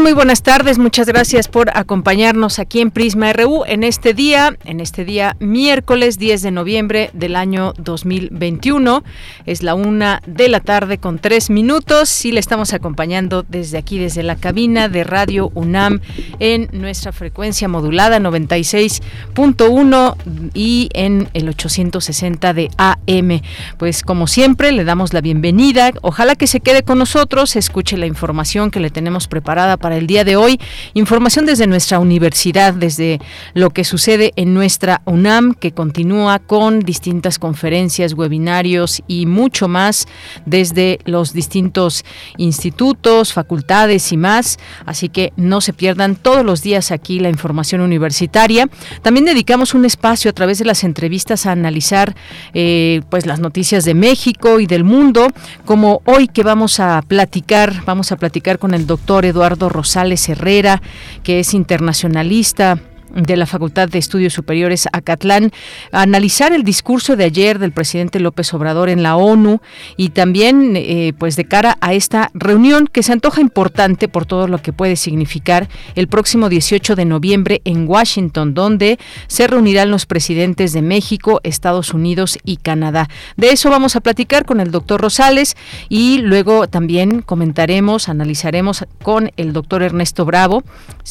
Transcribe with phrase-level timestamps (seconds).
[0.00, 0.78] Muy buenas tardes.
[0.78, 6.18] Muchas gracias por acompañarnos aquí en Prisma RU en este día, en este día miércoles
[6.18, 9.04] 10 de noviembre del año 2021.
[9.44, 13.98] Es la una de la tarde con tres minutos y le estamos acompañando desde aquí,
[13.98, 16.00] desde la cabina de Radio UNAM
[16.40, 20.16] en nuestra frecuencia modulada 96.1
[20.54, 23.42] y en el 860 de AM.
[23.78, 25.92] Pues como siempre le damos la bienvenida.
[26.00, 30.06] Ojalá que se quede con nosotros, escuche la información que le tenemos preparada para el
[30.06, 30.58] día de hoy.
[30.94, 33.20] Información desde nuestra universidad, desde
[33.52, 40.06] lo que sucede en nuestra UNAM, que continúa con distintas conferencias, webinarios y mucho más
[40.46, 42.06] desde los distintos
[42.38, 44.58] institutos, facultades y más.
[44.86, 48.70] Así que no se pierdan todos los días aquí la información universitaria.
[49.02, 52.14] También dedicamos un espacio a través de las entrevistas a analizar
[52.54, 55.28] eh, pues las noticias de México y del mundo,
[55.64, 60.80] como hoy que vamos a platicar, vamos a platicar con el doctor Eduardo Rosales Herrera,
[61.22, 62.78] que es internacionalista
[63.14, 65.52] de la Facultad de Estudios Superiores Acatlán,
[65.90, 69.60] analizar el discurso de ayer del presidente López Obrador en la ONU
[69.96, 74.48] y también eh, pues de cara a esta reunión que se antoja importante por todo
[74.48, 80.06] lo que puede significar el próximo 18 de noviembre en Washington, donde se reunirán los
[80.06, 83.08] presidentes de México, Estados Unidos y Canadá.
[83.36, 85.56] De eso vamos a platicar con el doctor Rosales
[85.88, 90.62] y luego también comentaremos, analizaremos con el doctor Ernesto Bravo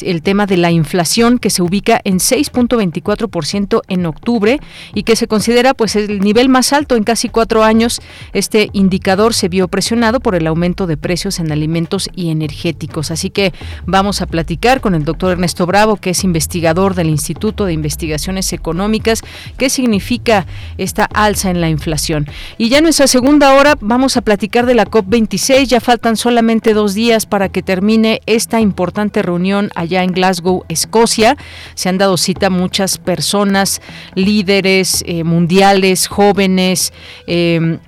[0.01, 4.59] el tema de la inflación que se ubica en 6.24% en octubre
[4.93, 8.01] y que se considera pues el nivel más alto en casi cuatro años.
[8.33, 13.11] Este indicador se vio presionado por el aumento de precios en alimentos y energéticos.
[13.11, 13.53] Así que
[13.85, 18.53] vamos a platicar con el doctor Ernesto Bravo, que es investigador del Instituto de Investigaciones
[18.53, 19.21] Económicas,
[19.57, 20.45] qué significa
[20.77, 22.27] esta alza en la inflación.
[22.57, 25.65] Y ya en nuestra segunda hora vamos a platicar de la COP26.
[25.65, 31.37] Ya faltan solamente dos días para que termine esta importante reunión allá en Glasgow, Escocia
[31.81, 33.81] se han dado cita muchas personas,
[34.13, 36.93] líderes eh, mundiales, jóvenes,
[37.25, 37.79] em,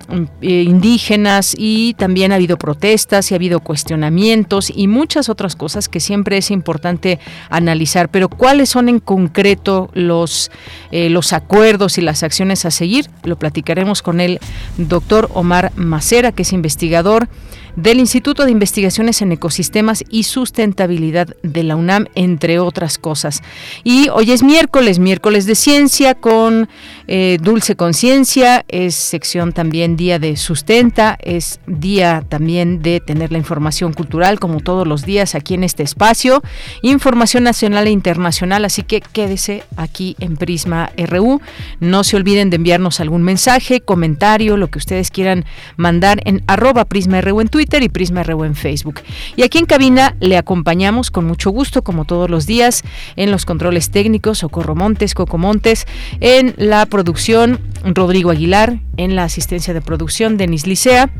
[0.42, 5.88] eh, indígenas y también ha habido protestas y ha habido cuestionamientos y muchas otras cosas
[5.88, 8.08] que siempre es importante analizar.
[8.08, 10.50] Pero ¿cuáles son en concreto los,
[10.90, 13.08] eh, los acuerdos y las acciones a seguir?
[13.22, 14.40] Lo platicaremos con el
[14.76, 17.28] doctor Omar Macera, que es investigador
[17.76, 23.42] del Instituto de Investigaciones en Ecosistemas y Sustentabilidad de la UNAM, entre otras cosas.
[23.82, 26.68] Y hoy es miércoles, miércoles de ciencia con
[27.08, 33.38] eh, Dulce Conciencia, es sección también día de sustenta, es día también de tener la
[33.38, 36.42] información cultural como todos los días aquí en este espacio,
[36.82, 41.40] información nacional e internacional, así que quédese aquí en Prisma RU.
[41.80, 45.44] No se olviden de enviarnos algún mensaje, comentario, lo que ustedes quieran
[45.76, 49.00] mandar en arroba Prisma RU en Twitter y Prisma RU en Facebook.
[49.36, 52.82] Y aquí en cabina le acompañamos con mucho gusto, como todos los días,
[53.16, 55.86] en los controles técnicos, Socorro Montes, Coco Montes,
[56.20, 61.10] en la producción, Rodrigo Aguilar, en la asistencia de producción, Denis Licea.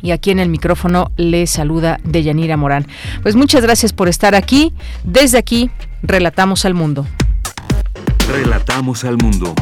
[0.00, 2.86] Y aquí en el micrófono le saluda Deyanira Morán.
[3.22, 4.72] Pues muchas gracias por estar aquí.
[5.02, 5.70] Desde aquí,
[6.02, 7.06] relatamos al mundo.
[8.28, 9.54] Relatamos al mundo.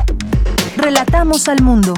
[0.77, 1.95] Relatamos al mundo.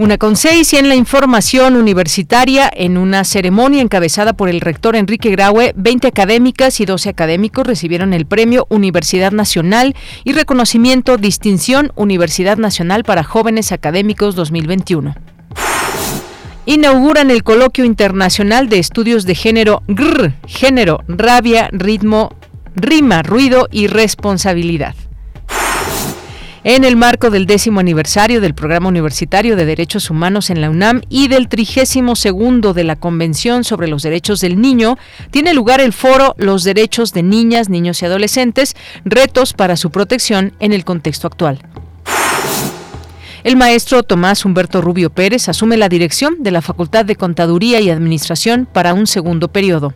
[0.00, 4.96] Una con seis y en la información universitaria, en una ceremonia encabezada por el rector
[4.96, 9.94] Enrique Graue, 20 académicas y 12 académicos recibieron el premio Universidad Nacional
[10.24, 15.16] y reconocimiento Distinción Universidad Nacional para Jóvenes Académicos 2021
[16.64, 19.82] inauguran el coloquio internacional de estudios de género
[20.46, 22.34] género, rabia, ritmo,
[22.74, 24.94] rima, ruido y responsabilidad
[26.64, 31.02] en el marco del décimo aniversario del Programa Universitario de Derechos Humanos en la UNAM
[31.08, 34.98] y del trigésimo segundo de la Convención sobre los Derechos del Niño,
[35.30, 40.52] tiene lugar el foro Los Derechos de Niñas, Niños y Adolescentes, retos para su protección
[40.60, 41.60] en el contexto actual.
[43.42, 47.88] El maestro Tomás Humberto Rubio Pérez asume la dirección de la Facultad de Contaduría y
[47.88, 49.94] Administración para un segundo periodo.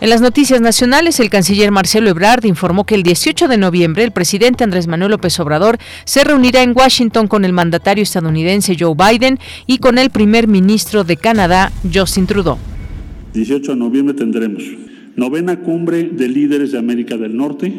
[0.00, 4.12] En las noticias nacionales, el canciller Marcelo Ebrard informó que el 18 de noviembre el
[4.12, 9.40] presidente Andrés Manuel López Obrador se reunirá en Washington con el mandatario estadounidense Joe Biden
[9.66, 12.58] y con el primer ministro de Canadá, Justin Trudeau.
[13.34, 14.62] 18 de noviembre tendremos
[15.16, 17.72] novena cumbre de líderes de América del Norte,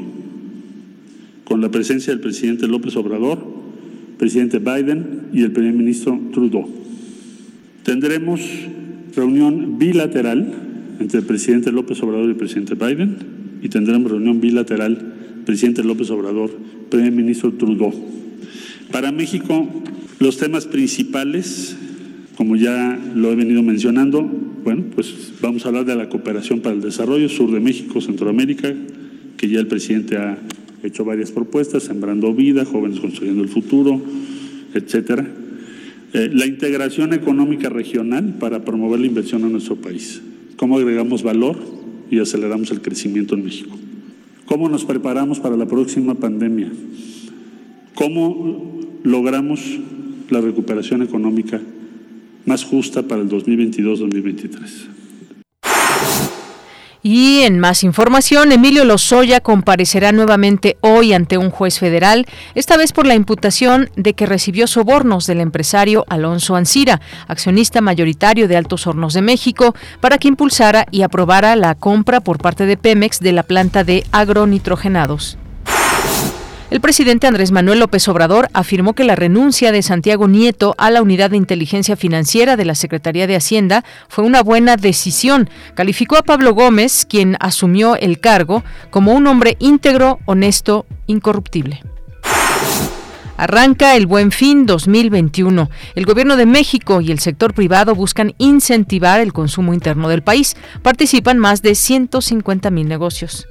[1.45, 3.39] con la presencia del presidente López Obrador,
[4.17, 6.67] presidente Biden y el primer ministro Trudeau.
[7.83, 8.41] Tendremos
[9.15, 10.68] reunión bilateral
[10.99, 13.17] entre el presidente López Obrador y el presidente Biden
[13.61, 15.13] y tendremos reunión bilateral
[15.45, 16.51] presidente López Obrador,
[16.89, 17.91] primer ministro Trudeau.
[18.91, 19.67] Para México,
[20.19, 21.75] los temas principales,
[22.35, 24.21] como ya lo he venido mencionando,
[24.63, 28.73] bueno, pues vamos a hablar de la cooperación para el desarrollo, sur de México, Centroamérica,
[29.37, 30.37] que ya el presidente ha
[30.83, 34.01] hecho varias propuestas, sembrando vida, jóvenes construyendo el futuro,
[34.73, 35.27] etcétera.
[36.13, 40.21] Eh, la integración económica regional para promover la inversión en nuestro país
[40.59, 41.57] cómo agregamos valor
[42.11, 43.77] y aceleramos el crecimiento en México.
[44.45, 46.69] ¿Cómo nos preparamos para la próxima pandemia?
[47.95, 49.61] ¿Cómo logramos
[50.29, 51.61] la recuperación económica
[52.45, 54.59] más justa para el 2022-2023?
[57.11, 62.93] Y en más información, Emilio Lozoya comparecerá nuevamente hoy ante un juez federal, esta vez
[62.93, 68.85] por la imputación de que recibió sobornos del empresario Alonso Ancira, accionista mayoritario de Altos
[68.85, 73.31] Hornos de México, para que impulsara y aprobara la compra por parte de Pemex de
[73.31, 75.39] la planta de agronitrogenados.
[76.69, 81.01] El presidente Andrés Manuel López Obrador afirmó que la renuncia de Santiago Nieto a la
[81.01, 85.49] unidad de inteligencia financiera de la Secretaría de Hacienda fue una buena decisión.
[85.73, 91.81] Calificó a Pablo Gómez, quien asumió el cargo, como un hombre íntegro, honesto, incorruptible.
[93.35, 95.71] Arranca el Buen Fin 2021.
[95.95, 100.55] El Gobierno de México y el sector privado buscan incentivar el consumo interno del país.
[100.83, 103.47] Participan más de 150 mil negocios.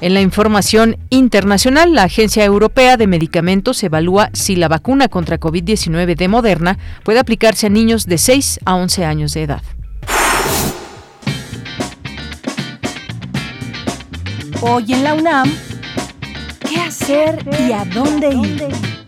[0.00, 6.16] En la información internacional, la Agencia Europea de Medicamentos evalúa si la vacuna contra COVID-19
[6.16, 9.62] de Moderna puede aplicarse a niños de 6 a 11 años de edad.
[14.62, 15.52] Hoy en la UNAM,
[16.66, 18.99] ¿qué hacer y a dónde ir?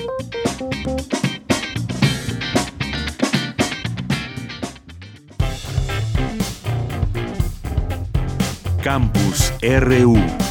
[8.83, 10.44] Campus RU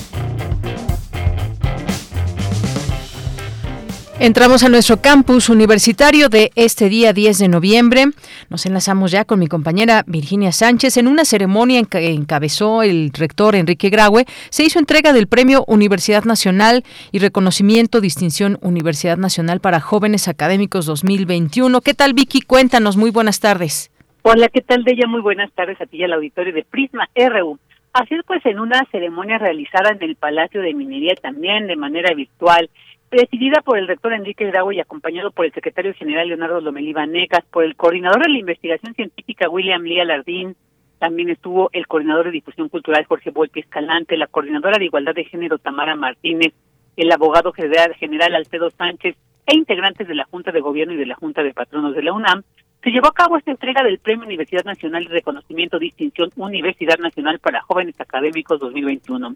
[4.25, 8.05] Entramos a nuestro campus universitario de este día 10 de noviembre.
[8.49, 10.97] Nos enlazamos ya con mi compañera Virginia Sánchez.
[10.97, 16.25] En una ceremonia que encabezó el rector Enrique Graue, se hizo entrega del Premio Universidad
[16.25, 21.83] Nacional y Reconocimiento Distinción Universidad Nacional para Jóvenes Académicos 2021.
[21.83, 22.41] ¿Qué tal, Vicky?
[22.41, 22.97] Cuéntanos.
[22.97, 23.91] Muy buenas tardes.
[24.23, 27.59] Hola, ¿qué tal, ella Muy buenas tardes a ti y al auditorio de Prisma RU.
[27.93, 32.15] Así es, pues, en una ceremonia realizada en el Palacio de Minería también de manera
[32.15, 32.71] virtual
[33.15, 37.45] presidida por el rector Enrique Graue y acompañado por el secretario general Leonardo Lomelí Vanegas,
[37.49, 40.57] por el coordinador de la investigación científica William Lía Lardín,
[40.99, 45.27] también estuvo el coordinador de difusión cultural Jorge Volpi Escalante, la coordinadora de igualdad de
[45.27, 46.55] género Tamara Martínez,
[46.97, 49.15] el abogado general, general Alfredo Sánchez
[49.47, 52.15] e integrantes de la Junta de Gobierno y de la Junta de Patronos de la
[52.15, 52.43] UNAM,
[52.85, 57.39] se llevó a cabo esta entrega del Premio Universidad Nacional de Reconocimiento Distinción Universidad Nacional
[57.39, 59.35] para Jóvenes Académicos 2021.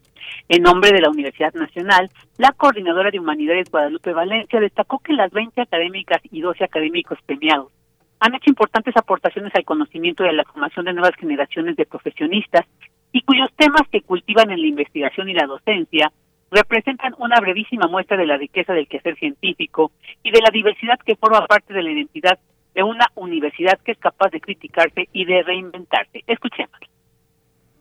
[0.51, 5.31] En nombre de la Universidad Nacional, la coordinadora de Humanidades Guadalupe Valencia destacó que las
[5.33, 7.73] 20 académicas y 12 académicos premiados
[8.21, 12.67] han hecho importantes aportaciones al conocimiento y a la formación de nuevas generaciones de profesionistas
[13.13, 16.13] y cuyos temas que cultivan en la investigación y la docencia
[16.51, 19.91] representan una brevísima muestra de la riqueza del quehacer científico
[20.23, 22.39] y de la diversidad que forma parte de la identidad
[22.75, 26.23] de una universidad que es capaz de criticarse y de reinventarse.
[26.27, 26.79] Escuchemos.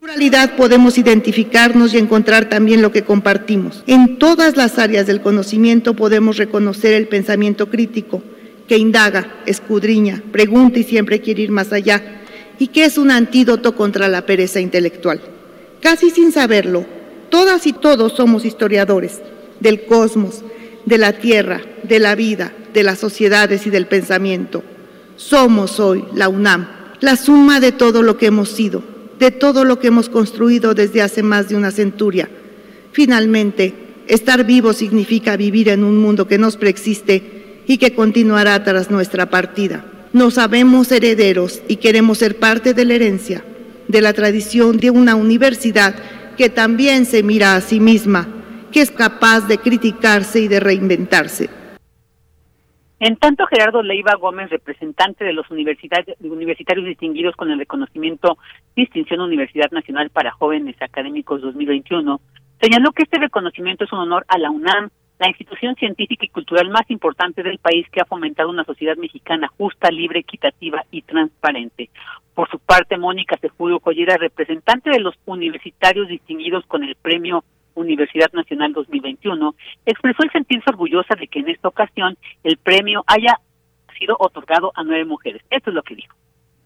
[0.00, 3.82] pluralidad podemos identificarnos y encontrar también lo que compartimos.
[3.86, 8.22] En todas las áreas del conocimiento podemos reconocer el pensamiento crítico,
[8.68, 12.22] que indaga, escudriña, pregunta y siempre quiere ir más allá,
[12.58, 15.20] y que es un antídoto contra la pereza intelectual.
[15.80, 16.86] Casi sin saberlo,
[17.28, 19.20] todas y todos somos historiadores
[19.60, 20.44] del cosmos,
[20.84, 24.62] de la tierra, de la vida, de las sociedades y del pensamiento.
[25.18, 26.68] Somos hoy la UNAM,
[27.00, 28.84] la suma de todo lo que hemos sido,
[29.18, 32.30] de todo lo que hemos construido desde hace más de una centuria.
[32.92, 33.74] Finalmente,
[34.06, 39.28] estar vivo significa vivir en un mundo que nos preexiste y que continuará tras nuestra
[39.28, 39.84] partida.
[40.12, 43.42] Nos sabemos herederos y queremos ser parte de la herencia,
[43.88, 45.96] de la tradición de una universidad
[46.36, 48.28] que también se mira a sí misma,
[48.70, 51.57] que es capaz de criticarse y de reinventarse.
[53.00, 56.16] En tanto, Gerardo Leiva Gómez, representante de los universitarios,
[56.84, 58.38] distinguidos con el reconocimiento
[58.74, 62.20] Distinción Universidad Nacional para Jóvenes Académicos 2021,
[62.60, 64.90] señaló que este reconocimiento es un honor a la UNAM,
[65.20, 69.46] la institución científica y cultural más importante del país que ha fomentado una sociedad mexicana
[69.56, 71.90] justa, libre, equitativa y transparente.
[72.34, 77.44] Por su parte, Mónica Sejudo Collera, representante de los universitarios distinguidos con el premio
[77.78, 79.54] Universidad Nacional 2021,
[79.86, 83.38] expresó el sentirse orgullosa de que en esta ocasión el premio haya
[83.98, 85.42] sido otorgado a nueve mujeres.
[85.50, 86.14] Esto es lo que dijo.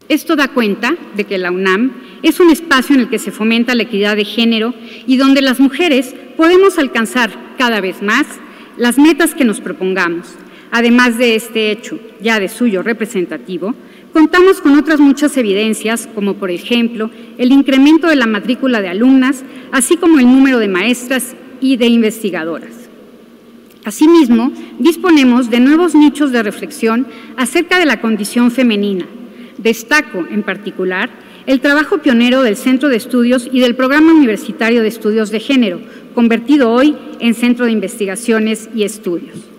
[0.09, 1.93] Esto da cuenta de que la UNAM
[2.23, 4.73] es un espacio en el que se fomenta la equidad de género
[5.07, 8.39] y donde las mujeres podemos alcanzar cada vez más
[8.77, 10.37] las metas que nos propongamos.
[10.71, 13.75] Además de este hecho ya de suyo representativo,
[14.13, 19.43] Contamos con otras muchas evidencias, como por ejemplo el incremento de la matrícula de alumnas,
[19.71, 22.69] así como el número de maestras y de investigadoras.
[23.85, 29.07] Asimismo, disponemos de nuevos nichos de reflexión acerca de la condición femenina.
[29.57, 31.09] Destaco, en particular,
[31.47, 35.81] el trabajo pionero del Centro de Estudios y del Programa Universitario de Estudios de Género,
[36.13, 39.52] convertido hoy en Centro de Investigaciones y Estudios.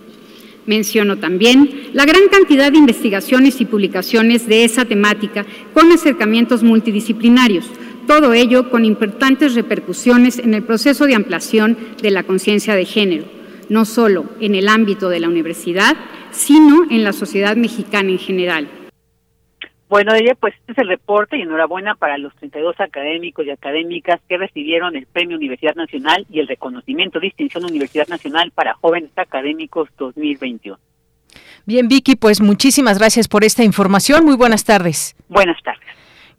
[0.67, 5.45] Menciono también la gran cantidad de investigaciones y publicaciones de esa temática
[5.75, 7.67] con acercamientos multidisciplinarios,
[8.07, 13.25] todo ello con importantes repercusiones en el proceso de ampliación de la conciencia de género,
[13.69, 15.97] no solo en el ámbito de la universidad,
[16.31, 18.84] sino en la sociedad mexicana en general.
[19.89, 24.21] Bueno, ella, pues este es el reporte y enhorabuena para los 32 académicos y académicas
[24.29, 29.89] que recibieron el Premio Universidad Nacional y el reconocimiento Distinción Universidad Nacional para Jóvenes Académicos
[29.99, 30.79] 2021.
[31.67, 34.25] Bien, Vicky, pues muchísimas gracias por esta información.
[34.25, 35.17] Muy buenas tardes.
[35.29, 35.85] Buenas tardes.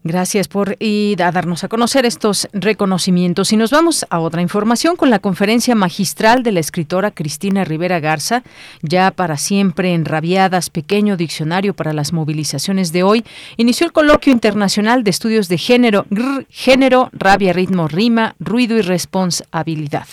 [0.06, 3.52] Gracias por ir a darnos a conocer estos reconocimientos.
[3.52, 7.98] Y nos vamos a otra información con la conferencia magistral de la escritora Cristina Rivera
[7.98, 8.44] Garza,
[8.82, 13.24] ya para siempre enrabiadas, pequeño diccionario para las movilizaciones de hoy.
[13.56, 16.04] Inició el coloquio internacional de estudios de género,
[16.50, 20.06] género, rabia, ritmo, rima, ruido y responsabilidad.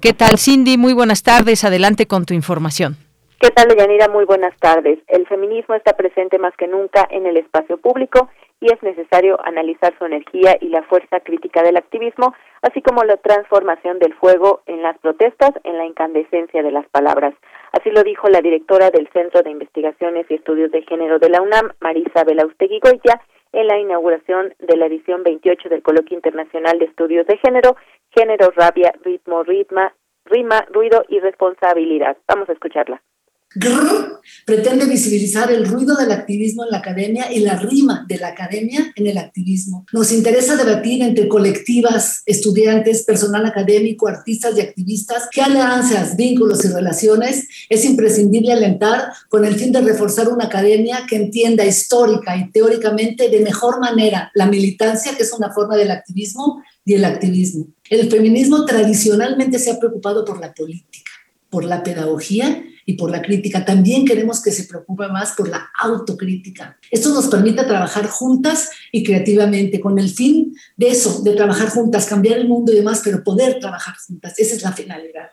[0.00, 0.78] ¿Qué tal, Cindy?
[0.78, 1.64] Muy buenas tardes.
[1.64, 2.96] Adelante con tu información.
[3.40, 4.06] ¿Qué tal, Yanira?
[4.06, 5.00] Muy buenas tardes.
[5.08, 8.28] El feminismo está presente más que nunca en el espacio público
[8.62, 13.16] y es necesario analizar su energía y la fuerza crítica del activismo, así como la
[13.16, 17.34] transformación del fuego en las protestas en la incandescencia de las palabras.
[17.72, 21.42] Así lo dijo la directora del Centro de Investigaciones y Estudios de Género de la
[21.42, 23.20] UNAM, Marisa Belaustegui Goya,
[23.52, 27.76] en la inauguración de la edición 28 del Coloquio Internacional de Estudios de Género,
[28.10, 29.92] Género, Rabia, Ritmo, Ritma,
[30.24, 32.16] Rima, Ruido y Responsabilidad.
[32.28, 33.02] Vamos a escucharla.
[34.44, 38.92] Pretende visibilizar el ruido del activismo en la academia y la rima de la academia
[38.96, 39.86] en el activismo.
[39.92, 46.68] Nos interesa debatir entre colectivas, estudiantes, personal académico, artistas y activistas qué alianzas, vínculos y
[46.68, 52.50] relaciones es imprescindible alentar con el fin de reforzar una academia que entienda histórica y
[52.50, 57.68] teóricamente de mejor manera la militancia, que es una forma del activismo, y el activismo.
[57.88, 61.11] El feminismo tradicionalmente se ha preocupado por la política,
[61.52, 63.62] por la pedagogía y por la crítica.
[63.64, 66.78] También queremos que se preocupe más por la autocrítica.
[66.90, 72.08] Esto nos permite trabajar juntas y creativamente con el fin de eso, de trabajar juntas,
[72.08, 74.38] cambiar el mundo y demás, pero poder trabajar juntas.
[74.38, 75.30] Esa es la finalidad.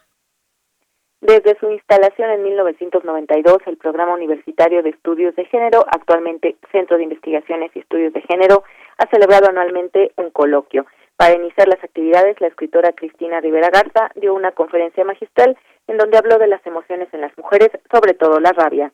[1.22, 7.04] Desde su instalación en 1992, el Programa Universitario de Estudios de Género, actualmente Centro de
[7.04, 8.64] Investigaciones y Estudios de Género,
[8.98, 10.86] ha celebrado anualmente un coloquio.
[11.20, 15.58] Para iniciar las actividades, la escritora Cristina Rivera Garza dio una conferencia magistral
[15.90, 18.94] en donde habló de las emociones en las mujeres, sobre todo la rabia.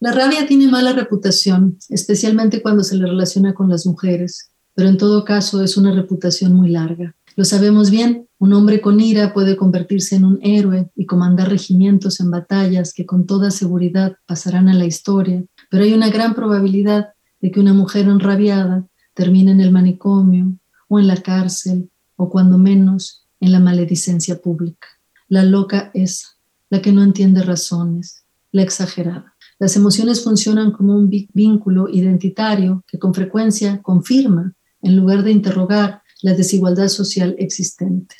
[0.00, 4.98] La rabia tiene mala reputación, especialmente cuando se le relaciona con las mujeres, pero en
[4.98, 7.14] todo caso es una reputación muy larga.
[7.34, 12.20] Lo sabemos bien, un hombre con ira puede convertirse en un héroe y comandar regimientos
[12.20, 17.10] en batallas que con toda seguridad pasarán a la historia, pero hay una gran probabilidad
[17.40, 20.52] de que una mujer enrabiada termine en el manicomio
[20.88, 24.88] o en la cárcel o cuando menos en la maledicencia pública.
[25.28, 26.38] La loca es
[26.70, 29.34] la que no entiende razones, la exagerada.
[29.58, 36.02] Las emociones funcionan como un vínculo identitario que con frecuencia confirma, en lugar de interrogar,
[36.22, 38.16] la desigualdad social existente.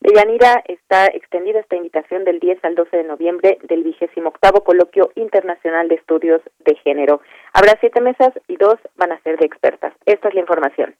[0.00, 5.10] De Yanira está extendida esta invitación del 10 al 12 de noviembre del 28 Coloquio
[5.14, 7.20] Internacional de Estudios de Género.
[7.52, 9.92] Habrá siete mesas y dos van a ser de expertas.
[10.06, 10.94] Esta es la información.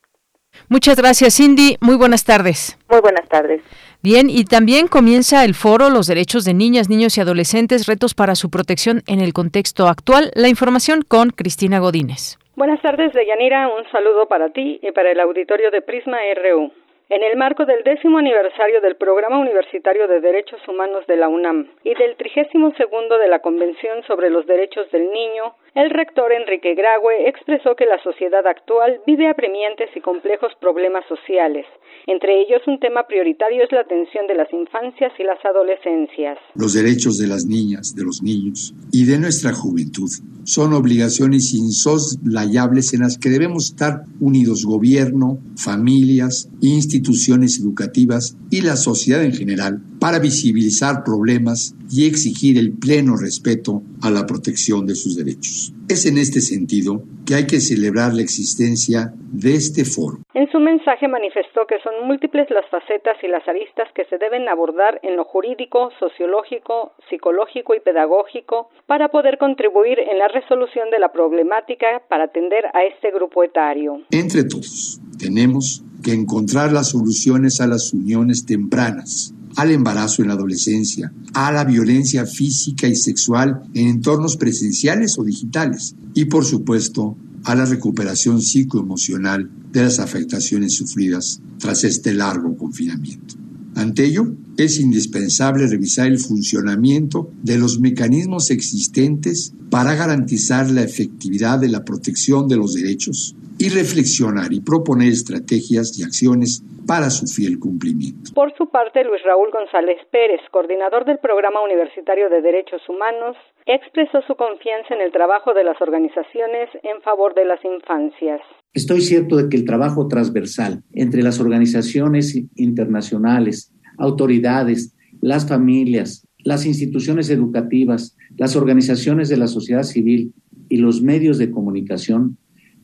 [0.69, 1.77] Muchas gracias, Cindy.
[1.81, 2.79] Muy buenas tardes.
[2.89, 3.63] Muy buenas tardes.
[4.03, 8.35] Bien, y también comienza el foro Los derechos de niñas, niños y adolescentes, retos para
[8.35, 10.31] su protección en el contexto actual.
[10.35, 12.39] La información con Cristina Godínez.
[12.57, 13.69] Buenas tardes, Deyanira.
[13.69, 16.73] Un saludo para ti y para el auditorio de Prisma RU.
[17.11, 21.67] En el marco del décimo aniversario del Programa Universitario de Derechos Humanos de la UNAM
[21.83, 26.75] y del trigésimo segundo de la Convención sobre los Derechos del Niño, el rector Enrique
[26.75, 31.67] Graue expresó que la sociedad actual vive apremiantes y complejos problemas sociales.
[32.07, 36.39] Entre ellos, un tema prioritario es la atención de las infancias y las adolescencias.
[36.55, 40.11] Los derechos de las niñas, de los niños y de nuestra juventud
[40.45, 48.77] son obligaciones insoslayables en las que debemos estar unidos gobierno, familias, instituciones educativas y la
[48.77, 54.95] sociedad en general para visibilizar problemas y exigir el pleno respeto a la protección de
[54.95, 55.73] sus derechos.
[55.89, 60.19] Es en este sentido que hay que celebrar la existencia de este foro.
[60.35, 64.49] En su mensaje manifestó que son múltiples las facetas y las aristas que se deben
[64.49, 70.99] abordar en lo jurídico, sociológico, psicológico y pedagógico para poder contribuir en la resolución de
[70.99, 74.01] la problemática para atender a este grupo etario.
[74.11, 80.35] Entre todos, tenemos que encontrar las soluciones a las uniones tempranas al embarazo en la
[80.35, 87.19] adolescencia, a la violencia física y sexual en entornos presenciales o digitales y por supuesto
[87.45, 93.35] a la recuperación psicoemocional de las afectaciones sufridas tras este largo confinamiento.
[93.75, 101.59] Ante ello, es indispensable revisar el funcionamiento de los mecanismos existentes para garantizar la efectividad
[101.59, 107.27] de la protección de los derechos y reflexionar y proponer estrategias y acciones para su
[107.27, 108.33] fiel cumplimiento.
[108.35, 114.23] Por su parte, Luis Raúl González Pérez, coordinador del Programa Universitario de Derechos Humanos, expresó
[114.27, 118.41] su confianza en el trabajo de las organizaciones en favor de las infancias.
[118.73, 126.65] Estoy cierto de que el trabajo transversal entre las organizaciones internacionales, autoridades, las familias, las
[126.65, 130.33] instituciones educativas, las organizaciones de la sociedad civil
[130.71, 132.39] y los medios de comunicación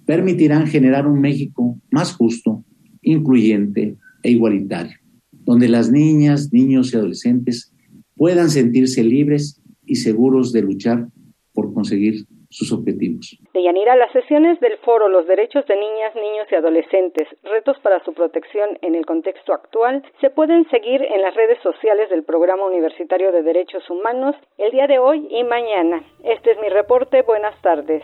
[0.07, 2.65] permitirán generar un México más justo,
[3.03, 4.97] incluyente e igualitario,
[5.31, 7.73] donde las niñas, niños y adolescentes
[8.15, 11.09] puedan sentirse libres y seguros de luchar
[11.53, 13.37] por conseguir sus objetivos.
[13.53, 18.13] Deyanira, las sesiones del foro Los derechos de niñas, niños y adolescentes, retos para su
[18.13, 23.33] protección en el contexto actual, se pueden seguir en las redes sociales del Programa Universitario
[23.33, 26.03] de Derechos Humanos el día de hoy y mañana.
[26.25, 27.23] Este es mi reporte.
[27.23, 28.03] Buenas tardes.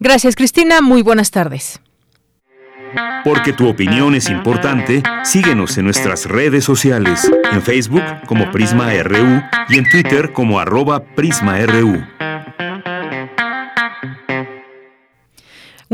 [0.00, 0.80] Gracias, Cristina.
[0.80, 1.80] Muy buenas tardes.
[3.24, 9.42] Porque tu opinión es importante, síguenos en nuestras redes sociales, en Facebook como Prisma RU
[9.68, 12.02] y en Twitter como arroba PrismaRU.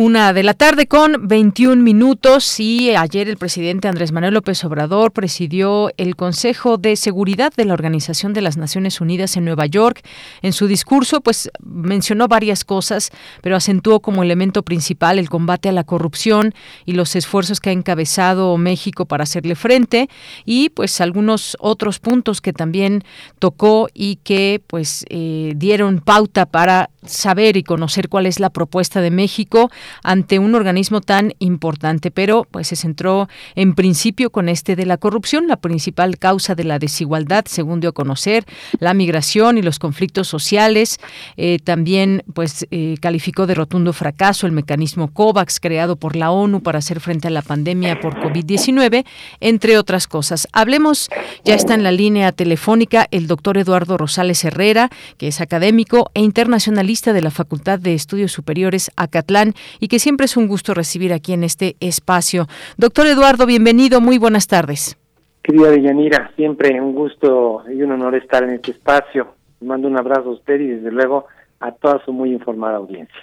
[0.01, 5.11] Una de la tarde con 21 minutos y ayer el presidente Andrés Manuel López Obrador
[5.11, 10.03] presidió el Consejo de Seguridad de la Organización de las Naciones Unidas en Nueva York.
[10.41, 13.11] En su discurso, pues mencionó varias cosas,
[13.43, 16.55] pero acentuó como elemento principal el combate a la corrupción
[16.87, 20.09] y los esfuerzos que ha encabezado México para hacerle frente
[20.45, 23.03] y pues algunos otros puntos que también
[23.41, 29.01] tocó y que pues eh, dieron pauta para saber y conocer cuál es la propuesta
[29.01, 29.71] de México
[30.03, 34.97] ante un organismo tan importante, pero pues se centró en principio con este de la
[34.97, 38.45] corrupción, la principal causa de la desigualdad, según dio a conocer,
[38.81, 40.99] la migración y los conflictos sociales.
[41.37, 46.63] Eh, también pues eh, calificó de rotundo fracaso el mecanismo COVAX creado por la ONU
[46.63, 49.05] para hacer frente a la pandemia por COVID-19,
[49.41, 50.49] entre otras cosas.
[50.53, 51.09] Hablemos,
[51.45, 56.23] ya está en la línea telefónica el doctor Eduardo Rosales Herrera, que es académico e
[56.23, 61.13] internacionalista de la Facultad de Estudios Superiores Acatlán y que siempre es un gusto recibir
[61.13, 62.47] aquí en este espacio.
[62.77, 64.99] Doctor Eduardo, bienvenido, muy buenas tardes.
[65.43, 69.29] Querida Deyanira, siempre un gusto y un honor estar en este espacio.
[69.61, 71.27] Mando un abrazo a usted y desde luego
[71.61, 73.17] a toda su muy informada audiencia.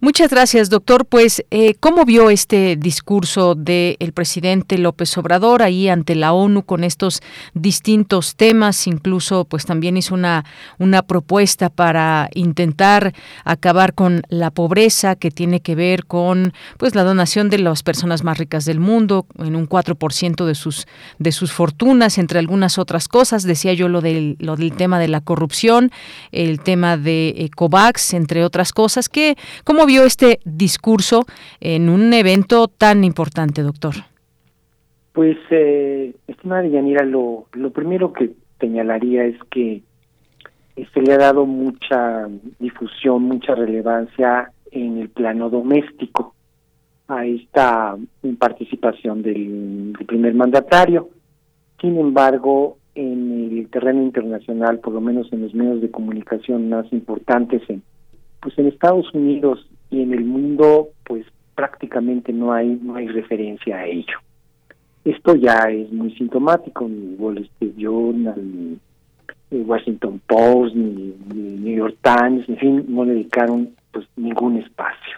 [0.00, 1.06] Muchas gracias, doctor.
[1.06, 6.82] Pues, eh, ¿cómo vio este discurso del presidente López Obrador ahí ante la ONU con
[6.82, 7.22] estos
[7.54, 8.88] distintos temas?
[8.88, 10.44] Incluso, pues, también hizo una,
[10.78, 17.04] una propuesta para intentar acabar con la pobreza que tiene que ver con, pues, la
[17.04, 20.86] donación de las personas más ricas del mundo en un 4% de sus,
[21.20, 23.44] de sus fortunas, entre algunas otras cosas.
[23.44, 25.92] Decía yo lo del, lo del tema de la corrupción,
[26.32, 27.50] el tema de eh,
[28.12, 29.08] Entre otras cosas.
[29.08, 31.26] que ¿Cómo vio este discurso
[31.60, 33.94] en un evento tan importante, doctor?
[35.12, 39.82] Pues, eh, estimada Yanira, lo, lo primero que señalaría es que
[40.92, 46.34] se le ha dado mucha difusión, mucha relevancia en el plano doméstico
[47.08, 47.96] a esta
[48.38, 51.08] participación del, primer mandatario.
[51.80, 56.90] Sin embargo, en el terreno internacional, por lo menos en los medios de comunicación más
[56.92, 57.82] importantes, en,
[58.40, 63.76] pues en Estados Unidos y en el mundo pues prácticamente no hay no hay referencia
[63.76, 64.18] a ello.
[65.04, 68.78] Esto ya es muy sintomático, ni Wall Street Journal, ni
[69.60, 75.16] Washington Post, ni, New York Times, en fin, no dedicaron pues ningún espacio.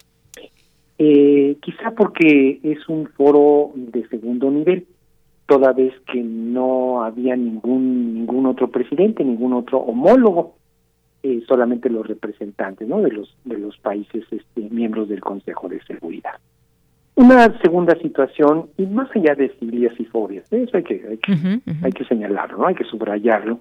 [0.98, 4.86] Eh, quizá porque es un foro de segundo nivel,
[5.48, 10.56] toda vez que no había ningún ningún otro presidente, ningún otro homólogo
[11.22, 13.00] eh, solamente los representantes ¿no?
[13.00, 16.34] de los de los países este, miembros del Consejo de Seguridad.
[17.14, 21.60] Una segunda situación, y más allá de filias y fobias, eso hay que hay que,
[21.82, 22.66] hay que señalarlo, ¿no?
[22.66, 23.60] hay que subrayarlo,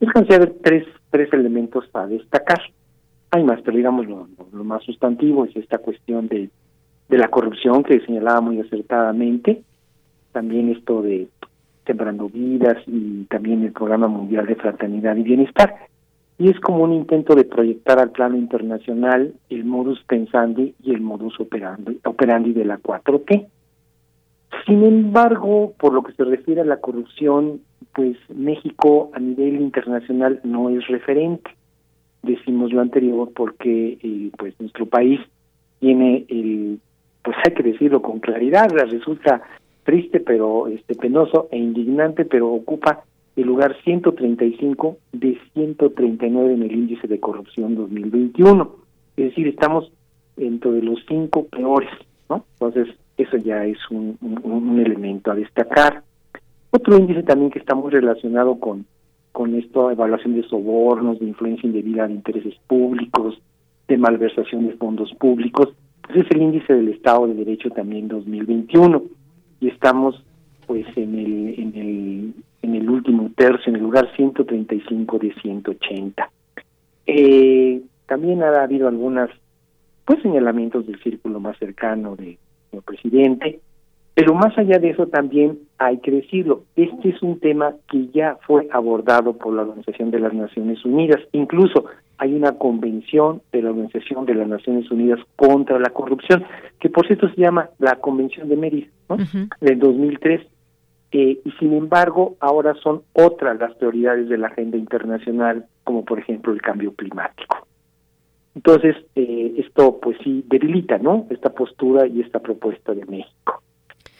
[0.00, 2.60] es considerar tres, tres elementos a destacar.
[3.30, 6.50] Hay más, pero digamos lo, lo, más sustantivo es esta cuestión de,
[7.08, 9.62] de la corrupción que señalaba muy acertadamente,
[10.32, 11.28] también esto de
[11.86, 15.74] Sembrando Vidas y también el Programa Mundial de Fraternidad y Bienestar
[16.42, 21.00] y es como un intento de proyectar al plano internacional el modus pensandi y el
[21.00, 23.46] modus operandi, operandi de la 4T.
[24.66, 27.60] Sin embargo, por lo que se refiere a la corrupción,
[27.94, 31.48] pues México a nivel internacional no es referente.
[32.22, 35.20] Decimos lo anterior porque eh, pues nuestro país
[35.78, 36.80] tiene el,
[37.22, 39.42] pues hay que decirlo con claridad, resulta
[39.84, 43.04] triste pero este penoso e indignante, pero ocupa
[43.36, 48.76] el lugar 135 de 139 en el índice de corrupción 2021.
[49.16, 49.90] Es decir, estamos
[50.36, 51.90] dentro de los cinco peores,
[52.28, 52.44] ¿no?
[52.54, 54.18] Entonces, eso ya es un,
[54.84, 56.02] elemento a destacar.
[56.70, 58.86] Otro índice también que está muy relacionado con,
[59.32, 63.40] con esto, evaluación de sobornos, de influencia indebida de intereses públicos,
[63.88, 65.68] de malversación de fondos públicos,
[66.02, 69.02] pues es el índice del Estado de Derecho también 2021.
[69.62, 70.22] Y estamos
[70.66, 76.30] pues en el, en el en el último tercio, en el lugar 135 de 180.
[77.06, 79.30] Eh, también ha habido algunas
[80.04, 82.38] pues señalamientos del círculo más cercano de
[82.72, 83.60] del presidente,
[84.14, 88.38] pero más allá de eso también hay que decirlo, este es un tema que ya
[88.46, 91.86] fue abordado por la Organización de las Naciones Unidas, incluso
[92.18, 96.44] hay una convención de la Organización de las Naciones Unidas contra la corrupción,
[96.78, 99.48] que por cierto se llama la Convención de Mérida, ¿no?
[99.60, 100.40] del 2003,
[101.12, 106.18] eh, y sin embargo ahora son otras las prioridades de la agenda internacional, como por
[106.18, 107.66] ejemplo el cambio climático.
[108.54, 111.26] Entonces, eh, esto pues sí debilita, ¿no?
[111.30, 113.62] Esta postura y esta propuesta de México.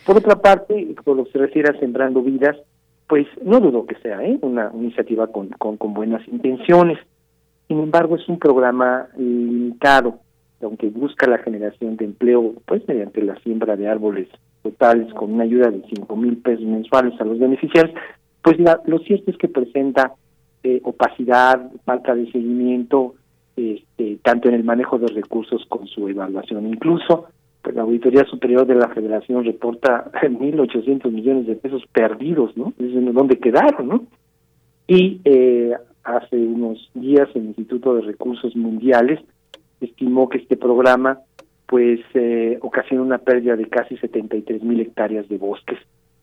[0.06, 2.56] Por otra parte, por lo que se refiere a Sembrando Vidas,
[3.06, 4.38] pues no dudo que sea ¿eh?
[4.42, 6.98] una, iniciativa con, con, con buenas intenciones.
[7.68, 10.20] Sin embargo, es un programa limitado
[10.62, 14.28] aunque busca la generación de empleo, pues mediante la siembra de árboles
[14.62, 17.94] totales con una ayuda de cinco mil pesos mensuales a los beneficiarios,
[18.42, 20.12] pues lo cierto es que presenta
[20.64, 23.14] eh, opacidad, falta de seguimiento,
[23.56, 26.66] este, tanto en el manejo de recursos con su evaluación.
[26.66, 27.26] Incluso
[27.62, 32.72] pues, la Auditoría Superior de la Federación reporta 1.800 millones de pesos perdidos, ¿no?
[32.78, 34.04] Es en dónde quedaron, ¿no?
[34.86, 35.72] Y eh,
[36.04, 39.20] hace unos días el Instituto de Recursos Mundiales
[39.86, 41.20] estimó que este programa
[41.66, 45.78] pues eh, ocasiona una pérdida de casi 73 mil hectáreas de bosques,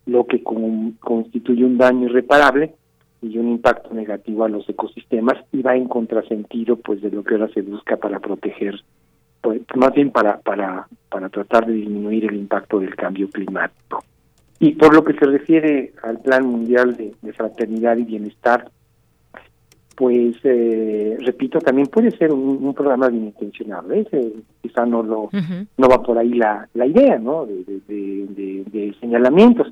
[0.06, 2.76] lo que constituye un daño irreparable
[3.22, 7.34] y un impacto negativo a los ecosistemas y va en contrasentido pues de lo que
[7.36, 8.76] ahora se busca para proteger
[9.42, 14.04] pues más bien para para para tratar de disminuir el impacto del cambio climático.
[14.60, 18.70] Y por lo que se refiere al plan mundial de, fraternidad y bienestar
[20.00, 24.08] pues eh, repito también puede ser un, programa bien intencionado ¿eh?
[24.62, 25.30] quizá no lo
[25.78, 29.68] no va por ahí la, la idea no de, de, de señalamientos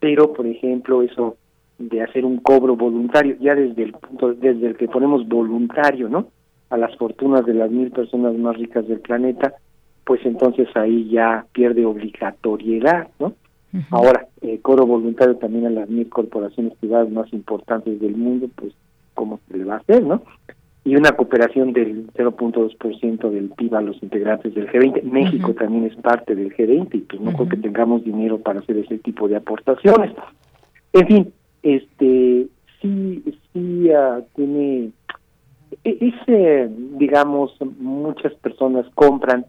[0.00, 1.38] pero por ejemplo eso
[1.78, 6.28] de hacer un cobro voluntario, ya desde el punto, desde el que ponemos voluntario, ¿no?
[6.70, 9.54] A las fortunas de las mil personas más ricas del planeta,
[10.04, 13.34] pues entonces ahí ya pierde obligatoriedad, ¿no?
[13.90, 18.72] Ahora, eh, cobro voluntario también a las mil corporaciones privadas más importantes del mundo, pues,
[19.18, 20.22] ¿cómo se le va a hacer, no?
[20.84, 25.02] Y una cooperación del 0.2% del PIB a los integrantes del G20.
[25.02, 28.78] México también es parte del G20 y pues no creo que tengamos dinero para hacer
[28.78, 30.12] ese tipo de aportaciones.
[30.92, 31.32] En fin,
[31.64, 32.46] este
[32.80, 34.92] sí sí uh, tiene
[35.84, 39.44] e-, ese digamos muchas personas compran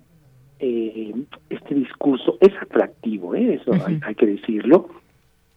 [0.59, 1.13] eh,
[1.51, 3.61] este discurso es atractivo ¿eh?
[3.61, 4.89] eso hay, que decirlo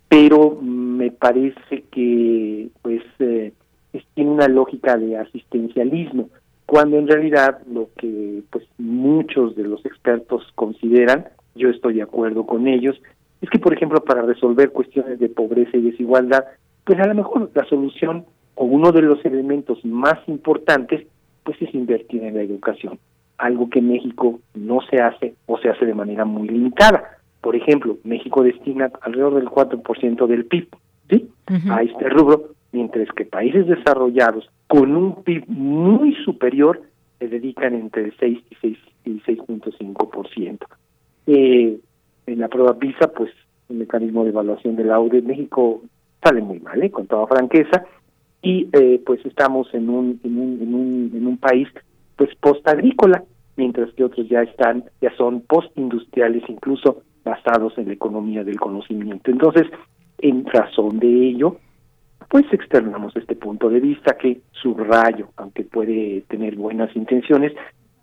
[0.09, 3.53] pero me parece que pues eh,
[4.15, 6.31] tiene una lógica de asistencialismo
[6.67, 12.47] cuando en realidad lo que pues muchos de los expertos consideran yo estoy de acuerdo
[12.47, 13.01] con ellos
[13.41, 16.45] es que, por ejemplo, para resolver cuestiones de pobreza y desigualdad,
[16.85, 18.25] pues a lo mejor la solución
[18.55, 21.07] o uno de los elementos más importantes,
[21.43, 22.99] pues es invertir en la educación,
[23.39, 27.19] algo que México no se hace o se hace de manera muy limitada.
[27.41, 30.69] Por ejemplo, México destina alrededor del 4% del PIB
[31.11, 31.29] ¿sí?
[31.69, 36.83] a este rubro, mientras que países desarrollados con un PIB muy superior
[37.19, 40.59] se dedican entre el 6 y 6 y 6.5%.
[41.27, 41.79] Eh,
[42.27, 43.31] en la prueba PISA, pues
[43.69, 45.83] el mecanismo de evaluación de la UDE México
[46.23, 46.91] sale muy mal, ¿eh?
[46.91, 47.85] con toda franqueza,
[48.43, 51.69] y eh, pues estamos en un, en un, en un, en un país
[52.17, 53.25] pues post-agrícola,
[53.57, 59.31] mientras que otros ya están, ya son post-industriales, incluso basados en la economía del conocimiento.
[59.31, 59.67] Entonces,
[60.19, 61.57] en razón de ello,
[62.33, 67.53] pues externamos este punto de vista que subrayo, aunque puede tener buenas intenciones,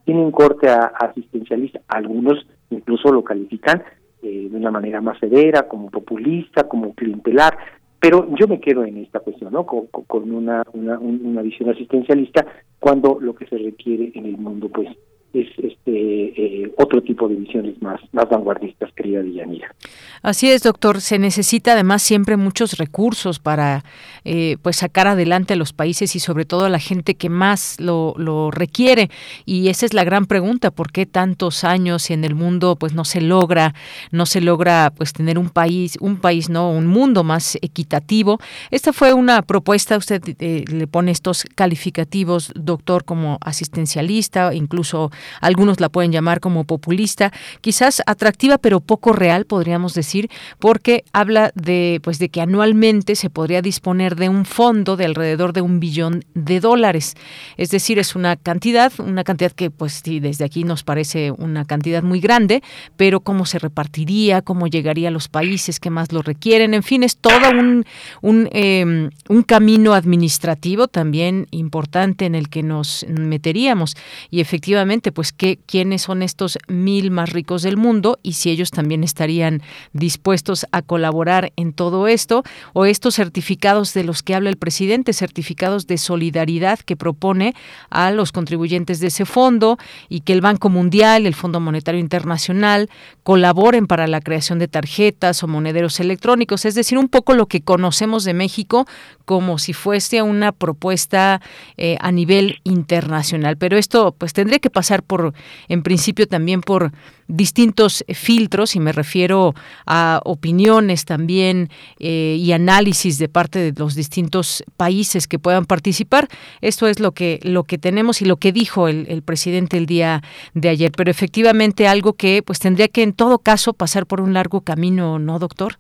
[0.06, 1.82] tiene un corte asistencialista.
[1.88, 3.82] Algunos incluso lo califican
[4.22, 7.58] eh, de una manera más severa, como populista, como clientelar,
[8.00, 9.66] pero yo me quedo en esta cuestión, ¿no?
[9.66, 12.46] Con, una visión asistencialista,
[12.80, 14.90] cuando lo que se requiere en el mundo, pues,
[15.34, 19.74] es este eh, otro tipo de visiones más más vanguardistas querida Villanira
[20.22, 21.02] así es doctor.
[21.02, 23.84] Se necesita además siempre muchos recursos para
[24.26, 27.80] eh, pues sacar adelante a los países y sobre todo a la gente que más
[27.80, 29.10] lo, lo requiere.
[29.46, 30.72] Y esa es la gran pregunta.
[30.72, 33.74] Por qué tantos años en el mundo pues no se logra
[34.12, 38.40] no se logra pues tener un país un país no un mundo más equitativo
[38.72, 39.98] esta fue una propuesta.
[39.98, 45.12] Usted eh, le pone estos calificativos doctor como asistencialista incluso
[45.42, 50.30] algunos la pueden llamar como populista, quizás atractiva pero poco real, podríamos decir,
[50.60, 55.54] porque habla de pues de que anualmente se podría disponer de un fondo de alrededor
[55.54, 57.16] de un billón de dólares.
[57.58, 61.66] Es decir, es una cantidad, una cantidad que pues sí, desde aquí nos parece una
[61.66, 62.62] cantidad muy grande,
[62.98, 67.04] pero cómo se repartiría, cómo llegaría a los países que más lo requieren, en fin,
[67.04, 67.86] es todo un,
[68.22, 73.96] un, em, un camino administrativo también importante en el que nos meteríamos.
[74.30, 78.72] Y efectivamente, pues qué, quiénes son estos mil más ricos del mundo y si ellos
[78.72, 79.62] también estarían
[79.94, 82.44] dispuestos a colaborar en todo esto
[82.74, 87.56] o estos certificados de los que habla el presidente, certificados de solidaridad que propone
[87.90, 89.78] a los contribuyentes de ese fondo
[90.10, 92.90] y que el Banco Mundial, el Fondo Monetario Internacional
[93.24, 97.62] colaboren para la creación de tarjetas o monederos electrónicos, es decir, un poco lo que
[97.62, 98.88] conocemos de México
[99.26, 101.42] como si fuese una propuesta
[101.78, 103.58] eh, a nivel internacional.
[103.58, 105.34] Pero esto pues tendría que pasar por,
[105.68, 106.92] en principio también por
[107.28, 109.54] distintos filtros, y me refiero
[109.86, 116.28] a opiniones también eh, y análisis de parte de los distintos países que puedan participar.
[116.62, 119.86] Esto es lo que, lo que tenemos y lo que dijo el, el presidente el
[119.86, 120.22] día
[120.54, 120.92] de ayer.
[120.96, 125.20] Pero efectivamente algo que pues tendría que en todo caso pasar por un largo camino,
[125.20, 125.74] ¿no, doctor?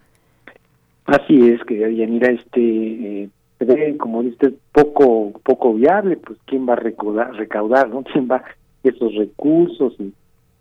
[1.05, 6.75] Así es, que Yanira, este, eh, como dice, poco poco viable, pues quién va a
[6.75, 8.03] recaudar, recaudar ¿no?
[8.03, 8.43] ¿Quién va
[8.83, 9.93] esos recursos?
[9.99, 10.13] Y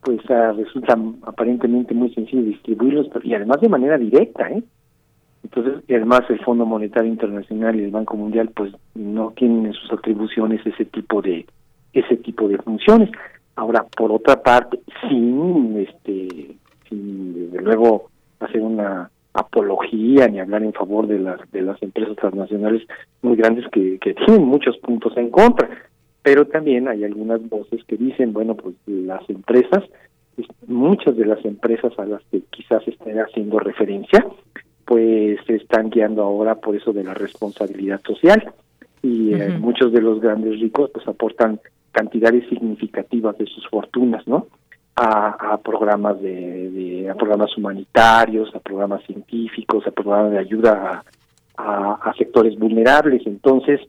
[0.02, 4.62] pues uh, resulta aparentemente muy sencillo distribuirlos, y además de manera directa, ¿eh?
[5.44, 9.72] Entonces, y además el Fondo Monetario Internacional y el Banco Mundial pues no tienen en
[9.72, 11.46] sus atribuciones ese tipo de
[11.92, 13.10] ese tipo de funciones.
[13.56, 16.56] Ahora, por otra parte, sin este
[16.88, 22.16] sin desde luego hacer una apología ni hablar en favor de las de las empresas
[22.16, 22.82] transnacionales
[23.22, 25.68] muy grandes que tienen muchos puntos en contra
[26.22, 29.84] pero también hay algunas voces que dicen bueno pues las empresas
[30.66, 34.24] muchas de las empresas a las que quizás estén haciendo referencia
[34.88, 38.54] pues se están guiando ahora por eso de la responsabilidad social.
[39.02, 41.60] Y eh, muchos de los grandes ricos pues aportan
[41.92, 44.46] cantidades significativas de sus fortunas no
[44.96, 51.04] a, programas de, a programas humanitarios, a programas científicos, a programas de ayuda
[51.56, 53.24] a, a, sectores vulnerables.
[53.26, 53.80] Entonces,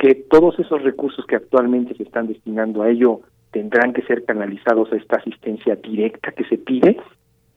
[0.00, 4.90] que todos esos recursos que actualmente se están destinando a ello tendrán que ser canalizados
[4.90, 6.96] a esta asistencia directa que se pide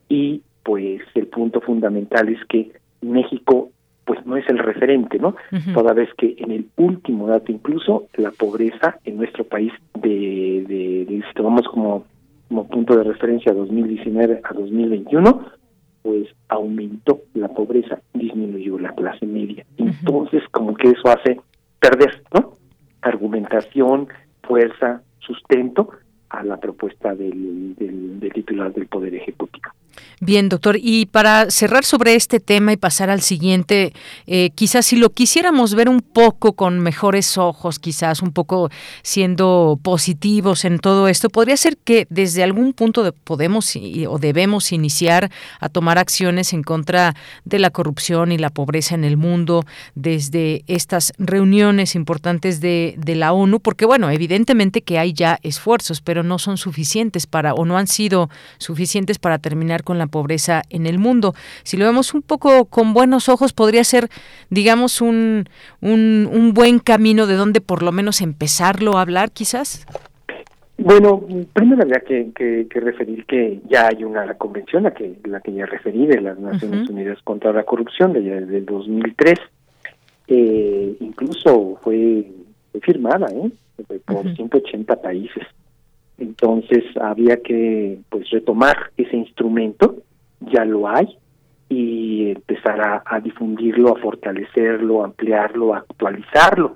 [0.10, 3.70] y pues el punto fundamental es que México
[4.04, 5.38] pues no es el referente, ¿no?
[5.74, 11.06] Toda vez que en el último dato incluso la pobreza en nuestro país de, de,
[11.06, 12.04] de si tomamos como
[12.50, 15.46] como punto de referencia 2019 a 2021,
[16.02, 19.66] pues aumentó la pobreza, disminuyó la clase media.
[19.78, 21.40] Entonces, como que eso hace
[21.84, 22.54] perder, ¿no?
[23.02, 24.08] Argumentación,
[24.42, 25.90] fuerza, sustento
[26.30, 29.70] a la propuesta del, del, del titular del Poder Ejecutivo.
[30.20, 30.78] Bien, doctor.
[30.82, 33.94] Y para cerrar sobre este tema y pasar al siguiente,
[34.26, 38.70] eh, quizás si lo quisiéramos ver un poco con mejores ojos, quizás un poco
[39.02, 43.74] siendo positivos en todo esto, podría ser que desde algún punto de podemos
[44.08, 45.30] o debemos iniciar
[45.60, 50.64] a tomar acciones en contra de la corrupción y la pobreza en el mundo desde
[50.68, 56.24] estas reuniones importantes de, de la ONU, porque bueno, evidentemente que hay ya esfuerzos, pero
[56.24, 60.86] no son suficientes para o no han sido suficientes para terminar con la pobreza en
[60.86, 61.34] el mundo.
[61.64, 64.10] Si lo vemos un poco con buenos ojos, podría ser,
[64.50, 65.46] digamos, un,
[65.82, 69.86] un, buen camino de donde por lo menos empezarlo a hablar, quizás.
[70.78, 75.54] Bueno, primero habría que, que, referir que ya hay una convención, la que, la que
[75.54, 79.40] ya referí, de las Naciones Unidas contra la Corrupción, de, del 2003.
[80.28, 82.26] Eh, incluso fue,
[82.82, 83.52] firmada ¿eh?
[84.06, 85.44] por 180 países.
[86.18, 89.98] Entonces había que pues retomar ese instrumento,
[90.40, 91.18] ya lo hay,
[91.70, 96.76] y empezar a, difundirlo, a fortalecerlo, a ampliarlo, a actualizarlo.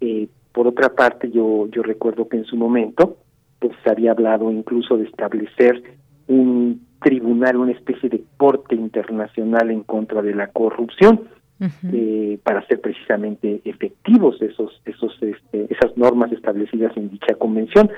[0.00, 3.16] Eh, por otra parte, yo, yo recuerdo que en su momento
[3.58, 5.82] pues se había hablado incluso de establecer
[6.28, 11.22] un tribunal, una especie de corte internacional en contra de la corrupción.
[11.92, 17.90] eh, para hacer precisamente efectivos esos esos este, esas normas establecidas en dicha convención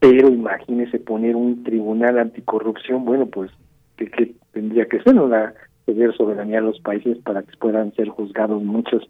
[0.00, 3.50] pero imagínese poner un tribunal anticorrupción, bueno, pues,
[3.96, 5.54] que, tendría que ser una
[5.86, 9.08] ceder soberanía a los países para que puedan ser juzgados muchos,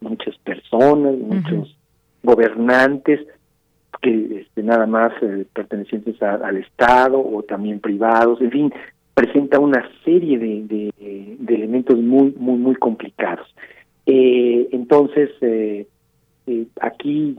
[0.00, 1.76] muchas personas, muchos
[2.22, 3.20] gobernantes
[4.02, 8.72] que este, nada más eh, pertenecientes al Estado o también privados, en fin,
[9.14, 10.92] presenta una serie de,
[11.38, 13.48] de, elementos muy, muy, muy complicados.
[14.04, 15.86] Eh, entonces, eh,
[16.46, 17.36] eh, aquí,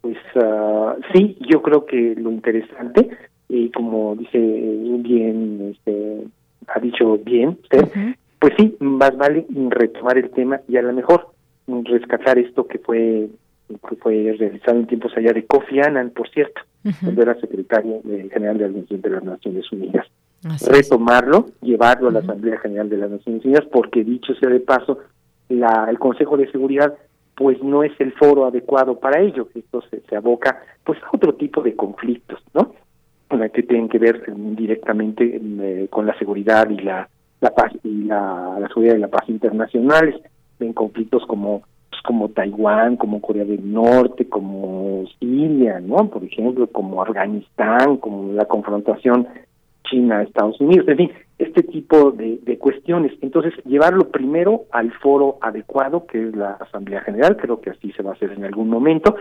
[0.00, 3.08] pues uh, sí, yo creo que lo interesante,
[3.48, 6.24] y como dice bien, este,
[6.66, 7.88] ha dicho bien usted,
[8.38, 11.28] pues sí, más vale retomar el tema y a lo mejor
[11.66, 13.28] rescatar esto que fue
[13.88, 16.62] que fue realizado en tiempos allá de Kofi Annan, por cierto,
[17.02, 18.00] cuando era secretario
[18.32, 20.06] general de la de las Naciones Unidas.
[20.66, 25.00] Retomarlo, llevarlo a la Asamblea General de las Naciones Unidas, porque dicho sea de paso,
[25.50, 26.94] la, el Consejo de Seguridad
[27.38, 29.48] pues no es el foro adecuado para ello.
[29.54, 32.74] Esto se, aboca pues a otro tipo de conflictos, ¿no?
[33.52, 34.24] que tienen que ver
[34.56, 37.08] directamente eh, con la seguridad y la,
[37.40, 40.16] la paz y la, la seguridad y la paz internacionales,
[40.58, 46.08] en conflictos como pues, como Taiwán, como Corea del Norte, como Siria, ¿no?
[46.10, 49.28] Por ejemplo, como Afganistán, como la confrontación
[49.84, 53.12] China, Estados Unidos, en fin, este tipo de, de, cuestiones.
[53.20, 58.02] Entonces, llevarlo primero al foro adecuado, que es la Asamblea General, creo que así se
[58.02, 59.14] va a hacer en algún momento,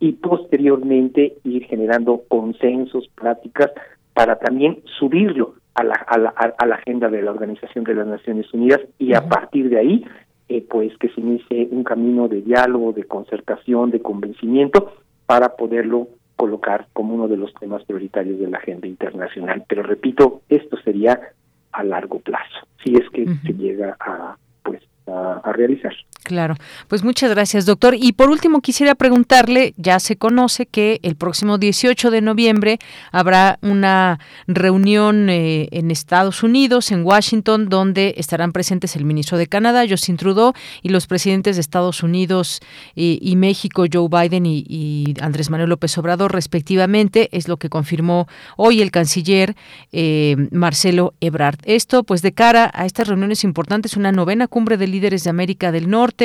[0.00, 3.70] y posteriormente ir generando consensos, pláticas,
[4.14, 8.06] para también subirlo a la, a la, a la agenda de la Organización de las
[8.06, 10.04] Naciones Unidas y a partir de ahí,
[10.48, 14.92] eh, pues que se inicie un camino de diálogo, de concertación, de convencimiento
[15.26, 19.64] para poderlo colocar como uno de los temas prioritarios de la agenda internacional.
[19.68, 21.20] Pero repito, esto sería
[21.72, 25.92] a largo plazo, si es que se llega a pues a realizar.
[26.30, 26.54] Claro,
[26.86, 27.96] pues muchas gracias, doctor.
[27.98, 32.78] Y por último, quisiera preguntarle, ya se conoce que el próximo 18 de noviembre
[33.10, 39.48] habrá una reunión eh, en Estados Unidos, en Washington, donde estarán presentes el ministro de
[39.48, 40.52] Canadá, Justin Trudeau,
[40.82, 42.60] y los presidentes de Estados Unidos
[42.94, 47.28] y, México, Joe Biden y, Andrés Manuel López Obrador, respectivamente.
[47.32, 49.56] Es lo que confirmó hoy el canciller
[49.90, 51.58] eh, Marcelo Ebrard.
[51.64, 55.72] Esto, pues, de cara a estas reuniones importantes, una novena cumbre de líderes de América
[55.72, 56.19] del Norte,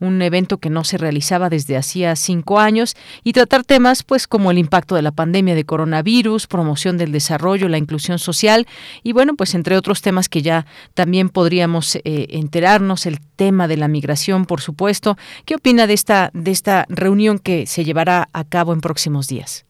[0.00, 2.94] un evento que no se realizaba desde hacía cinco años,
[3.24, 7.68] y tratar temas pues como el impacto de la pandemia de coronavirus, promoción del desarrollo,
[7.68, 8.66] la inclusión social
[9.02, 13.76] y bueno, pues entre otros temas que ya también podríamos eh, enterarnos, el tema de
[13.76, 15.16] la migración, por supuesto.
[15.44, 19.66] ¿Qué opina de esta, de esta reunión que se llevará a cabo en próximos días?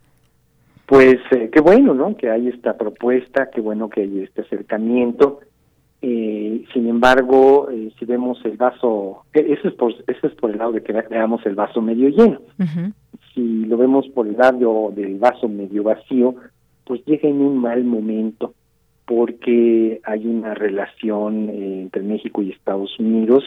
[0.87, 2.17] Pues eh, qué bueno, ¿no?
[2.17, 5.41] Que hay esta propuesta, qué bueno que hay este acercamiento.
[6.09, 10.53] Eh, sin embargo, eh, si vemos el vaso, e, eso es por eso es por
[10.53, 12.41] el lado de que veamos el vaso medio lleno.
[13.35, 16.37] Si lo vemos por el lado del vaso medio vacío,
[16.85, 18.55] pues llega en un mal momento
[19.05, 23.43] porque hay una relación eh, entre México y Estados Unidos,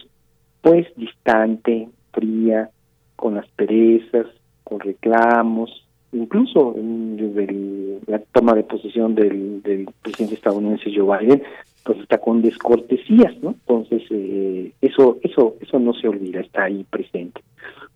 [0.62, 2.72] pues distante, fría,
[3.16, 4.28] con asperezas,
[4.66, 11.42] con reclamos, incluso desde la toma de posición del, del presidente estadounidense Joe Biden,
[11.90, 13.56] pues está con descortesías, ¿no?
[13.68, 17.42] Entonces eh, eso eso eso no se olvida, está ahí presente.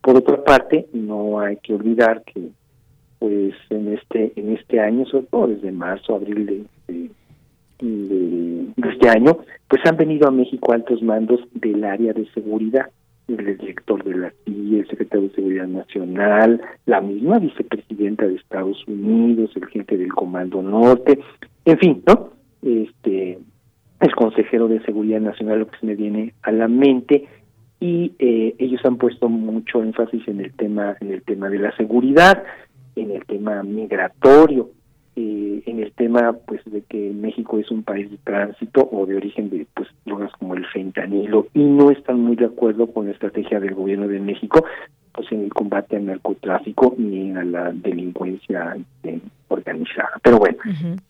[0.01, 2.49] Por otra parte, no hay que olvidar que
[3.19, 7.09] pues en este en este año, sobre todo desde marzo, abril de,
[7.85, 9.37] de, este año,
[9.67, 12.89] pues han venido a México altos mandos del área de seguridad,
[13.27, 18.83] el director de la CIA, el secretario de Seguridad Nacional, la misma vicepresidenta de Estados
[18.87, 21.19] Unidos, el jefe del Comando Norte,
[21.65, 22.31] en fin, ¿no?
[22.63, 23.37] Este,
[24.03, 27.27] el consejero de Seguridad Nacional, lo que se me viene a la mente,
[27.79, 31.75] y eh, ellos han puesto mucho énfasis en el tema, en el tema de la
[31.75, 32.43] seguridad,
[32.95, 34.69] en el tema migratorio,
[35.15, 39.15] eh, en el tema pues de que México es un país de tránsito o de
[39.15, 43.11] origen de pues drogas como el fentanilo y no están muy de acuerdo con la
[43.11, 44.65] estrategia del gobierno de México
[45.13, 48.75] pues en el combate al narcotráfico ni a la delincuencia
[49.47, 50.19] organizada.
[50.23, 50.57] Pero bueno,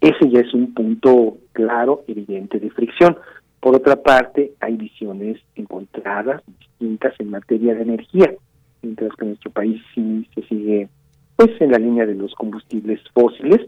[0.02, 3.18] ese ya es un punto claro, evidente de fricción.
[3.60, 8.34] Por otra parte, hay visiones encontradas, distintas en materia de energía,
[8.82, 10.90] mientras que nuestro país sí se sigue
[11.38, 13.62] pues en la línea de los combustibles fósiles,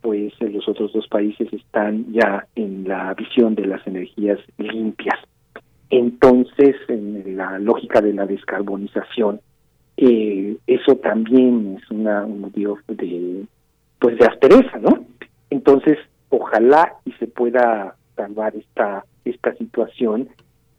[0.00, 5.18] pues los otros dos países están ya en la visión de las energías limpias.
[5.90, 9.40] Entonces, en la lógica de la descarbonización,
[9.96, 13.44] eh, eso también es una, un motivo de
[13.98, 15.06] pues de aspereza, ¿no?
[15.48, 20.28] Entonces, ojalá y se pueda salvar esta esta situación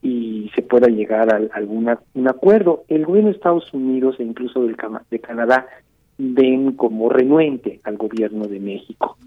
[0.01, 2.83] y se pueda llegar a, alguna un acuerdo.
[2.87, 4.77] El gobierno de Estados Unidos e incluso del
[5.09, 5.67] de Canadá
[6.17, 9.17] ven como renuente al gobierno de México.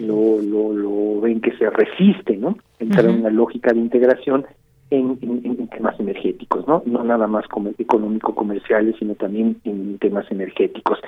[0.00, 2.58] Lo, lo, lo ven que se resiste, ¿no?
[2.78, 4.44] Entrar en una lógica de integración
[4.90, 6.82] en, en, temas energéticos, ¿no?
[6.86, 7.44] No nada más
[7.78, 10.98] económico-comerciales, sino también en temas energéticos.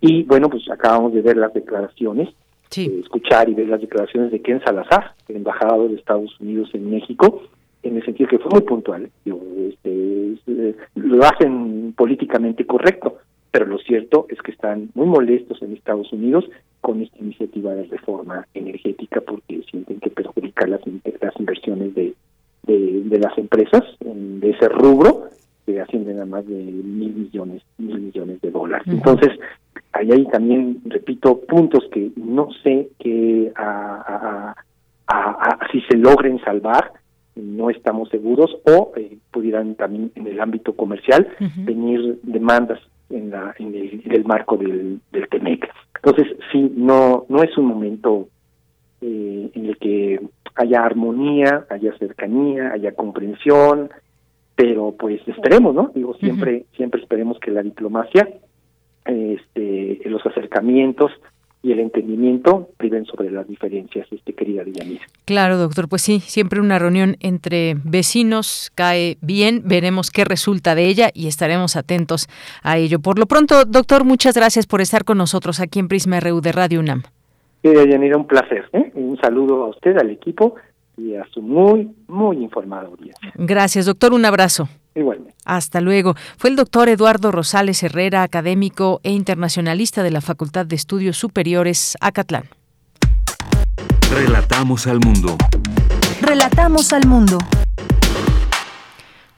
[0.00, 2.28] Y bueno, pues acabamos de ver las declaraciones,
[2.76, 6.90] eh, escuchar y ver las declaraciones de Ken Salazar, el embajador de Estados Unidos en
[6.90, 7.42] México,
[7.82, 9.10] en el sentido que fue muy puntual.
[9.24, 13.18] Este, lo hacen políticamente correcto,
[13.50, 16.44] pero lo cierto es que están muy molestos en Estados Unidos
[16.80, 20.80] con esta iniciativa de reforma energética porque sienten que perjudica las,
[21.20, 22.14] las inversiones de
[22.66, 25.28] de, las empresas de ese rubro
[25.66, 28.86] que ascienden a más de mil millones, mil millones de dólares.
[28.88, 29.30] Entonces,
[29.92, 34.54] ahí hay también, repito, puntos que no sé que a,
[35.72, 36.92] si se logren salvar,
[37.36, 43.54] no estamos seguros, o eh, pudieran también en el ámbito comercial venir demandas en, la,
[43.58, 45.68] en, el, marco del, del TEMEC.
[46.02, 48.28] Entonces, sí, no, no es un momento
[49.00, 50.20] eh, en el que
[50.54, 53.90] haya armonía, haya cercanía, haya comprensión,
[54.54, 55.90] pero pues esperemos, ¿no?
[55.94, 58.28] Digo, siempre, siempre esperemos que la diplomacia,
[59.06, 61.12] este, los acercamientos
[61.62, 65.00] y el entendimiento priven sobre las diferencias, este querida Villamil.
[65.24, 70.86] Claro, doctor, pues sí, siempre una reunión entre vecinos cae bien, veremos qué resulta de
[70.86, 72.28] ella y estaremos atentos
[72.62, 73.00] a ello.
[73.00, 76.52] Por lo pronto, doctor, muchas gracias por estar con nosotros aquí en Prisma RU de
[76.52, 77.02] Radio UNAM.
[77.62, 78.68] Sí, Yanira, un placer.
[78.72, 78.90] ¿eh?
[78.94, 80.54] Un saludo a usted, al equipo
[80.96, 83.32] y a su muy, muy informada audiencia.
[83.34, 84.68] Gracias, doctor, un abrazo.
[84.94, 85.34] Igualmente.
[85.44, 86.14] Hasta luego.
[86.36, 91.96] Fue el doctor Eduardo Rosales Herrera, académico e internacionalista de la Facultad de Estudios Superiores,
[92.00, 92.44] Acatlán.
[94.12, 95.36] Relatamos al mundo.
[96.20, 97.38] Relatamos al mundo.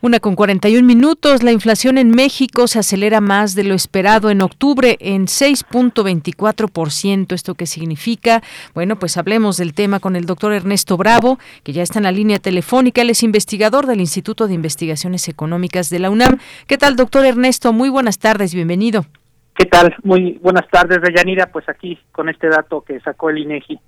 [0.04, 4.42] Una con 41 minutos, la inflación en México se acelera más de lo esperado en
[4.42, 7.32] octubre en 6.24%.
[7.32, 8.42] ¿Esto qué significa?
[8.74, 12.10] Bueno, pues hablemos del tema con el doctor Ernesto Bravo, que ya está en la
[12.10, 13.00] línea telefónica.
[13.00, 16.38] Él es investigador del Instituto de Investigaciones Económicas de la UNAM.
[16.66, 17.72] ¿Qué tal, doctor Ernesto?
[17.72, 19.06] Muy buenas tardes, bienvenido.
[19.54, 19.94] ¿Qué tal?
[20.02, 21.46] Muy buenas tardes, Deyanira.
[21.46, 23.78] Pues aquí con este dato que sacó el INEGI.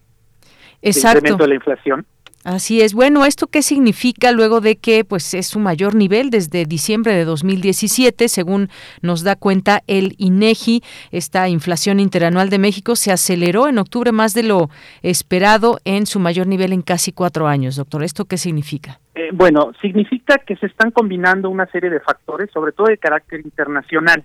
[0.81, 1.19] Exacto.
[1.19, 2.07] incremento de la inflación.
[2.45, 2.93] Así es.
[2.93, 7.25] Bueno, ¿esto qué significa luego de que pues es su mayor nivel desde diciembre de
[7.25, 8.69] 2017, según
[9.01, 14.35] nos da cuenta el INEGI, esta inflación interanual de México se aceleró en octubre más
[14.35, 14.69] de lo
[15.03, 18.05] esperado en su mayor nivel en casi cuatro años, doctor.
[18.05, 19.01] ¿Esto qué significa?
[19.15, 23.41] Eh, bueno, significa que se están combinando una serie de factores, sobre todo de carácter
[23.41, 24.23] internacional.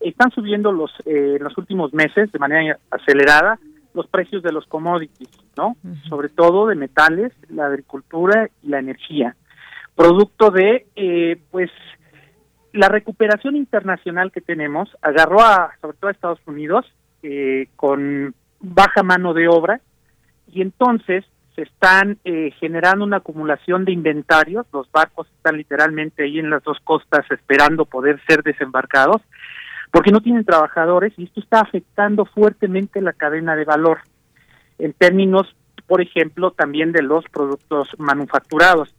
[0.00, 3.58] Están subiendo los eh, en los últimos meses de manera acelerada
[3.98, 5.76] los precios de los commodities, ¿no?
[6.08, 9.34] Sobre todo de metales, la agricultura y la energía,
[9.96, 11.68] producto de, eh, pues,
[12.72, 16.86] la recuperación internacional que tenemos agarró a, sobre todo a Estados Unidos,
[17.24, 19.80] eh, con baja mano de obra,
[20.46, 21.24] y entonces
[21.56, 26.62] se están eh, generando una acumulación de inventarios, los barcos están literalmente ahí en las
[26.62, 29.22] dos costas esperando poder ser desembarcados,
[29.90, 33.98] porque no tienen trabajadores y esto está afectando fuertemente la cadena de valor
[34.78, 35.54] en términos,
[35.86, 38.94] por ejemplo, también de los productos manufacturados.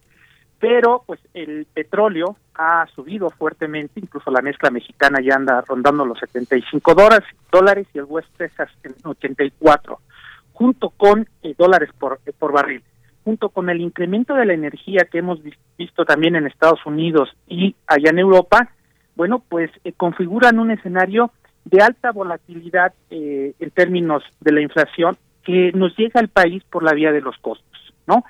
[0.58, 6.18] Pero pues el petróleo ha subido fuertemente, incluso la mezcla mexicana ya anda rondando los
[6.18, 9.98] 75 dólares, dólares y el West Texas en 84,
[10.52, 12.82] junto con eh, dólares por, por barril
[13.24, 15.40] junto con el incremento de la energía que hemos
[15.76, 18.70] visto también en Estados Unidos y allá en Europa,
[19.16, 21.30] bueno, pues eh, configuran un escenario
[21.64, 26.82] de alta volatilidad eh, en términos de la inflación que nos llega al país por
[26.82, 28.24] la vía de los costos, ¿no?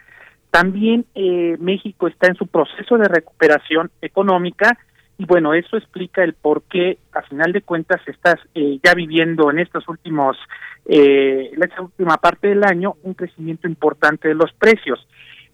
[0.51, 4.77] También eh, México está en su proceso de recuperación económica
[5.17, 9.59] y bueno, eso explica el por qué, a final de cuentas, estás ya viviendo en
[9.59, 10.39] estos últimos,
[10.87, 15.07] eh, esta última parte del año, un crecimiento importante de los precios.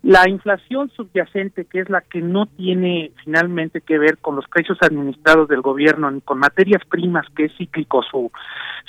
[0.02, 4.78] La inflación subyacente, que es la que no tiene finalmente que ver con los precios
[4.80, 8.30] administrados del gobierno ni con materias primas, que es cíclico su,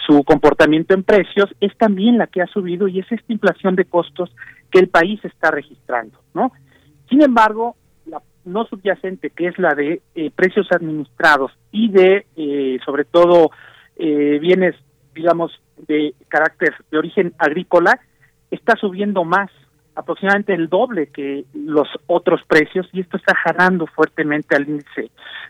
[0.06, 3.86] su comportamiento en precios, es también la que ha subido y es esta inflación de
[3.86, 4.30] costos
[4.70, 6.52] que el país está registrando, ¿no?
[7.10, 12.80] Sin embargo, la no subyacente, que es la de eh, precios administrados y de, eh,
[12.86, 13.52] sobre todo,
[13.96, 14.76] eh, bienes,
[15.16, 15.52] digamos,
[15.88, 18.00] de carácter de origen agrícola,
[18.52, 19.50] está subiendo más
[19.98, 25.10] aproximadamente el doble que los otros precios y esto está jalando fuertemente al índice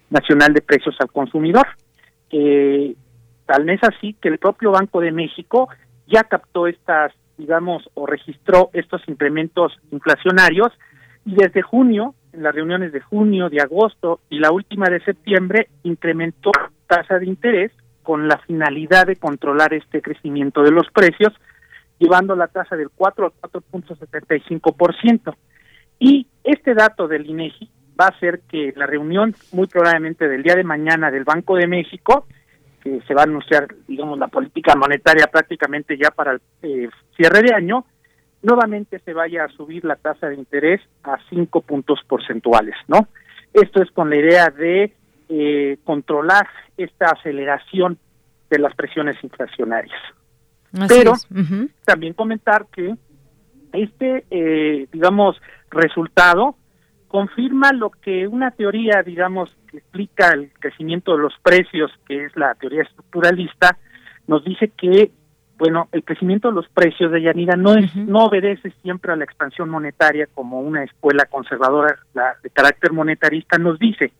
[0.09, 1.67] nacional de precios al consumidor.
[2.31, 2.95] Eh,
[3.45, 5.67] tal vez así que el propio Banco de México
[6.07, 10.69] ya captó estas, digamos, o registró estos incrementos inflacionarios
[11.25, 15.67] y desde junio, en las reuniones de junio, de agosto y la última de septiembre,
[15.83, 16.51] incrementó
[16.87, 21.33] tasa de interés con la finalidad de controlar este crecimiento de los precios
[21.99, 25.35] llevando la tasa del 4 al 4.75%.
[25.99, 27.69] Y este dato del INEGI
[27.99, 31.67] va a hacer que la reunión, muy probablemente del día de mañana del Banco de
[31.67, 32.27] México,
[32.83, 37.41] que se va a anunciar, digamos, la política monetaria prácticamente ya para el eh, cierre
[37.41, 37.85] de año,
[38.43, 43.07] nuevamente se vaya a subir la tasa de interés a 5 puntos porcentuales, ¿no?
[43.53, 44.93] Esto es con la idea de
[45.29, 47.97] eh, controlar esta aceleración
[48.49, 49.99] de las presiones inflacionarias.
[50.87, 51.13] Pero
[51.85, 52.95] también comentar que
[53.73, 55.39] este, eh, digamos,
[55.69, 56.55] resultado
[57.07, 62.35] confirma lo que una teoría, digamos, que explica el crecimiento de los precios, que es
[62.35, 63.77] la teoría estructuralista,
[64.27, 65.11] nos dice que,
[65.57, 69.23] bueno, el crecimiento de los precios de Yanira no es, no obedece siempre a la
[69.23, 74.11] expansión monetaria como una escuela conservadora la, de carácter monetarista nos dice.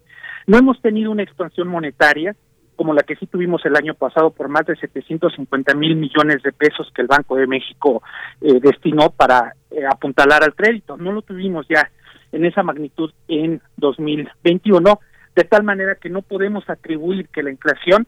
[0.48, 2.36] No hemos tenido una expansión monetaria,
[2.78, 6.54] como la que sí tuvimos el año pasado por más de 750 mil millones de
[6.54, 8.02] pesos que el Banco de México
[8.40, 10.96] eh, destinó para eh, apuntalar al crédito.
[10.96, 11.90] No lo tuvimos ya
[12.32, 15.00] en esa magnitud en 2021,
[15.36, 18.08] de tal manera que no podemos atribuir que la inflación,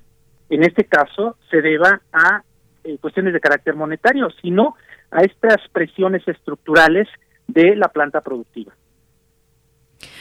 [0.50, 2.44] en este caso, se deba a
[2.84, 4.76] eh, cuestiones de carácter monetario, sino
[5.12, 7.08] a estas presiones estructurales
[7.48, 8.74] de la planta productiva.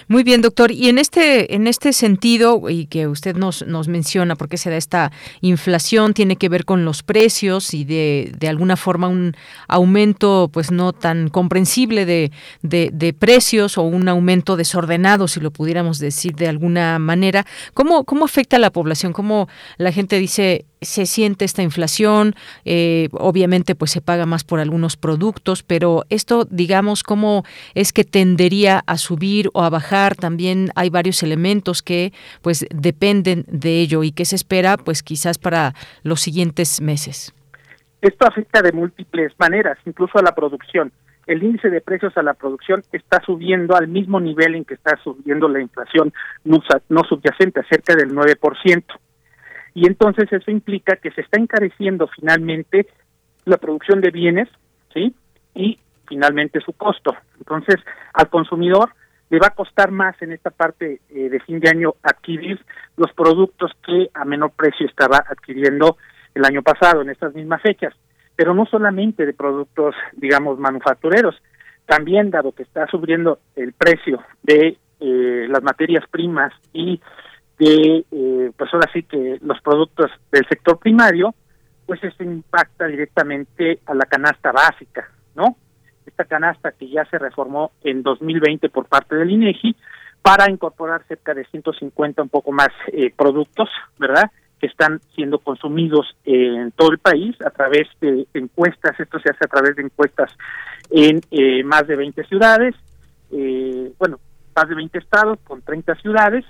[0.09, 0.73] Muy bien, doctor.
[0.73, 4.77] Y en este, en este sentido, y que usted nos, nos menciona, porque se da
[4.77, 9.37] esta inflación, tiene que ver con los precios y de, de alguna forma un
[9.69, 15.51] aumento pues no tan comprensible de, de, de, precios o un aumento desordenado, si lo
[15.51, 17.47] pudiéramos decir de alguna manera.
[17.75, 19.13] ¿Cómo, cómo afecta a la población?
[19.13, 24.61] ¿Cómo la gente dice, se siente esta inflación, eh, obviamente pues se paga más por
[24.61, 30.71] algunos productos, pero esto digamos cómo es que tendería a subir o a bajar, también
[30.75, 32.13] hay varios elementos que
[32.43, 37.33] pues dependen de ello y que se espera pues quizás para los siguientes meses.
[38.01, 40.93] Esto afecta de múltiples maneras, incluso a la producción.
[41.27, 44.97] El índice de precios a la producción está subiendo al mismo nivel en que está
[45.03, 46.13] subiendo la inflación
[46.45, 48.85] no subyacente, cerca del 9%
[49.79, 52.89] y entonces eso implica que se está encareciendo finalmente
[53.45, 54.49] la producción de bienes,
[54.93, 55.15] ¿sí?
[55.55, 57.15] Y finalmente su costo.
[57.39, 57.77] Entonces,
[58.13, 58.91] al consumidor
[59.31, 62.65] le va a costar más en esta parte eh, de fin de año adquirir
[62.97, 65.97] los productos que a menor precio estaba adquiriendo
[66.35, 67.95] el año pasado en estas mismas fechas.
[68.37, 71.35] Pero no solamente de productos, digamos, manufactureros,
[71.87, 77.01] también dado que está subiendo el precio de eh, las materias primas y
[77.59, 81.35] de, eh, pues ahora sí que los productos del sector primario,
[81.87, 85.57] pues eso impacta directamente a la canasta básica, ¿no?
[86.09, 89.77] Esta canasta que ya se reformó en 2020 por parte del INEGI
[90.23, 94.31] para incorporar cerca de 150 un poco más eh, productos, ¿verdad?
[94.59, 99.45] Que están siendo consumidos en todo el país a través de encuestas, esto se hace
[99.45, 100.31] a través de encuestas
[100.91, 102.75] en eh, más de 20 ciudades,
[103.31, 104.19] eh, bueno,
[104.57, 106.45] más de 20 estados con 30 ciudades,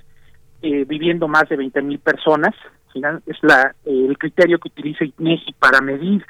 [0.63, 2.55] eh, viviendo más de 20 mil personas.
[2.93, 6.25] Final, es la, eh, el criterio que utiliza INEGI para medir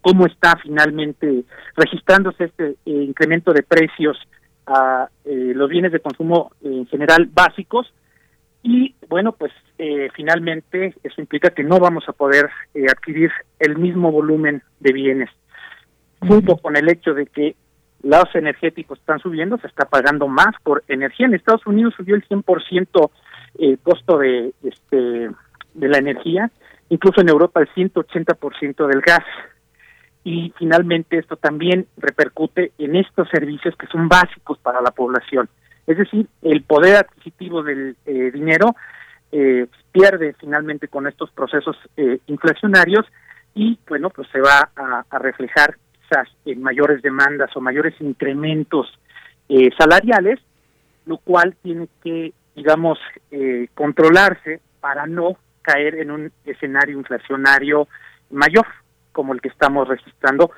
[0.00, 1.44] cómo está finalmente
[1.76, 4.18] registrándose este eh, incremento de precios
[4.66, 7.92] a los bienes de consumo en general básicos.
[8.62, 9.50] Y bueno, pues
[10.14, 12.48] finalmente eso implica que no vamos a poder
[12.88, 15.30] adquirir el mismo volumen de bienes.
[16.20, 17.56] Junto con el hecho de que
[18.02, 21.26] los energéticos están subiendo, se está pagando más por energía.
[21.26, 23.10] En Estados Unidos subió el 100%
[23.58, 25.30] el costo de este
[25.74, 26.50] de la energía,
[26.88, 29.24] incluso en Europa el 180% del gas.
[30.24, 35.48] Y finalmente esto también repercute en estos servicios que son básicos para la población.
[35.86, 38.76] Es decir, el poder adquisitivo del eh, dinero
[39.32, 43.04] eh, pierde finalmente con estos procesos eh, inflacionarios
[43.54, 48.86] y bueno, pues se va a, a, reflejar quizás en mayores demandas o mayores incrementos
[49.76, 50.40] salariales,
[51.04, 52.98] lo cual tiene que digamos,
[53.30, 57.88] eh, controlarse para no caer en un escenario inflacionario
[58.30, 58.66] mayor
[59.12, 60.50] como el que estamos registrando,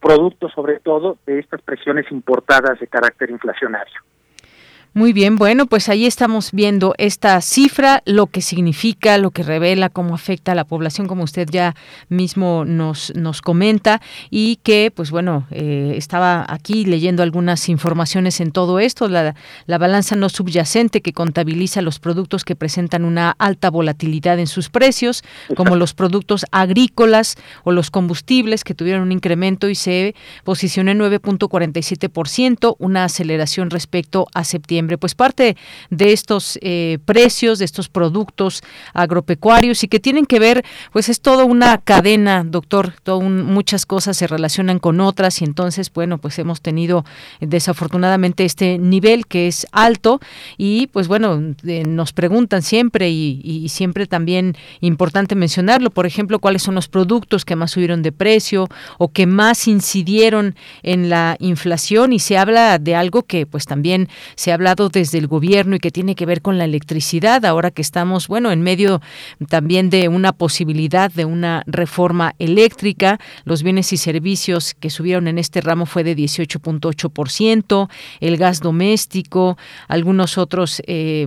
[0.00, 4.00] producto sobre todo de estas presiones importadas de carácter inflacionario.
[4.94, 9.88] Muy bien, bueno, pues ahí estamos viendo esta cifra, lo que significa, lo que revela,
[9.88, 11.74] cómo afecta a la población, como usted ya
[12.10, 18.52] mismo nos, nos comenta, y que, pues bueno, eh, estaba aquí leyendo algunas informaciones en
[18.52, 19.34] todo esto, la,
[19.64, 24.68] la balanza no subyacente que contabiliza los productos que presentan una alta volatilidad en sus
[24.68, 25.24] precios,
[25.56, 30.14] como los productos agrícolas o los combustibles que tuvieron un incremento y se
[30.44, 35.56] posicionó en 9.47%, una aceleración respecto a septiembre pues parte
[35.90, 38.62] de estos eh, precios, de estos productos
[38.94, 44.26] agropecuarios y que tienen que ver, pues es toda una cadena, doctor, muchas cosas se
[44.26, 47.04] relacionan con otras y entonces, bueno, pues hemos tenido
[47.40, 50.20] desafortunadamente este nivel que es alto
[50.56, 56.38] y pues bueno, eh, nos preguntan siempre y, y siempre también importante mencionarlo, por ejemplo,
[56.38, 58.68] cuáles son los productos que más subieron de precio
[58.98, 64.08] o que más incidieron en la inflación y se habla de algo que pues también
[64.34, 67.82] se habla desde el gobierno y que tiene que ver con la electricidad, ahora que
[67.82, 69.00] estamos, bueno, en medio
[69.48, 75.38] también de una posibilidad de una reforma eléctrica, los bienes y servicios que subieron en
[75.38, 77.88] este ramo fue de 18.8%,
[78.20, 79.58] el gas doméstico,
[79.88, 81.26] algunos otros, eh,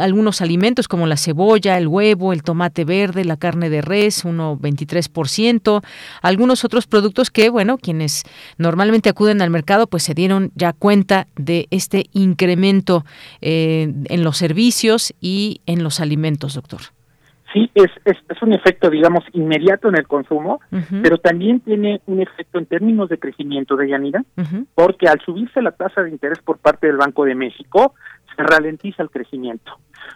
[0.00, 5.82] algunos alimentos como la cebolla, el huevo, el tomate verde, la carne de res, 1.23%,
[6.20, 8.24] algunos otros productos que, bueno, quienes
[8.58, 12.71] normalmente acuden al mercado, pues se dieron ya cuenta de este incremento
[13.40, 16.80] eh, en los servicios y en los alimentos, doctor.
[17.52, 20.60] sí, es, es, es, un efecto, digamos, inmediato en el consumo,
[21.02, 24.24] pero también tiene un efecto en términos de crecimiento de Yanira,
[24.74, 27.94] porque al subirse la tasa de interés por parte del Banco de México,
[28.36, 29.72] se ralentiza el crecimiento.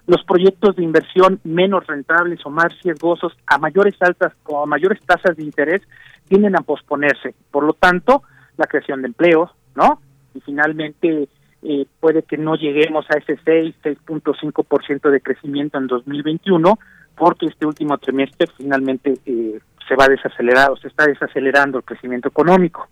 [0.07, 5.01] Los proyectos de inversión menos rentables o más riesgosos a mayores altas o a mayores
[5.05, 5.83] tasas de interés
[6.29, 7.35] tienden a posponerse.
[7.51, 8.23] Por lo tanto,
[8.57, 10.01] la creación de empleos, ¿no?
[10.35, 11.29] Y finalmente
[11.69, 16.79] eh, puede que no lleguemos a ese 6, 6.5% de crecimiento en 2021,
[17.17, 19.59] porque este último trimestre finalmente eh,
[19.89, 22.89] se va desacelerado, se está desacelerando el crecimiento económico.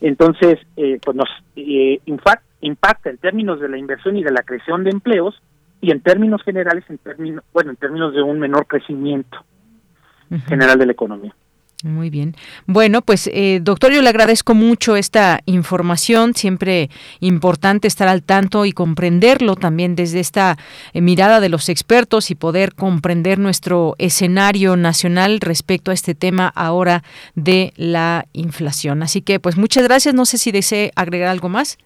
[0.00, 4.82] Entonces, eh, pues nos eh, impacta en términos de la inversión y de la creación
[4.82, 5.40] de empleos
[5.80, 9.44] y en términos generales, en términos, bueno, en términos de un menor crecimiento
[10.48, 11.34] general de la economía.
[11.82, 12.34] Muy bien.
[12.66, 18.66] Bueno, pues eh, doctor, yo le agradezco mucho esta información, siempre importante estar al tanto
[18.66, 20.58] y comprenderlo también desde esta
[20.92, 26.52] eh, mirada de los expertos y poder comprender nuestro escenario nacional respecto a este tema
[26.54, 27.02] ahora
[27.34, 29.02] de la inflación.
[29.02, 30.14] Así que, pues muchas gracias.
[30.14, 31.78] No sé si desee agregar algo más.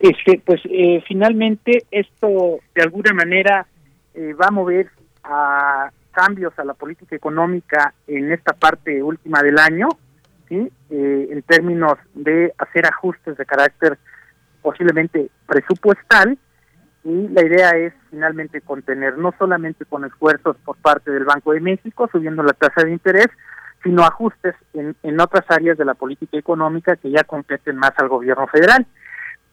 [0.00, 3.66] Este, pues eh, finalmente esto de alguna manera
[4.14, 4.88] va a mover
[5.24, 9.88] a cambios a la política económica en esta parte última del año,
[10.48, 10.70] ¿sí?
[10.90, 13.98] Eh, en términos de hacer ajustes de carácter
[14.62, 16.38] posiblemente presupuestal,
[17.02, 21.60] y la idea es finalmente contener, no solamente con esfuerzos por parte del Banco de
[21.60, 23.28] México, subiendo la tasa de interés,
[23.82, 28.46] sino ajustes en, otras áreas de la política económica que ya competen más al gobierno
[28.48, 28.86] federal,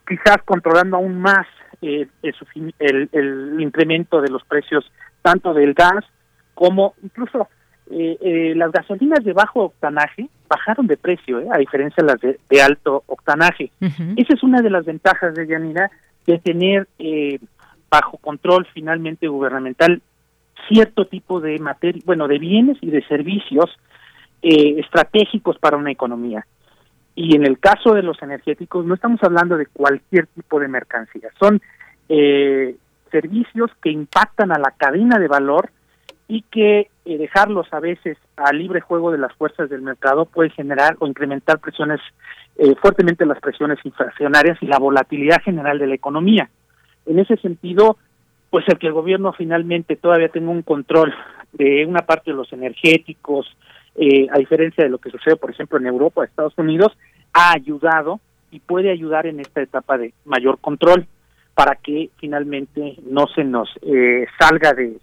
[0.05, 1.47] quizás controlando aún más
[1.81, 4.91] eh, el incremento de los precios
[5.21, 6.03] tanto del gas
[6.57, 7.49] como incluso
[7.91, 12.19] eh, eh, las gasolinas de bajo octanaje bajaron de precio, eh, a diferencia de las
[12.19, 13.69] de, alto octanaje.
[13.79, 15.91] Esa es una de las ventajas de Yanira
[16.25, 16.87] de tener
[17.91, 20.01] bajo control finalmente gubernamental
[20.67, 23.69] cierto tipo de materia, bueno, de bienes y de servicios
[24.41, 26.47] estratégicos para una economía.
[27.13, 31.29] Y en el caso de los energéticos no estamos hablando de cualquier tipo de mercancía,
[31.39, 31.61] son
[33.11, 35.69] servicios que impactan a la cadena de valor
[36.27, 40.49] y que eh, dejarlos a veces a libre juego de las fuerzas del mercado puede
[40.49, 42.01] generar o incrementar presiones
[42.57, 46.49] eh, fuertemente las presiones inflacionarias y la volatilidad general de la economía.
[47.05, 47.97] En ese sentido,
[48.49, 51.13] pues el que el gobierno finalmente todavía tenga un control
[51.53, 53.47] de una parte de los energéticos,
[53.95, 56.97] eh, a diferencia de lo que sucede, por ejemplo, en Europa, Estados Unidos,
[57.33, 58.19] ha ayudado
[58.51, 61.07] y puede ayudar en esta etapa de mayor control
[61.55, 63.69] para que finalmente no se nos
[64.39, 64.97] salga de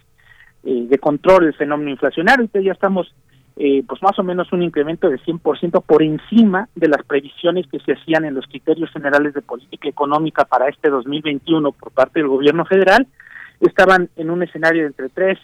[0.65, 2.43] eh, de control del fenómeno inflacionario.
[2.43, 3.15] Ahorita ya estamos
[3.57, 7.79] eh, pues más o menos un incremento de 100% por encima de las previsiones que
[7.79, 12.29] se hacían en los criterios generales de política económica para este 2021 por parte del
[12.29, 13.07] gobierno federal.
[13.61, 15.39] Estaban en un escenario de entre 3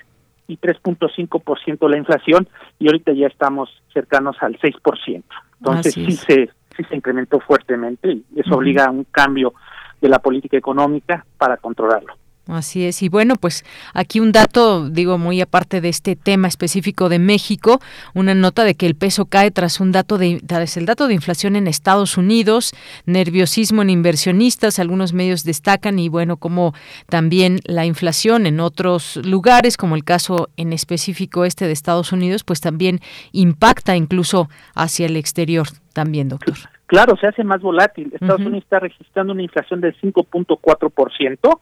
[0.49, 2.49] y 3.5% la inflación
[2.81, 5.23] y ahorita ya estamos cercanos al 6%.
[5.61, 9.55] Entonces sí se, sí se incrementó fuertemente y eso obliga a un cambio
[10.01, 12.15] de la política económica para controlarlo.
[12.51, 13.03] Así es.
[13.03, 17.81] Y bueno, pues aquí un dato, digo, muy aparte de este tema específico de México,
[18.15, 21.15] una nota de que el peso cae tras un dato de tras el dato de
[21.15, 22.73] inflación en Estados Unidos,
[23.07, 26.75] nerviosismo en inversionistas, algunos medios destacan y bueno, como
[27.09, 32.45] también la inflación en otros lugares, como el caso en específico este de Estados Unidos,
[32.45, 33.01] pues también
[33.33, 36.55] impacta incluso hacia el exterior también, doctor.
[36.87, 38.11] Claro, se hace más volátil.
[38.13, 41.61] Estados Unidos está registrando una inflación del 5.4%,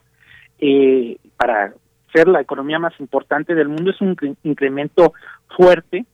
[0.59, 1.73] eh, para
[2.13, 5.13] ser la economía más importante del mundo es un incremento
[5.55, 6.05] fuerte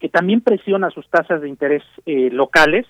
[0.00, 2.86] que también presiona sus tasas de interés eh, locales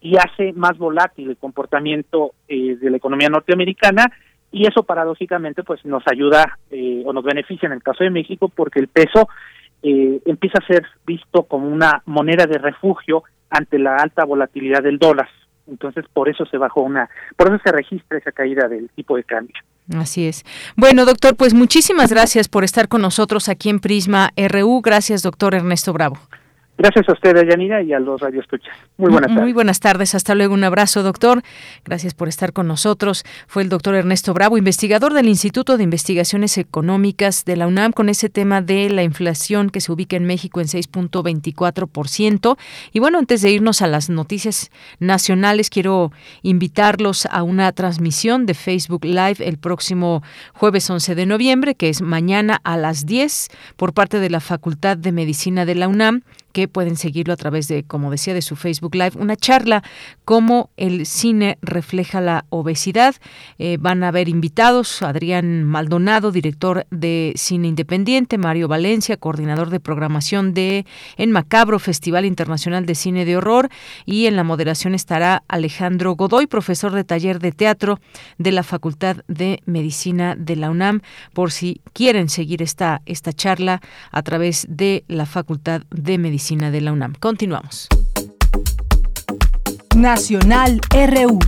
[0.00, 4.06] y hace más volátil el comportamiento eh, de la economía norteamericana
[4.52, 8.48] y eso paradójicamente pues nos ayuda eh, o nos beneficia en el caso de México
[8.48, 9.28] porque el peso
[9.86, 15.28] empieza a ser visto como una moneda de refugio ante la alta volatilidad del dólar
[15.66, 19.24] entonces por eso se bajó una por eso se registra esa caída del tipo de
[19.24, 19.54] cambio
[19.94, 20.44] Así es.
[20.76, 24.80] Bueno, doctor, pues muchísimas gracias por estar con nosotros aquí en Prisma RU.
[24.80, 26.16] Gracias, doctor Ernesto Bravo.
[26.76, 28.74] Gracias a usted, Yanira, y a los radioescuchas.
[28.96, 29.42] Muy buenas tardes.
[29.42, 30.14] Muy buenas tardes.
[30.16, 30.54] Hasta luego.
[30.54, 31.42] Un abrazo, doctor.
[31.84, 33.24] Gracias por estar con nosotros.
[33.46, 38.08] Fue el doctor Ernesto Bravo, investigador del Instituto de Investigaciones Económicas de la UNAM, con
[38.08, 42.58] ese tema de la inflación que se ubica en México en 6.24%.
[42.92, 46.10] Y bueno, antes de irnos a las noticias nacionales, quiero
[46.42, 52.02] invitarlos a una transmisión de Facebook Live el próximo jueves 11 de noviembre, que es
[52.02, 56.22] mañana a las 10, por parte de la Facultad de Medicina de la UNAM
[56.54, 59.82] que pueden seguirlo a través de, como decía, de su Facebook Live, una charla
[60.24, 63.16] cómo el cine refleja la obesidad.
[63.58, 69.80] Eh, van a haber invitados Adrián Maldonado, director de cine independiente, Mario Valencia, coordinador de
[69.80, 70.86] programación de
[71.16, 73.68] En Macabro, Festival Internacional de Cine de Horror,
[74.06, 77.98] y en la moderación estará Alejandro Godoy, profesor de taller de teatro
[78.38, 81.00] de la Facultad de Medicina de la UNAM,
[81.32, 83.80] por si quieren seguir esta, esta charla
[84.12, 87.14] a través de la Facultad de Medicina de la UNAM.
[87.18, 87.88] Continuamos.
[89.96, 91.38] Nacional RU.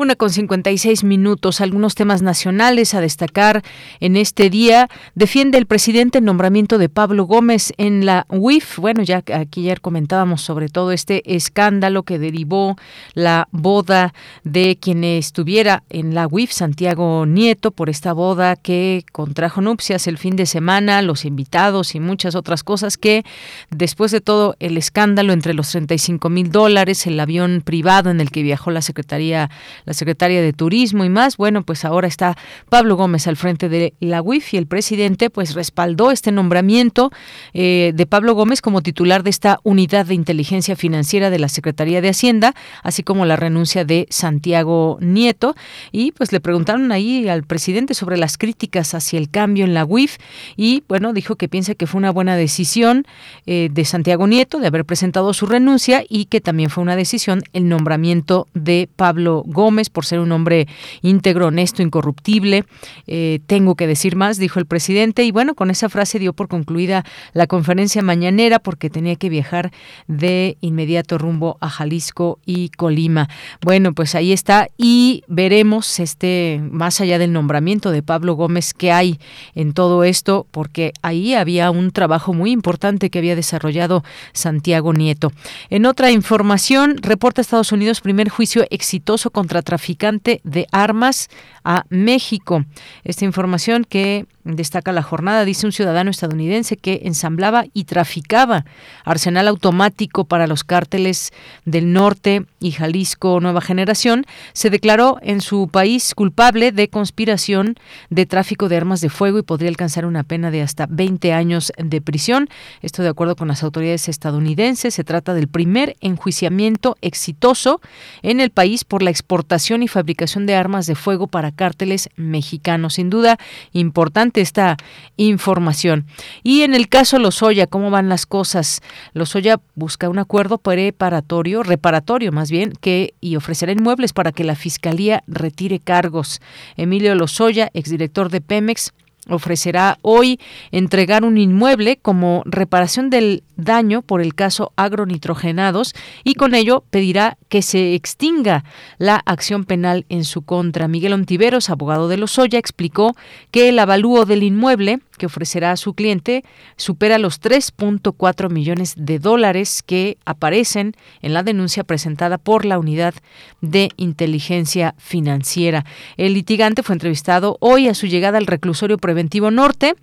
[0.00, 1.60] Una con 56 minutos.
[1.60, 3.62] Algunos temas nacionales a destacar
[4.00, 4.88] en este día.
[5.14, 8.78] Defiende el presidente el nombramiento de Pablo Gómez en la UIF.
[8.78, 12.76] Bueno, ya aquí ayer comentábamos sobre todo este escándalo que derivó
[13.12, 19.60] la boda de quien estuviera en la UIF, Santiago Nieto, por esta boda que contrajo
[19.60, 23.22] nupcias el fin de semana, los invitados y muchas otras cosas que
[23.68, 28.30] después de todo el escándalo entre los 35 mil dólares, el avión privado en el
[28.30, 29.50] que viajó la Secretaría
[29.90, 31.36] la secretaria de Turismo y más.
[31.36, 32.36] Bueno, pues ahora está
[32.68, 37.10] Pablo Gómez al frente de la UIF y el presidente pues respaldó este nombramiento
[37.54, 42.00] eh, de Pablo Gómez como titular de esta unidad de inteligencia financiera de la Secretaría
[42.00, 45.56] de Hacienda, así como la renuncia de Santiago Nieto.
[45.90, 49.84] Y pues le preguntaron ahí al presidente sobre las críticas hacia el cambio en la
[49.84, 50.18] UIF
[50.56, 53.06] y bueno, dijo que piensa que fue una buena decisión
[53.46, 57.42] eh, de Santiago Nieto de haber presentado su renuncia y que también fue una decisión
[57.52, 60.68] el nombramiento de Pablo Gómez por ser un hombre
[61.00, 62.64] íntegro, honesto, incorruptible.
[63.06, 65.24] Eh, tengo que decir más, dijo el presidente.
[65.24, 69.70] Y bueno, con esa frase dio por concluida la conferencia mañanera porque tenía que viajar
[70.08, 73.28] de inmediato rumbo a Jalisco y Colima.
[73.62, 78.92] Bueno, pues ahí está y veremos este más allá del nombramiento de Pablo Gómez qué
[78.92, 79.18] hay
[79.54, 84.02] en todo esto porque ahí había un trabajo muy importante que había desarrollado
[84.32, 85.32] Santiago Nieto.
[85.68, 91.28] En otra información, reporta Estados Unidos primer juicio exitoso contra traficante de armas
[91.64, 92.64] a México.
[93.04, 98.64] Esta información que destaca la jornada dice un ciudadano estadounidense que ensamblaba y traficaba
[99.04, 101.32] arsenal automático para los cárteles
[101.64, 107.76] del norte y Jalisco Nueva Generación, se declaró en su país culpable de conspiración
[108.10, 111.72] de tráfico de armas de fuego y podría alcanzar una pena de hasta 20 años
[111.76, 112.48] de prisión.
[112.82, 114.94] Esto de acuerdo con las autoridades estadounidenses.
[114.94, 117.80] Se trata del primer enjuiciamiento exitoso
[118.22, 122.94] en el país por la exportación y fabricación de armas de fuego para cárteles mexicanos.
[122.94, 123.38] Sin duda,
[123.72, 124.76] importante esta
[125.16, 126.06] información.
[126.42, 128.80] Y en el caso Lozoya, ¿cómo van las cosas?
[129.12, 134.54] Lozoya busca un acuerdo preparatorio, reparatorio más bien, que y ofrecerá inmuebles para que la
[134.54, 136.40] Fiscalía retire cargos.
[136.76, 138.92] Emilio Lozoya, exdirector de Pemex,
[139.30, 146.54] ofrecerá hoy entregar un inmueble como reparación del daño por el caso agronitrogenados y con
[146.54, 148.64] ello pedirá que se extinga
[148.98, 150.88] la acción penal en su contra.
[150.88, 153.14] Miguel Ontiveros, abogado de Lozoya, explicó
[153.50, 156.44] que el avalúo del inmueble que ofrecerá a su cliente
[156.76, 163.12] supera los 3.4 millones de dólares que aparecen en la denuncia presentada por la Unidad
[163.60, 165.84] de Inteligencia Financiera.
[166.16, 169.94] El litigante fue entrevistado hoy a su llegada al reclusorio preventivo norte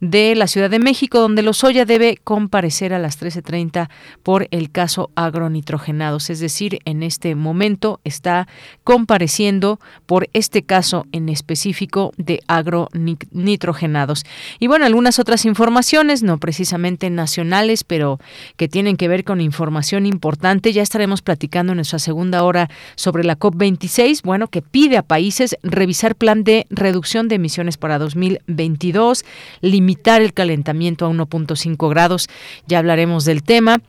[0.00, 3.88] de la Ciudad de México, donde Lozoya debe comparecer a las 13.30
[4.22, 6.28] por el caso agronitrogenados.
[6.28, 8.46] Es decir, en este momento está
[8.84, 14.26] compareciendo por este caso en específico de agronitrogenados.
[14.58, 18.18] Y bueno, algunas otras informaciones, no precisamente nacionales, pero
[18.56, 20.72] que tienen que ver con información importante.
[20.72, 25.56] Ya estaremos platicando en nuestra segunda hora sobre la COP26, bueno, que pide a países
[25.62, 29.24] revisar plan de reducción de emisiones para 2022,
[29.60, 32.28] limitar el calentamiento a 1.5 grados.
[32.66, 33.80] Ya hablaremos del tema.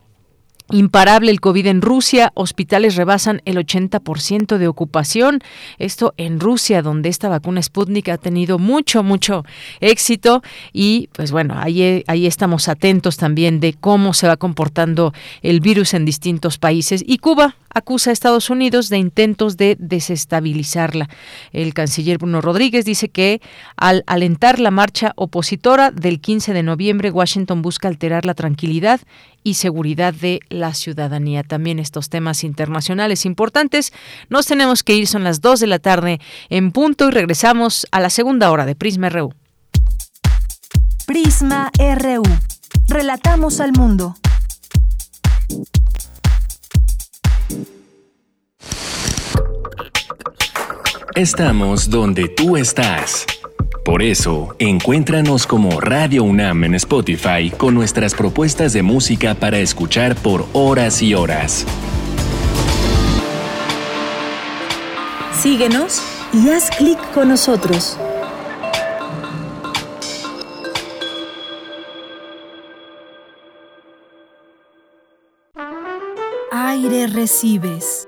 [0.70, 5.40] Imparable el COVID en Rusia, hospitales rebasan el 80% de ocupación.
[5.78, 9.46] Esto en Rusia, donde esta vacuna Sputnik ha tenido mucho, mucho
[9.80, 10.44] éxito.
[10.74, 15.94] Y pues bueno, ahí, ahí estamos atentos también de cómo se va comportando el virus
[15.94, 17.02] en distintos países.
[17.08, 21.10] Y Cuba, acusa a Estados Unidos de intentos de desestabilizarla.
[21.52, 23.42] El canciller Bruno Rodríguez dice que
[23.76, 29.02] al alentar la marcha opositora del 15 de noviembre, Washington busca alterar la tranquilidad
[29.44, 31.44] y seguridad de la ciudadanía.
[31.44, 33.94] También estos temas internacionales importantes.
[34.30, 38.00] Nos tenemos que ir, son las 2 de la tarde en punto y regresamos a
[38.00, 39.34] la segunda hora de Prisma RU.
[41.06, 42.24] Prisma RU.
[42.88, 44.16] Relatamos al mundo.
[51.16, 53.26] Estamos donde tú estás.
[53.84, 60.16] Por eso, encuéntranos como Radio UNAM en Spotify con nuestras propuestas de música para escuchar
[60.16, 61.66] por horas y horas.
[65.42, 66.02] Síguenos
[66.34, 67.98] y haz clic con nosotros.
[76.52, 78.08] Aire recibes,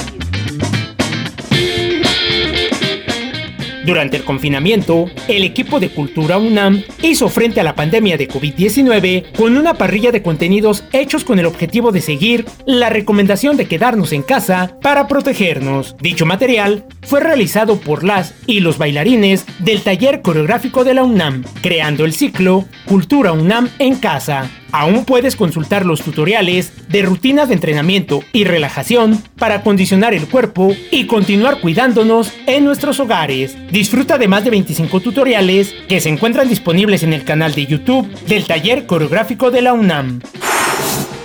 [3.85, 9.31] Durante el confinamiento, el equipo de Cultura UNAM hizo frente a la pandemia de COVID-19
[9.35, 14.11] con una parrilla de contenidos hechos con el objetivo de seguir la recomendación de quedarnos
[14.13, 15.95] en casa para protegernos.
[15.99, 21.43] Dicho material fue realizado por las y los bailarines del taller coreográfico de la UNAM,
[21.61, 24.49] creando el ciclo Cultura UNAM en casa.
[24.71, 30.73] Aún puedes consultar los tutoriales de rutinas de entrenamiento y relajación para acondicionar el cuerpo
[30.91, 33.57] y continuar cuidándonos en nuestros hogares.
[33.71, 38.09] Disfruta de más de 25 tutoriales que se encuentran disponibles en el canal de YouTube
[38.27, 40.21] del Taller Coreográfico de la UNAM.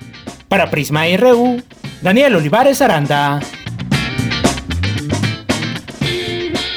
[0.47, 1.61] Para Prisma RU,
[2.01, 3.41] Daniel Olivares Aranda.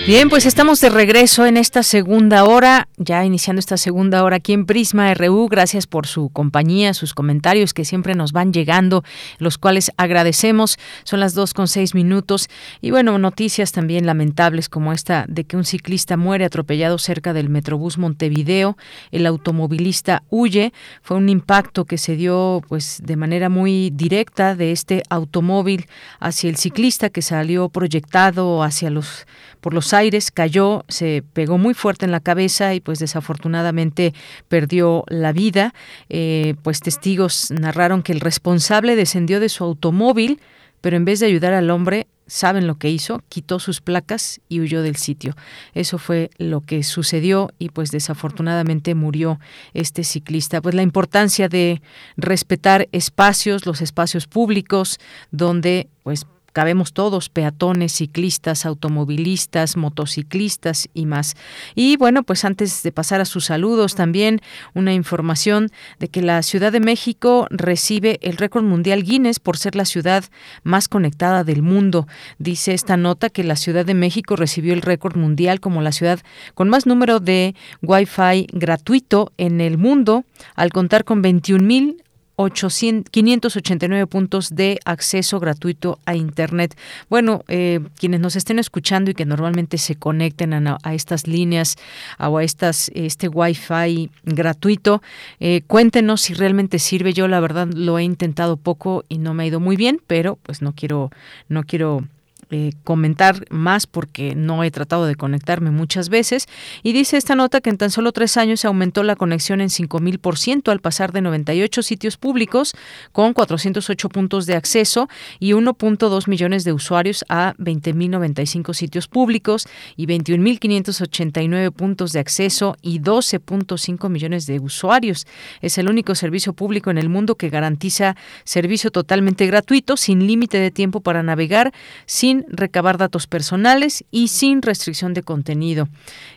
[0.07, 4.53] Bien, pues estamos de regreso en esta segunda hora, ya iniciando esta segunda hora aquí
[4.53, 5.49] en Prisma RU.
[5.49, 9.03] Gracias por su compañía, sus comentarios que siempre nos van llegando,
[9.39, 10.79] los cuales agradecemos.
[11.03, 12.49] Son las dos con seis minutos.
[12.81, 17.49] Y bueno, noticias también lamentables como esta de que un ciclista muere atropellado cerca del
[17.49, 18.77] Metrobús Montevideo.
[19.11, 20.73] El automovilista huye.
[21.03, 25.89] Fue un impacto que se dio pues de manera muy directa de este automóvil
[26.21, 29.27] hacia el ciclista que salió proyectado hacia los
[29.61, 34.15] por los aires, cayó, se pegó muy fuerte en la cabeza y pues desafortunadamente
[34.49, 35.75] perdió la vida.
[36.09, 40.41] Eh, pues testigos narraron que el responsable descendió de su automóvil,
[40.81, 44.61] pero en vez de ayudar al hombre, saben lo que hizo, quitó sus placas y
[44.61, 45.37] huyó del sitio.
[45.75, 49.39] Eso fue lo que sucedió y pues desafortunadamente murió
[49.75, 50.61] este ciclista.
[50.61, 51.83] Pues la importancia de
[52.17, 54.99] respetar espacios, los espacios públicos
[55.31, 56.27] donde pues
[56.57, 61.35] cabemos todos, peatones, ciclistas, automovilistas, motociclistas y más.
[61.75, 64.41] Y bueno, pues antes de pasar a sus saludos, también
[64.73, 69.77] una información de que la Ciudad de México recibe el récord mundial Guinness por ser
[69.77, 70.25] la ciudad
[70.63, 72.07] más conectada del mundo.
[72.39, 76.21] Dice esta nota que la Ciudad de México recibió el récord mundial como la ciudad
[76.55, 82.03] con más número de Wi-Fi gratuito en el mundo, al contar con 21 mil
[82.37, 86.77] 589 puntos de acceso gratuito a Internet.
[87.09, 91.77] Bueno, eh, quienes nos estén escuchando y que normalmente se conecten a, estas líneas
[92.19, 95.03] o a estas, este Wi-Fi gratuito,
[95.41, 97.13] eh, cuéntenos si realmente sirve.
[97.13, 100.37] Yo la verdad lo he intentado poco y no me ha ido muy bien, pero
[100.43, 101.11] pues no quiero,
[101.49, 102.05] no quiero
[102.51, 106.47] eh, comentar más porque no he tratado de conectarme muchas veces.
[106.83, 109.69] Y dice esta nota que en tan solo tres años se aumentó la conexión en
[109.69, 112.75] 5.000% al pasar de 98 sitios públicos
[113.13, 115.09] con 408 puntos de acceso
[115.41, 119.67] y 1.2 millones de usuarios a 20.095 sitios públicos
[119.97, 125.27] y 21.589 puntos de acceso y 12.5 millones de usuarios.
[125.61, 130.59] Es el único servicio público en el mundo que garantiza servicio totalmente gratuito, sin límite
[130.59, 131.73] de tiempo para navegar,
[132.07, 135.89] sin recabar datos personales y sin restricción de contenido.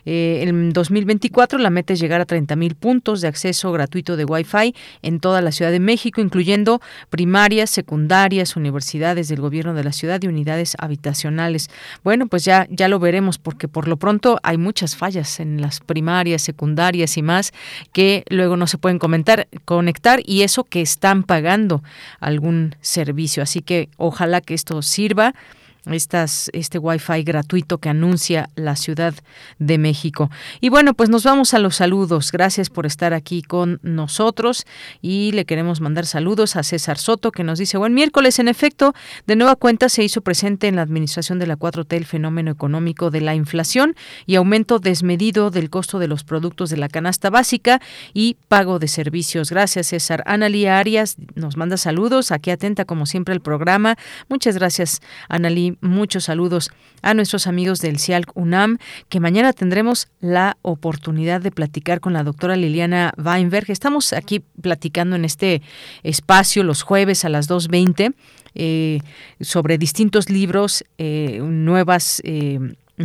[0.04, 4.74] Eh, en 2024 la meta es llegar a 30.000 puntos de acceso gratuito de Wi-Fi
[5.02, 6.80] en toda la Ciudad de México, incluyendo
[7.10, 11.68] primarias, secundarias, universidades del gobierno de la ciudad y unidades habitacionales.
[12.04, 15.80] Bueno, pues ya, ya lo veremos porque por lo pronto hay muchas fallas en las
[15.80, 17.52] primarias, secundarias y más
[17.92, 21.82] que luego no se pueden comentar, conectar y eso que están pagando
[22.20, 23.42] algún servicio.
[23.42, 25.34] Así que ojalá que esto sirva
[25.86, 29.14] estas, este Wi-Fi gratuito que anuncia la Ciudad
[29.58, 30.30] de México.
[30.60, 32.32] Y bueno, pues nos vamos a los saludos.
[32.32, 34.66] Gracias por estar aquí con nosotros
[35.00, 38.94] y le queremos mandar saludos a César Soto que nos dice, buen miércoles, en efecto,
[39.26, 43.10] de nueva cuenta se hizo presente en la administración de la 4T el fenómeno económico
[43.10, 47.80] de la inflación y aumento desmedido del costo de los productos de la canasta básica
[48.14, 49.50] y pago de servicios.
[49.50, 50.22] Gracias, César.
[50.26, 53.96] Analía Arias nos manda saludos, aquí atenta como siempre el programa.
[54.28, 55.00] Muchas gracias,
[55.80, 56.70] Muchos saludos
[57.02, 62.22] a nuestros amigos del CIALC UNAM, que mañana tendremos la oportunidad de platicar con la
[62.22, 63.70] doctora Liliana Weinberg.
[63.70, 65.62] Estamos aquí platicando en este
[66.02, 68.14] espacio los jueves a las 2.20
[68.54, 69.00] eh,
[69.40, 72.58] sobre distintos libros, eh, nuevas eh,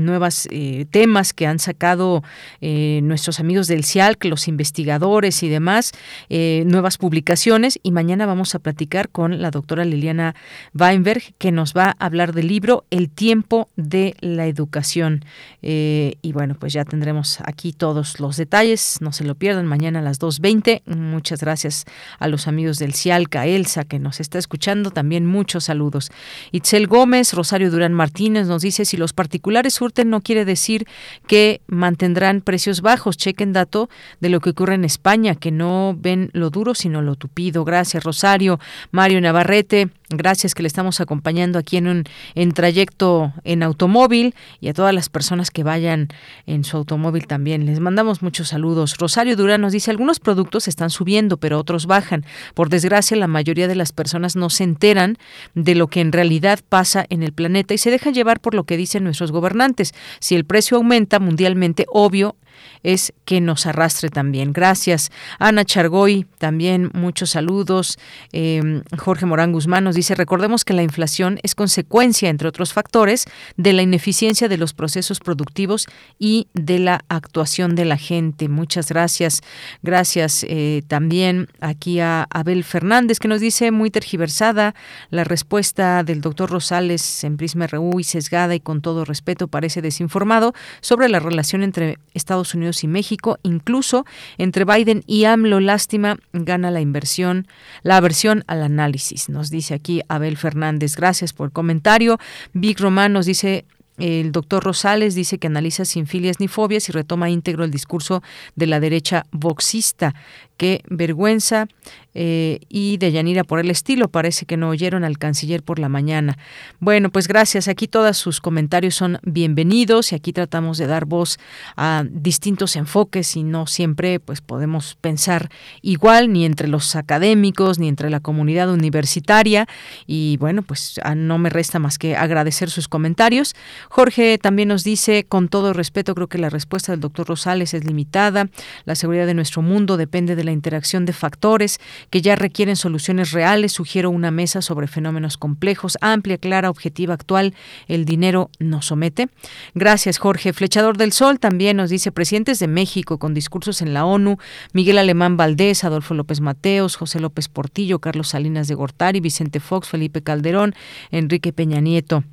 [0.04, 2.24] nuevos eh, temas que han sacado
[2.62, 5.92] eh, nuestros amigos del CIALC, los investigadores y demás,
[6.30, 7.80] eh, nuevas publicaciones.
[7.84, 10.36] Y mañana vamos a platicar con la doctora Liliana
[10.74, 15.24] Weinberg, que nos va a hablar del libro El tiempo de la educación.
[15.62, 18.98] y bueno, pues ya tendremos aquí todos los detalles.
[19.02, 20.84] No se lo pierdan mañana a las 2.20.
[20.86, 21.86] Muchas gracias
[22.20, 24.92] a los amigos del CIALC, a Elsa, que nos está escuchando.
[24.92, 26.12] También muchos saludos.
[26.52, 30.88] Itzel Gómez, Rosario Durán Martínez nos dice si los particulares no quiere decir
[31.28, 33.18] que mantendrán precios bajos.
[33.18, 33.90] Chequen dato
[34.20, 37.64] de lo que ocurre en España, que no ven lo duro sino lo tupido.
[37.66, 38.60] Gracias, Rosario.
[38.92, 42.04] Mario Navarrete, Gracias que le estamos acompañando aquí en un
[42.36, 46.10] en trayecto en automóvil y a todas las personas que vayan
[46.46, 47.66] en su automóvil también.
[47.66, 48.98] Les mandamos muchos saludos.
[48.98, 52.24] Rosario Durán nos dice, algunos productos están subiendo, pero otros bajan.
[52.54, 55.18] Por desgracia, la mayoría de las personas no se enteran
[55.56, 58.66] de lo que en realidad pasa en el planeta y se dejan llevar por lo
[58.66, 59.94] que dicen nuestros gobernantes.
[60.20, 62.36] Si el precio aumenta mundialmente, obvio,
[62.84, 64.54] es que nos arrastre también.
[64.54, 65.12] Gracias.
[65.40, 67.98] Ana Chargoy, también muchos saludos.
[68.32, 73.26] Em, Jorge Morán Guzmán nos dice, recordemos que la inflación es consecuencia, entre otros factores,
[73.58, 75.88] de la ineficiencia de los procesos productivos
[76.20, 78.50] y de la actuación de la gente.
[78.50, 79.42] Muchas gracias.
[79.82, 84.76] Gracias eh, también aquí a Abel Fernández, que nos dice muy tergiversada
[85.10, 89.82] la respuesta del doctor Rosales en Prisma RU y sesgada y con todo respeto parece
[89.82, 94.06] desinformado sobre la relación entre Estados Unidos y México, incluso
[94.38, 95.60] entre Biden y AMLO.
[95.60, 97.48] Lástima, gana la inversión,
[97.82, 100.96] la aversión al análisis, nos dice aquí Abel Fernández.
[100.96, 102.20] Gracias por el comentario.
[102.54, 103.66] Big Román nos dice
[103.98, 108.22] el doctor Rosales dice que analiza sin filias ni fobias y retoma íntegro el discurso
[108.56, 110.14] de la derecha boxista.
[110.58, 111.68] Qué vergüenza
[112.16, 114.08] eh, y de Yanira por el estilo.
[114.08, 116.38] Parece que no oyeron al canciller por la mañana.
[116.80, 117.68] Bueno, pues gracias.
[117.68, 121.38] Aquí todos sus comentarios son bienvenidos y aquí tratamos de dar voz
[121.76, 125.50] a distintos enfoques y no siempre pues podemos pensar
[125.82, 129.68] igual ni entre los académicos ni entre la comunidad universitaria
[130.08, 133.56] y bueno, pues no me resta más que agradecer sus comentarios.
[133.90, 137.84] Jorge también nos dice, con todo respeto, creo que la respuesta del doctor Rosales es
[137.84, 138.50] limitada.
[138.86, 141.80] La seguridad de nuestro mundo depende de la interacción de factores
[142.10, 143.72] que ya requieren soluciones reales.
[143.72, 147.54] Sugiero una mesa sobre fenómenos complejos, amplia, clara, objetiva, actual.
[147.88, 149.30] El dinero nos somete.
[149.74, 150.54] Gracias, Jorge.
[150.54, 154.38] Flechador del Sol también nos dice presidentes de México con discursos en la ONU,
[154.74, 159.88] Miguel Alemán Valdés, Adolfo López Mateos, José López Portillo, Carlos Salinas de Gortari, Vicente Fox,
[159.88, 160.76] Felipe Calderón,
[161.12, 162.24] Enrique Peña Nieto.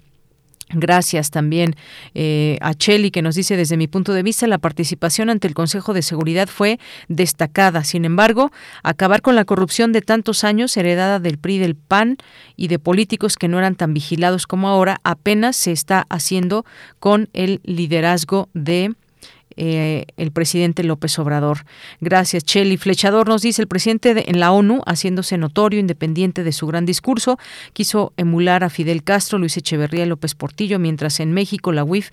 [0.73, 1.74] Gracias también
[2.15, 5.55] eh, a Cheli que nos dice desde mi punto de vista la participación ante el
[5.55, 6.78] Consejo de Seguridad fue
[7.09, 7.85] destacada.
[7.85, 8.51] Sin embargo,
[8.82, 12.16] acabar con la corrupción de tantos años heredada del PRI del PAN
[12.57, 16.65] y de políticos que no eran tan vigilados como ahora apenas se está haciendo
[16.99, 18.94] con el liderazgo de
[19.56, 21.64] eh, el presidente López Obrador.
[22.00, 22.76] Gracias, Cheli.
[22.76, 27.38] Flechador nos dice, el presidente en la ONU, haciéndose notorio, independiente de su gran discurso,
[27.72, 32.10] quiso emular a Fidel Castro, Luis Echeverría y López Portillo, mientras en México la UIF,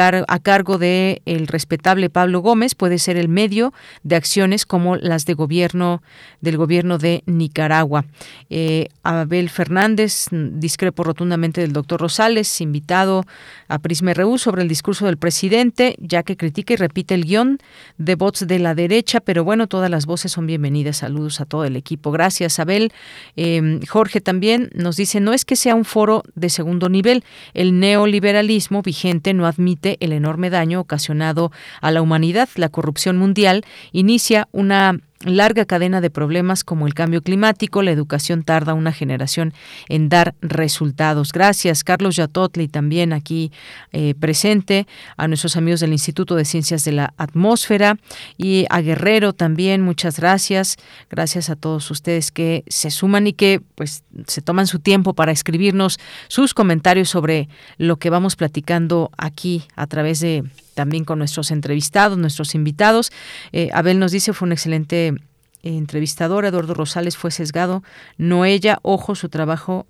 [0.00, 3.72] a cargo de el respetable Pablo Gómez, puede ser el medio
[4.04, 6.02] de acciones como las de gobierno
[6.40, 8.04] del gobierno de Nicaragua.
[8.48, 13.24] Eh, Abel Fernández, discrepo rotundamente del doctor Rosales, invitado
[13.66, 17.58] a Prisma RU sobre el discurso del presidente, ya que critica repite el guion
[17.98, 20.98] de bots de la derecha, pero bueno, todas las voces son bienvenidas.
[20.98, 22.10] Saludos a todo el equipo.
[22.10, 22.92] Gracias, Abel.
[23.36, 27.24] Em, Jorge también nos dice, no es que sea un foro de segundo nivel,
[27.54, 32.48] el neoliberalismo vigente no admite el enorme daño ocasionado a la humanidad.
[32.54, 38.42] La corrupción mundial inicia una larga cadena de problemas como el cambio climático, la educación
[38.42, 39.52] tarda una generación
[39.88, 41.32] en dar resultados.
[41.32, 43.50] Gracias, Carlos Yatotli, también aquí
[43.92, 44.86] eh, presente,
[45.16, 47.98] a nuestros amigos del Instituto de Ciencias de la Atmósfera
[48.36, 50.76] y a Guerrero también, muchas gracias.
[51.10, 55.32] Gracias a todos ustedes que se suman y que pues se toman su tiempo para
[55.32, 60.44] escribirnos sus comentarios sobre lo que vamos platicando aquí a través de
[60.78, 63.10] también con nuestros entrevistados, nuestros invitados.
[63.50, 65.14] Eh, Abel nos dice, fue un excelente eh,
[65.62, 67.82] entrevistador, Eduardo Rosales fue sesgado,
[68.16, 69.88] no ella, ojo, su trabajo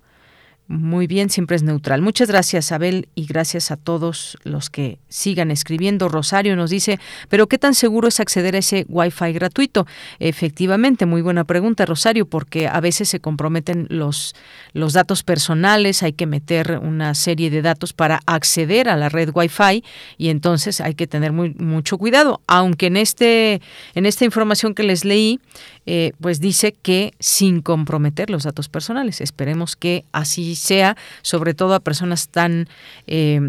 [0.69, 2.03] muy bien, siempre es neutral.
[2.03, 6.09] Muchas gracias, Abel, y gracias a todos los que sigan escribiendo.
[6.09, 9.87] Rosario nos dice, pero ¿qué tan seguro es acceder a ese Wi-Fi gratuito?
[10.19, 14.35] Efectivamente, muy buena pregunta, Rosario, porque a veces se comprometen los,
[14.73, 19.31] los datos personales, hay que meter una serie de datos para acceder a la red
[19.33, 19.83] Wi-Fi
[20.19, 22.41] y entonces hay que tener muy, mucho cuidado.
[22.45, 23.59] Aunque en, este,
[23.95, 25.39] en esta información que les leí,
[25.87, 29.21] eh, pues dice que sin comprometer los datos personales.
[29.21, 32.67] Esperemos que así sea, sobre todo a personas tan
[33.07, 33.39] eh,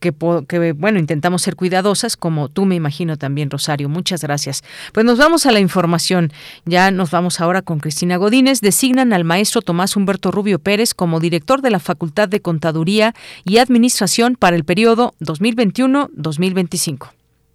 [0.00, 0.12] que,
[0.48, 3.88] que, bueno, intentamos ser cuidadosas, como tú me imagino también, Rosario.
[3.88, 4.62] Muchas gracias.
[4.92, 6.30] Pues nos vamos a la información.
[6.64, 8.60] Ya nos vamos ahora con Cristina Godínez.
[8.60, 13.14] Designan al maestro Tomás Humberto Rubio Pérez como director de la Facultad de Contaduría
[13.44, 17.12] y Administración para el periodo 2021-2025.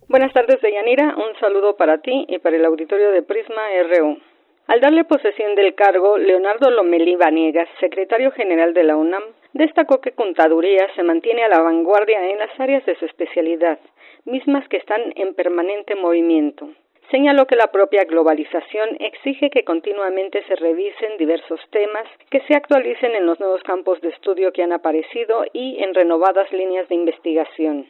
[0.08, 1.16] Buenas tardes, Deyanira.
[1.16, 3.62] Un saludo para ti y para el auditorio de Prisma
[3.96, 4.31] RU.
[4.72, 9.22] Al darle posesión del cargo, Leonardo Lomelí Vaniegas, secretario general de la UNAM,
[9.52, 13.80] destacó que Contaduría se mantiene a la vanguardia en las áreas de su especialidad,
[14.24, 16.70] mismas que están en permanente movimiento.
[17.10, 23.14] Señaló que la propia globalización exige que continuamente se revisen diversos temas, que se actualicen
[23.14, 27.88] en los nuevos campos de estudio que han aparecido y en renovadas líneas de investigación.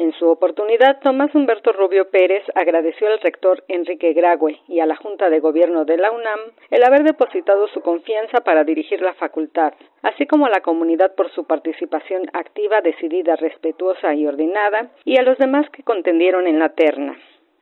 [0.00, 4.96] En su oportunidad, Tomás Humberto Rubio Pérez agradeció al rector Enrique Grague y a la
[4.96, 6.40] Junta de Gobierno de la UNAM
[6.70, 11.30] el haber depositado su confianza para dirigir la facultad, así como a la comunidad por
[11.32, 16.70] su participación activa, decidida, respetuosa y ordenada, y a los demás que contendieron en la
[16.70, 17.18] terna.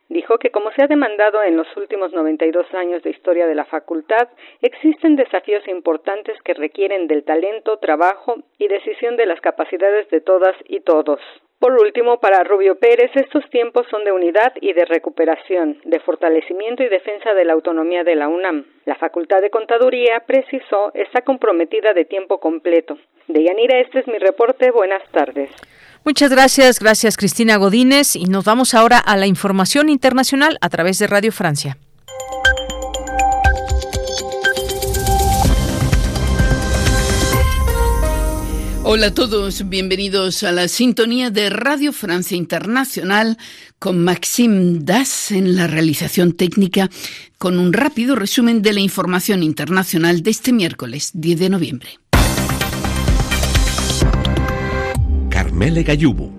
[0.08, 3.64] Dijo que como se ha demandado en los últimos 92 años de historia de la
[3.64, 4.28] facultad,
[4.62, 10.54] existen desafíos importantes que requieren del talento, trabajo y decisión de las capacidades de todas
[10.68, 11.20] y todos.
[11.58, 16.84] Por último, para Rubio Pérez, estos tiempos son de unidad y de recuperación, de fortalecimiento
[16.84, 18.64] y defensa de la autonomía de la UNAM.
[18.84, 22.96] La Facultad de Contaduría, precisó, está comprometida de tiempo completo.
[23.26, 24.70] De Yanira, este es mi reporte.
[24.70, 25.50] Buenas tardes.
[26.04, 28.14] Muchas gracias, gracias Cristina Godínez.
[28.14, 31.76] Y nos vamos ahora a la información internacional a través de Radio Francia.
[38.90, 43.36] Hola a todos, bienvenidos a la sintonía de Radio Francia Internacional
[43.78, 46.88] con Maxime Das en la realización técnica
[47.36, 51.90] con un rápido resumen de la información internacional de este miércoles 10 de noviembre.
[55.28, 56.37] Carmele Gallubo.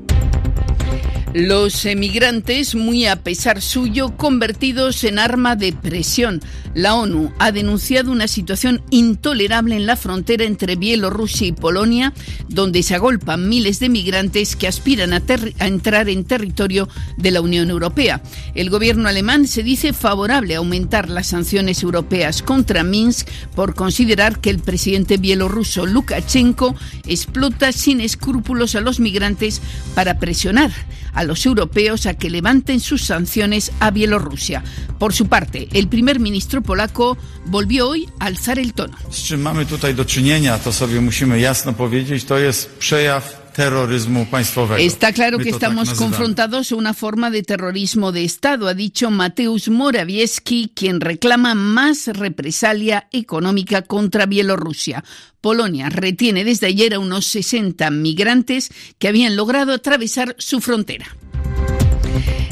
[1.36, 6.42] Los emigrantes, muy a pesar suyo, convertidos en arma de presión.
[6.74, 12.14] La ONU ha denunciado una situación intolerable en la frontera entre Bielorrusia y Polonia,
[12.48, 15.22] donde se agolpan miles de migrantes que aspiran a,
[15.60, 18.24] entrar en territorio de la Unión Europea.
[18.56, 24.40] El gobierno alemán se dice favorable a aumentar las sanciones europeas contra Minsk por considerar
[24.40, 26.76] que el presidente bielorruso Lukashenko
[27.06, 29.62] explota sin escrúpulos a los migrantes
[29.94, 30.72] para presionar
[31.20, 34.64] a los europeos a que levanten sus sanciones a Bielorrusia.
[35.00, 38.98] Por su parte, el primer ministro polaco volvió hoy a alzar el tono.
[44.78, 49.70] Está claro que estamos confrontados a una forma de terrorismo de Estado, ha dicho Mateusz
[49.70, 55.04] Morawiecki, quien reclama más represalia económica contra Bielorrusia.
[55.42, 61.08] Polonia retiene desde ayer a unos 60 migrantes que habían logrado atravesar su frontera.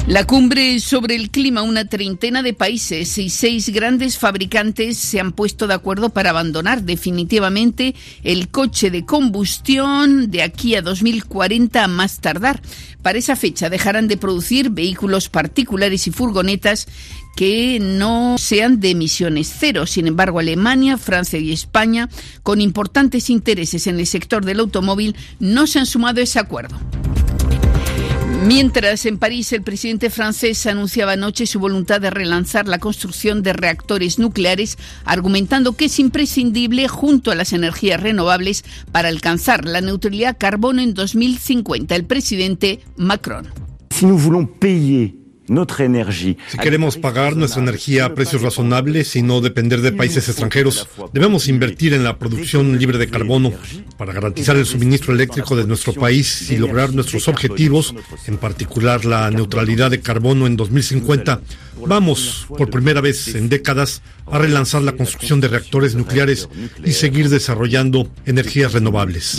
[0.08, 5.32] La cumbre sobre el clima, una treintena de países y seis grandes fabricantes se han
[5.32, 7.94] puesto de acuerdo para abandonar definitivamente
[8.24, 12.62] el coche de combustión de aquí a 2040 a más tardar.
[13.02, 16.88] Para esa fecha dejarán de producir vehículos particulares y furgonetas
[17.36, 19.84] que no sean de emisiones cero.
[19.84, 22.08] Sin embargo, Alemania, Francia y España,
[22.42, 26.80] con importantes intereses en el sector del automóvil, no se han sumado a ese acuerdo.
[28.46, 33.52] Mientras en París el presidente francés anunciaba anoche su voluntad de relanzar la construcción de
[33.52, 40.36] reactores nucleares, argumentando que es imprescindible junto a las energías renovables para alcanzar la neutralidad
[40.38, 41.94] carbono en 2050.
[41.94, 43.48] El presidente Macron.
[43.90, 45.17] Si nous voulons payer
[46.60, 51.94] queremos pagar nuestra energía a precios razonables y no depender de países extranjeros, debemos invertir
[51.94, 53.52] en la producción libre de carbono
[53.96, 57.94] para garantizar el suministro eléctrico de nuestro país y lograr nuestros objetivos,
[58.26, 61.40] en particular la neutralidad de carbono en 2050.
[61.86, 66.48] Vamos, por primera vez en décadas, a relanzar la construcción de reactores nucleares
[66.84, 69.36] y seguir desarrollando energías renovables.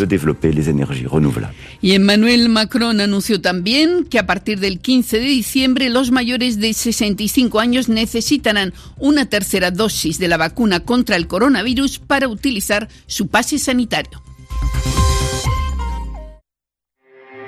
[1.82, 6.74] Y Emmanuel Macron anunció también que a partir del 15 de diciembre los mayores de
[6.74, 13.28] 65 años necesitarán una tercera dosis de la vacuna contra el coronavirus para utilizar su
[13.28, 14.22] pase sanitario.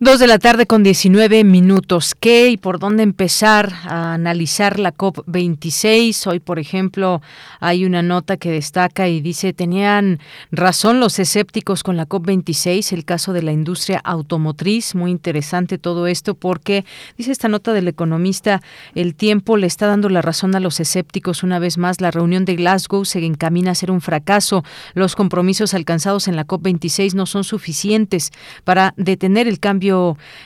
[0.00, 2.14] Dos de la tarde con 19 minutos.
[2.14, 6.24] ¿Qué y por dónde empezar a analizar la COP26?
[6.28, 7.20] Hoy, por ejemplo,
[7.58, 10.20] hay una nota que destaca y dice, tenían
[10.52, 14.94] razón los escépticos con la COP26, el caso de la industria automotriz.
[14.94, 16.84] Muy interesante todo esto porque,
[17.16, 18.62] dice esta nota del economista,
[18.94, 21.42] el tiempo le está dando la razón a los escépticos.
[21.42, 24.62] Una vez más, la reunión de Glasgow se encamina a ser un fracaso.
[24.94, 28.30] Los compromisos alcanzados en la COP26 no son suficientes
[28.62, 29.87] para detener el cambio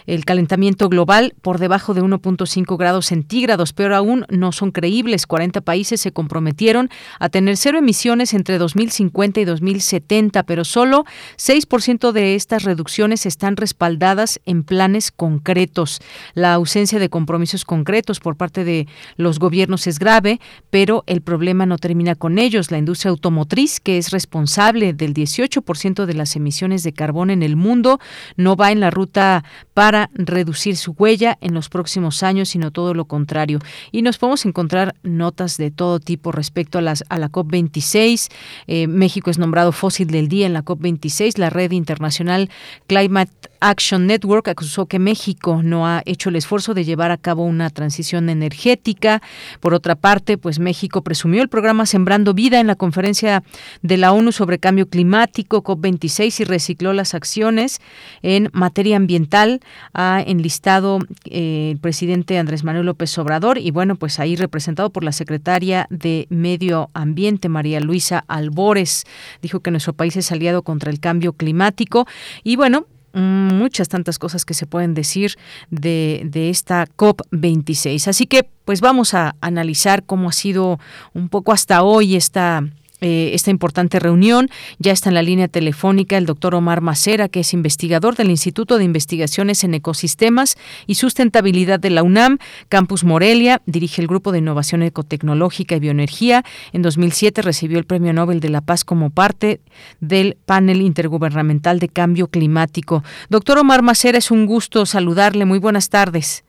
[0.07, 3.73] el calentamiento global por debajo de 1.5 grados centígrados.
[3.73, 5.27] Pero aún, no son creíbles.
[5.27, 6.89] 40 países se comprometieron
[7.19, 11.05] a tener cero emisiones entre 2050 y 2070, pero solo
[11.39, 16.01] 6% de estas reducciones están respaldadas en planes concretos.
[16.35, 18.87] La ausencia de compromisos concretos por parte de
[19.17, 20.41] los gobiernos es grave,
[20.71, 22.71] pero el problema no termina con ellos.
[22.71, 27.57] La industria automotriz, que es responsable del 18% de las emisiones de carbón en el
[27.57, 28.01] mundo,
[28.37, 29.32] no va en la ruta
[29.75, 33.59] para reducir su huella en los próximos años, sino todo lo contrario.
[33.91, 38.29] Y nos podemos encontrar notas de todo tipo respecto a, las, a la COP26.
[38.67, 41.39] Eh, México es nombrado fósil del día en la COP26.
[41.39, 42.51] La red internacional
[42.87, 43.33] Climate
[43.63, 47.71] Action Network acusó que México no ha hecho el esfuerzo de llevar a cabo una
[47.71, 49.23] transición energética.
[49.61, 53.43] Por otra parte, pues México presumió el programa Sembrando Vida en la conferencia
[53.83, 57.81] de la ONU sobre cambio climático COP26 y recicló las acciones
[58.23, 59.61] en materia ambiental.
[59.95, 65.05] Ha enlistado eh, el presidente Andrés Manuel López Obrador y bueno, pues ahí representado por
[65.05, 69.05] la secretaria de Medio Ambiente María Luisa Albores.
[69.41, 72.07] Dijo que nuestro país es aliado contra el cambio climático
[72.43, 75.37] y bueno, muchas tantas cosas que se pueden decir
[75.71, 78.09] de, de esta COP26.
[78.09, 80.79] Así que pues vamos a analizar cómo ha sido
[81.15, 82.63] un poco hasta hoy esta
[83.03, 84.49] eh, esta importante reunión.
[84.79, 88.79] Ya está en la línea telefónica el doctor Omar Macera, que es investigador del Instituto
[88.79, 90.57] de Investigaciones en Ecosistemas
[90.87, 92.39] y Sustentabilidad de la UNAM,
[92.69, 93.61] Campus Morelia.
[93.67, 96.45] Dirige el Grupo de Innovación Ecotecnológica y Bioenergía.
[96.73, 99.61] En 2007 recibió el Premio Nobel de la Paz como parte
[100.01, 103.03] del panel intergubernamental de cambio climático.
[103.29, 105.45] Doctor Omar Macera, es un gusto saludarle.
[105.45, 106.45] Muy buenas tardes.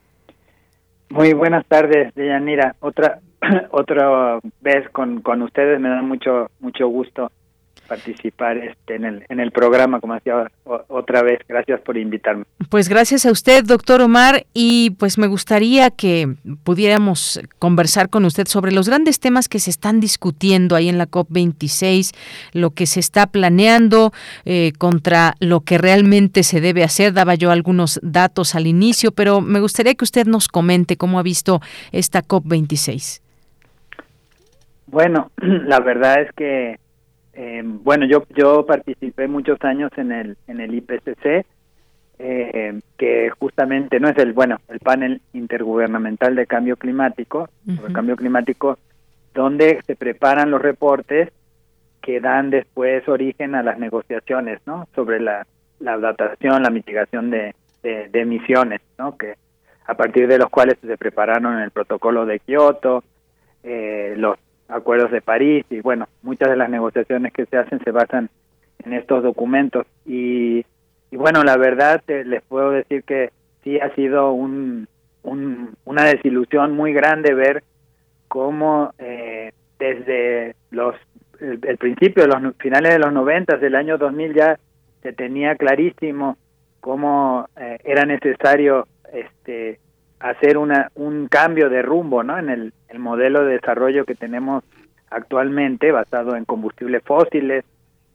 [1.10, 2.76] Muy buenas tardes, Deyanira.
[2.80, 3.20] Otra
[3.72, 7.32] otra vez con, con ustedes me da mucho mucho gusto
[7.88, 10.50] participar este en el en el programa como decía
[10.88, 11.40] otra vez.
[11.48, 12.46] Gracias por invitarme.
[12.70, 18.48] Pues gracias a usted doctor Omar y pues me gustaría que pudiéramos conversar con usted
[18.48, 22.14] sobre los grandes temas que se están discutiendo ahí en la COP 26
[22.54, 24.14] lo que se está planeando
[24.46, 27.14] eh, contra lo que realmente se debe hacer.
[27.14, 31.24] Daba yo algunos datos al inicio pero me gustaría que usted nos comente cómo ha
[31.24, 31.62] visto
[31.92, 33.23] esta COP 26
[34.94, 36.80] bueno, la verdad es que,
[37.34, 41.46] eh, bueno, yo yo participé muchos años en el en el IPCC,
[42.20, 48.16] eh, que justamente no es el bueno el panel intergubernamental de cambio climático, el cambio
[48.16, 48.78] climático,
[49.34, 51.30] donde se preparan los reportes
[52.02, 54.88] que dan después origen a las negociaciones, ¿no?
[54.94, 55.48] Sobre la,
[55.80, 59.18] la adaptación, la mitigación de, de, de emisiones, ¿no?
[59.18, 59.36] Que
[59.86, 63.04] a partir de los cuales se prepararon el protocolo de Kioto,
[63.64, 64.38] eh, los
[64.68, 68.30] acuerdos de París y bueno, muchas de las negociaciones que se hacen se basan
[68.86, 69.86] en estos documentos.
[70.06, 70.66] Y,
[71.12, 73.32] y bueno, la verdad les puedo decir que
[73.64, 74.88] sí ha sido un,
[75.24, 77.64] una desilusión muy grande ver
[78.28, 80.96] cómo eh, desde los
[81.40, 84.60] el, principio, los finales de los noventas del año 2000 ya
[85.02, 86.38] se tenía clarísimo
[86.80, 89.80] cómo eh, era necesario este
[90.24, 92.40] hacer una, un cambio de rumbo ¿no?
[92.40, 94.64] en el, modelo de desarrollo que tenemos
[95.10, 97.66] actualmente basado en combustibles fósiles,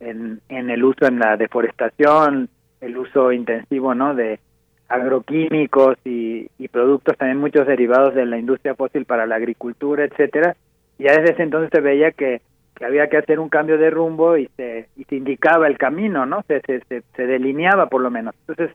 [0.01, 2.49] en, en el uso en la deforestación,
[2.81, 4.15] el uso intensivo ¿no?
[4.15, 4.41] de
[4.89, 10.57] agroquímicos y, y productos también muchos derivados de la industria fósil para la agricultura, etcétera.
[10.99, 12.41] Ya desde ese entonces se veía que,
[12.75, 16.25] que había que hacer un cambio de rumbo y se, y se indicaba el camino,
[16.25, 16.43] ¿no?
[16.49, 18.35] Se, se, se, se delineaba por lo menos.
[18.47, 18.75] Entonces,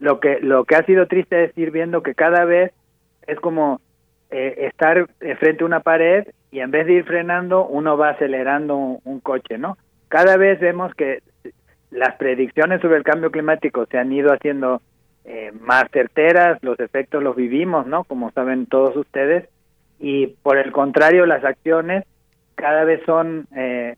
[0.00, 2.72] lo que lo que ha sido triste es ir viendo que cada vez
[3.26, 3.80] es como
[4.30, 5.08] eh, estar
[5.38, 9.58] frente a una pared y en vez de ir frenando uno va acelerando un, coche
[9.58, 9.76] no
[10.08, 11.22] cada vez vemos que
[11.90, 14.82] las predicciones sobre el cambio climático se han ido haciendo
[15.24, 19.48] eh, más certeras los efectos los vivimos no como saben todos ustedes.
[20.00, 22.04] Y por el contrario las acciones
[22.54, 23.96] cada vez son eh,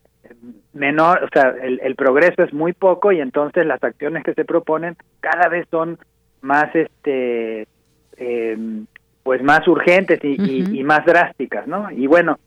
[0.72, 4.44] menor, o sea, el, el, progreso es muy poco y entonces las acciones que se
[4.44, 5.98] proponen cada vez son
[6.40, 7.66] más, este,
[8.16, 8.58] eh,
[9.22, 11.90] pues más urgentes y, y, más drásticas, ¿no?
[11.90, 12.38] Y bueno,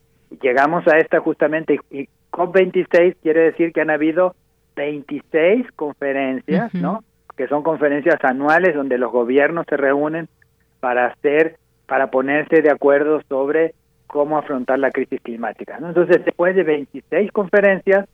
[0.42, 4.36] llegamos a esta justamente, y COP26 quiere decir que han habido
[4.76, 7.04] 26 conferencias, ¿no?
[7.38, 10.28] Que son conferencias anuales donde los gobiernos se reúnen
[10.80, 13.74] para hacer, para ponerse de acuerdo sobre
[14.14, 15.76] cómo afrontar la crisis climática.
[15.82, 18.08] Entonces, después de 26 conferencias,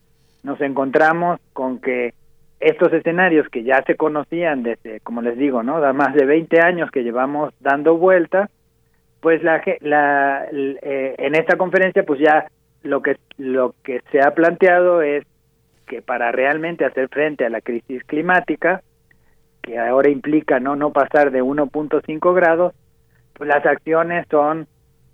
[0.43, 2.13] nos encontramos con que
[2.61, 6.61] estos escenarios que ya se conocían desde, como les digo, no, da más de 20
[6.61, 8.49] años que llevamos dando vuelta,
[9.19, 12.47] pues la, la eh, en esta conferencia pues ya
[12.83, 15.25] lo que lo que se ha planteado es
[15.85, 18.81] que para realmente hacer frente a la crisis climática
[19.61, 22.73] que ahora implica no no pasar de 1.5 grados,
[23.33, 24.65] pues las acciones son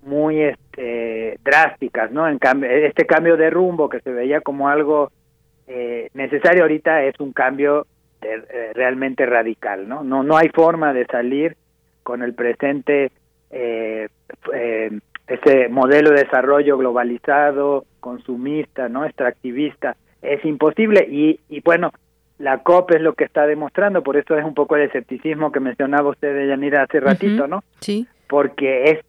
[0.06, 2.28] muy este, drásticas, ¿no?
[2.28, 5.12] En cambio, este cambio de rumbo que se veía como algo
[5.68, 7.88] eh, necesario ahorita es un cambio
[8.22, 10.04] eh, realmente radical, ¿no?
[10.04, 11.58] No no hay forma de salir
[12.04, 13.12] con el presente
[13.52, 14.08] eh,
[14.54, 21.92] eh, ese modelo de desarrollo globalizado, consumista, no extractivista, es imposible y, y bueno,
[22.38, 25.60] la COP es lo que está demostrando, por eso es un poco el escepticismo que
[25.60, 27.64] mencionaba usted, Yanira, hace ratito, ¿no?
[27.80, 28.08] Sí.
[28.28, 29.00] Porque es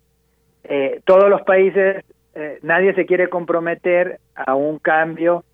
[0.68, 5.44] eh, todos los países, eh, nadie se quiere comprometer a un cambio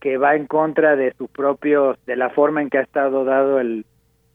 [0.00, 3.58] que va en contra de sus propios, de la forma en que ha estado dado
[3.58, 3.86] el,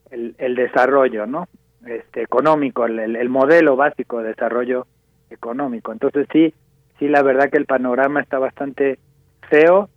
[0.10, 1.48] el, desarrollo, ¿no?
[1.86, 4.88] Este, económico, el, el modelo básico de desarrollo
[5.30, 5.92] económico.
[5.92, 6.54] Entonces sí,
[6.98, 9.00] sí, la verdad que el panorama está bastante
[9.50, 9.90] feo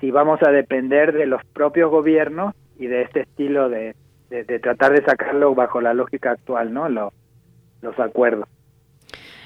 [0.00, 3.94] si vamos a depender de los propios gobiernos y de este estilo de,
[4.30, 6.88] de, de tratar de sacarlo bajo la lógica actual, ¿no?
[6.88, 7.12] Lo,
[7.82, 8.48] los acuerdos.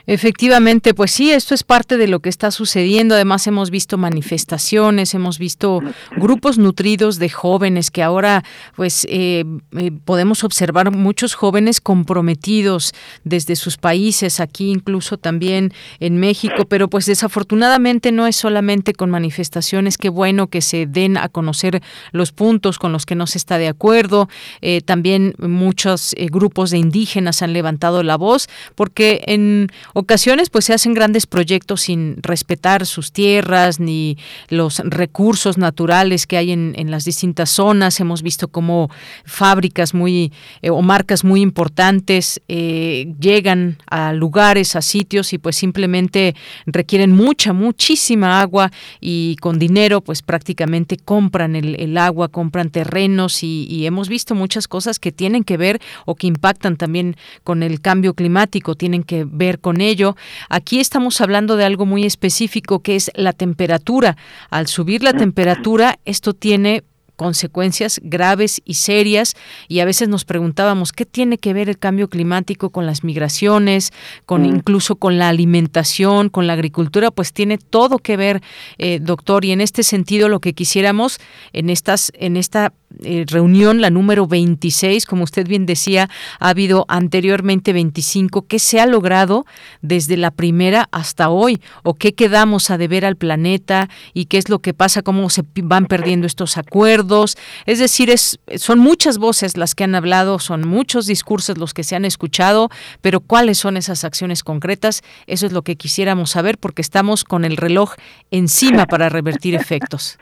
[0.08, 3.16] Efectivamente, pues sí, esto es parte de lo que está sucediendo.
[3.16, 5.80] Además, hemos visto manifestaciones, hemos visto
[6.16, 8.44] grupos nutridos de jóvenes que ahora,
[8.76, 9.44] pues, eh,
[9.76, 16.88] eh, podemos observar muchos jóvenes comprometidos desde sus países, aquí incluso también en México, pero
[16.88, 19.98] pues desafortunadamente no es solamente con manifestaciones.
[19.98, 23.58] Qué bueno que se den a conocer los puntos con los que no se está
[23.58, 24.28] de acuerdo.
[24.60, 29.68] Eh, también muchos grupos de indígenas han levantado la voz, porque en
[29.98, 34.18] ocasiones pues se hacen grandes proyectos sin respetar sus tierras ni
[34.50, 37.98] los recursos naturales que hay en, las distintas zonas.
[37.98, 38.90] Hemos visto cómo
[39.24, 45.56] fábricas muy eh, o marcas muy importantes eh, llegan a lugares, a sitios y pues
[45.56, 46.36] simplemente
[46.66, 48.70] requieren mucha, muchísima agua
[49.00, 54.34] y con dinero pues prácticamente compran el, el agua, compran terrenos y, y hemos visto
[54.34, 59.02] muchas cosas que tienen que ver o que impactan también con el cambio climático, tienen
[59.02, 60.16] que ver con ello.
[60.48, 64.16] Aquí estamos hablando de algo muy específico que es la temperatura.
[64.50, 66.84] Al subir la temperatura, esto tiene
[67.16, 69.34] consecuencias graves y serias
[69.68, 73.92] y a veces nos preguntábamos qué tiene que ver el cambio climático con las migraciones,
[74.26, 74.46] con mm.
[74.46, 78.42] incluso con la alimentación, con la agricultura, pues tiene todo que ver,
[78.78, 81.18] eh, doctor, y en este sentido lo que quisiéramos
[81.52, 82.72] en estas en esta
[83.02, 86.08] eh, reunión, la número 26, como usted bien decía,
[86.38, 89.44] ha habido anteriormente 25, ¿qué se ha logrado
[89.82, 91.60] desde la primera hasta hoy?
[91.82, 93.88] ¿O qué quedamos a deber al planeta?
[94.14, 95.02] ¿Y qué es lo que pasa?
[95.02, 97.36] ¿Cómo se van perdiendo estos acuerdos?
[97.66, 101.84] Es decir, es, son muchas voces las que han hablado, son muchos discursos los que
[101.84, 102.70] se han escuchado,
[103.02, 105.02] pero ¿cuáles son esas acciones concretas?
[105.26, 107.94] Eso es lo que quisiéramos saber porque estamos con el reloj
[108.30, 110.18] encima para revertir efectos.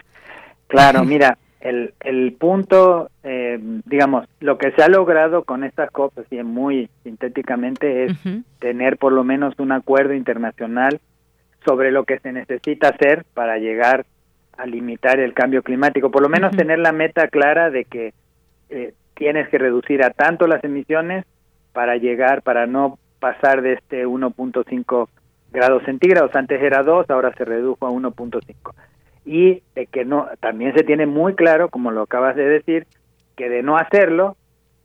[0.67, 6.13] Claro, mira, el, el punto, eh, digamos, lo que se ha logrado con estas COP,
[6.31, 8.13] y muy sintéticamente, es
[8.59, 11.01] tener por lo menos un acuerdo internacional
[11.65, 14.05] sobre lo que se necesita hacer para llegar
[14.59, 18.13] a limitar el cambio climático, por lo menos tener la meta clara de que
[18.69, 21.25] eh, tienes que reducir a tanto las emisiones
[21.73, 25.09] para llegar, para no pasar de este 1.5
[25.51, 28.75] grados centígrados, antes era 2, ahora se redujo a 1.5
[29.25, 32.87] y de que no también se tiene muy claro como lo acabas de decir
[33.37, 34.37] que de no hacerlo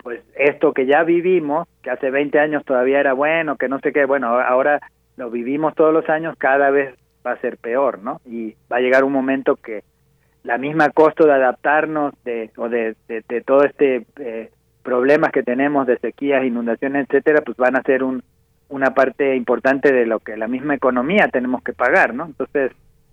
[0.02, 3.92] pues esto que ya vivimos que hace 20 años todavía era bueno que no sé
[3.92, 4.80] qué bueno ahora
[5.18, 6.96] lo vivimos todos los años cada vez
[7.26, 9.84] va a ser peor no y va a llegar un momento que
[10.44, 14.50] la misma costo de adaptarnos de o de, de, todo este eh,
[14.84, 18.24] problemas que tenemos de sequías inundaciones etcétera pues van a ser un
[18.70, 22.72] una parte importante de lo que la misma economía tenemos que pagar no entonces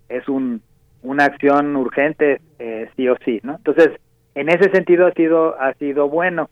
[0.09, 0.63] es un
[1.07, 3.57] una acción urgente eh, sí o sí, ¿no?
[3.57, 3.91] Entonces,
[4.35, 6.51] en ese sentido ha sido ha sido bueno.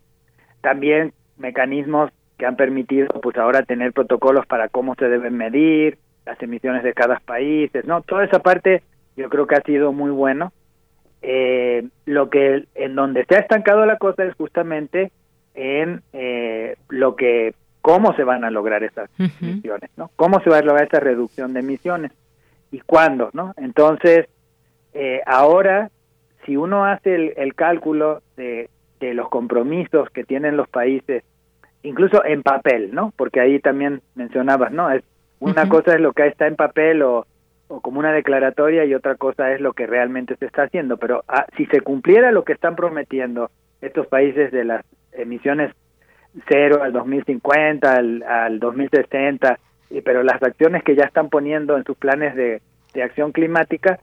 [0.61, 6.41] También mecanismos que han permitido pues ahora tener protocolos para cómo se deben medir las
[6.41, 8.01] emisiones de cada país, ¿no?
[8.01, 8.81] Toda esa parte
[9.15, 10.51] yo creo que ha sido muy bueno.
[11.21, 15.11] Eh, lo que en donde se ha estancado la cosa es justamente
[15.53, 19.09] en eh, lo que cómo se van a lograr esas
[19.41, 20.11] emisiones, ¿no?
[20.15, 22.11] Cómo se va a lograr esa reducción de emisiones
[22.71, 23.53] y cuándo, ¿no?
[23.57, 24.27] Entonces
[24.97, 25.91] eh, ahora,
[26.45, 28.69] si uno hace el, cálculo de,
[29.01, 31.23] los compromisos que tienen los países,
[31.83, 33.13] incluso en papel, ¿no?
[33.17, 34.89] Porque ahí también mencionabas, ¿no?
[34.89, 35.03] Es
[35.39, 37.27] una cosa es lo que está en papel o,
[37.67, 40.95] como una declaratoria y otra cosa es lo que realmente se está haciendo.
[40.95, 43.51] Pero ah, si se cumpliera lo que están prometiendo
[43.81, 45.73] estos países de las emisiones
[46.47, 49.59] cero al 2050, al, al 2060,
[50.05, 52.61] pero las acciones que ya están poniendo en sus planes de
[53.03, 53.99] acción climática,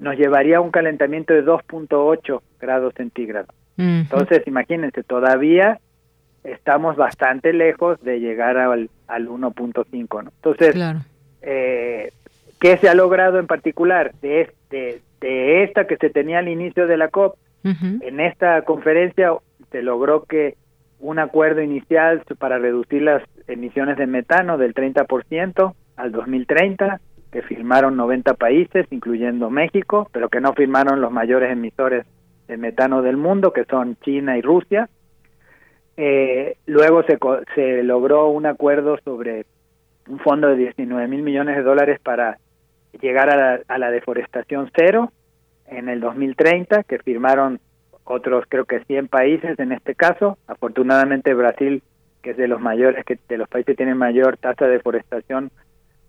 [0.00, 3.54] nos llevaría a un calentamiento de 2.8 grados centígrados.
[3.76, 5.78] Entonces, imagínense, todavía
[6.42, 10.24] estamos bastante lejos de llegar al, al 1.5.
[10.24, 10.30] ¿no?
[10.34, 10.76] Entonces,
[11.42, 12.10] eh,
[12.60, 16.86] ¿qué se ha logrado en particular de, de, de esta que se tenía al inicio
[16.86, 17.36] de la COP?
[17.64, 19.32] En esta conferencia
[19.70, 20.56] se logró que
[21.00, 27.00] un acuerdo inicial para reducir las emisiones de metano del 30% al 2030,
[27.32, 32.06] que firmaron 90 países, incluyendo México, pero que no firmaron los mayores emisores
[32.46, 34.88] de metano del mundo, que son China y Rusia.
[35.96, 37.18] Eh, luego se,
[37.54, 39.46] se logró un acuerdo sobre
[40.08, 42.38] un fondo de 19 mil millones de dólares para
[43.00, 45.12] llegar a la, deforestación cero
[45.66, 47.60] en el 2030, que firmaron
[48.04, 50.38] otros creo que 100 países en este caso.
[50.46, 51.82] Afortunadamente Brasil,
[52.22, 55.50] que es de los mayores, que de los países que tienen mayor tasa de deforestación,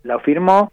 [0.02, 0.72] lo firmó.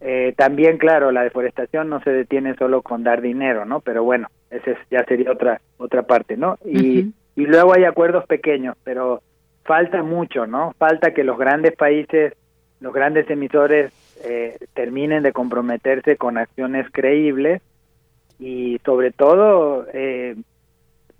[0.00, 3.80] Eh, también, claro, la deforestación no se detiene solo con dar dinero, ¿no?
[3.80, 6.56] Pero bueno, esa ya sería otra otra parte, ¿no?
[6.64, 9.22] Y y luego hay acuerdos pequeños, pero
[9.62, 10.74] falta mucho, ¿no?
[10.76, 12.34] Falta que los grandes países,
[12.80, 13.92] los grandes emisores
[14.24, 17.62] eh, terminen de comprometerse con acciones creíbles
[18.40, 20.34] y sobre todo eh,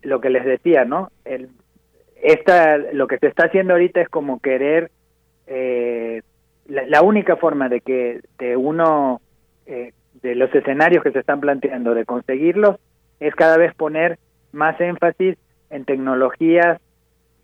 [0.03, 1.13] lo que les decía, ¿no?
[1.25, 1.51] El,
[2.21, 4.91] esta, lo que se está haciendo ahorita es como querer
[5.47, 6.23] eh,
[6.69, 9.21] la, única forma de que de uno
[9.67, 12.77] de los escenarios que se están planteando de conseguirlos
[13.21, 14.19] es cada vez poner
[14.53, 15.37] más énfasis
[15.71, 16.81] en tecnologías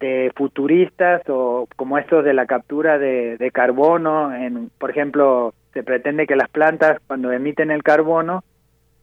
[0.00, 6.26] de futuristas o como esto de la captura de, carbono, en, por ejemplo, se pretende
[6.26, 8.44] que las plantas cuando emiten el carbono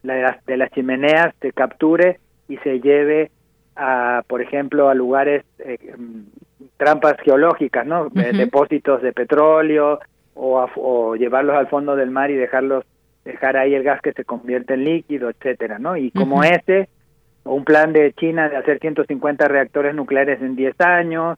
[0.03, 3.31] la, de las chimeneas se capture y se lleve
[3.76, 5.77] a, por ejemplo, a lugares, eh,
[6.82, 8.10] trampas geológicas, ¿no?
[8.10, 9.99] Depósitos de petróleo
[10.34, 12.86] o, o llevarlos al fondo del mar y dejarlos,
[13.24, 15.95] dejar ahí el gas que se convierte en líquido, etcétera, ¿no?
[15.95, 16.90] Y como ese
[17.44, 21.38] o un plan de China de hacer 150 reactores nucleares en 10 años,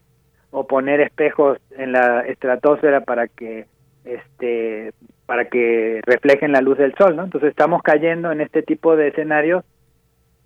[0.52, 3.66] o poner espejos en la estratosfera para que
[4.06, 4.94] este
[5.26, 7.26] para que reflejen la luz del sol, ¿no?
[7.26, 9.66] Entonces estamos cayendo en este tipo de escenarios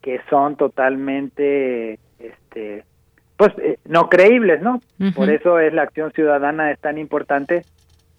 [0.02, 2.84] que son totalmente este
[3.38, 4.81] pues eh, no creíbles, ¿no?
[5.15, 7.64] Por eso es la acción ciudadana es tan importante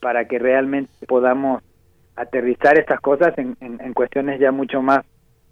[0.00, 1.62] para que realmente podamos
[2.16, 5.04] aterrizar estas cosas en, en cuestiones ya mucho más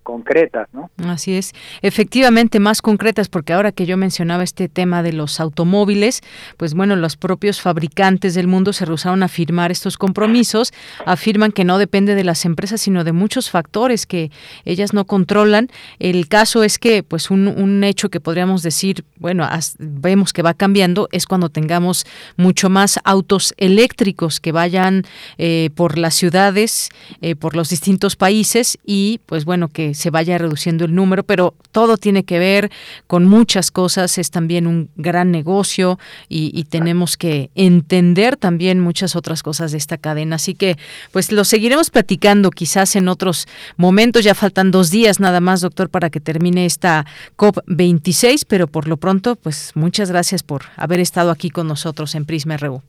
[0.06, 0.88] concretas, ¿no?
[1.04, 1.52] Así es,
[1.82, 6.22] efectivamente más concretas, porque ahora que yo mencionaba este tema de los automóviles,
[6.56, 10.72] pues bueno, los propios fabricantes del mundo se rehusaron a firmar estos compromisos,
[11.06, 14.30] afirman que no depende de las empresas, sino de muchos factores que
[14.64, 15.70] ellas no controlan.
[15.98, 19.44] El caso es que, pues un, un hecho que podríamos decir, bueno,
[19.80, 22.06] vemos que va cambiando, es cuando tengamos
[22.36, 25.02] mucho más autos eléctricos que vayan
[25.36, 26.90] eh, por las ciudades,
[27.22, 31.54] eh, por los distintos países y, pues bueno, que se vaya reduciendo el número, pero
[31.72, 32.70] todo tiene que ver
[33.06, 35.98] con muchas cosas, es también un gran negocio
[36.28, 40.36] y, tenemos que entender también muchas otras cosas de esta cadena.
[40.36, 40.76] Así que,
[41.12, 43.46] pues lo seguiremos platicando quizás en otros
[43.76, 44.24] momentos.
[44.24, 47.06] Ya faltan dos días nada más, doctor, para que termine esta
[47.36, 52.26] COP26, pero por lo pronto, pues muchas gracias por haber estado aquí con nosotros en
[52.26, 52.82] Prisma RU.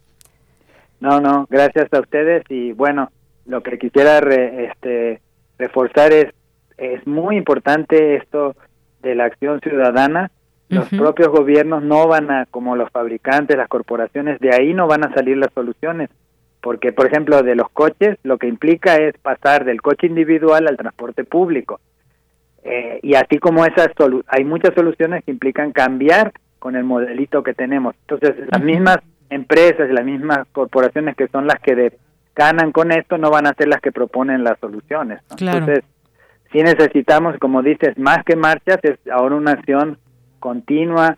[1.00, 3.12] No, no, gracias a ustedes y bueno,
[3.46, 5.22] lo que quisiera este,
[5.58, 6.34] reforzar es
[6.78, 8.56] es muy importante esto
[9.02, 10.32] de la acción ciudadana.
[10.70, 15.06] Los propios gobiernos no van a, como los fabricantes, las corporaciones, de ahí no van
[15.06, 16.10] a salir las soluciones.
[16.60, 20.76] Porque, por ejemplo, de los coches, lo que implica es pasar del coche individual al
[20.76, 21.80] transporte público.
[22.64, 23.90] Eh, y así como esas,
[24.28, 27.95] hay muchas soluciones que implican cambiar con el modelito que tenemos.
[28.02, 28.98] Entonces, las mismas
[29.30, 31.94] empresas las mismas corporaciones que son las que
[32.36, 35.22] ganan con esto no van a ser las que proponen las soluciones.
[35.32, 35.84] Entonces,
[36.52, 39.98] sí necesitamos, como dices, más que marchas, es ahora una acción
[40.40, 41.18] continua,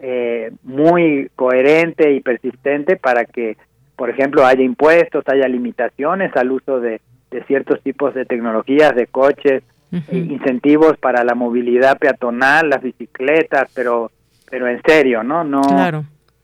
[0.00, 3.56] eh, muy coherente y persistente para que,
[3.96, 7.00] por ejemplo, haya impuestos, haya limitaciones al uso de,
[7.46, 9.62] ciertos tipos de tecnologías, de coches,
[9.92, 14.10] e incentivos para la movilidad peatonal, las bicicletas, pero
[14.50, 15.44] pero en serio, ¿no?
[15.44, 15.62] No,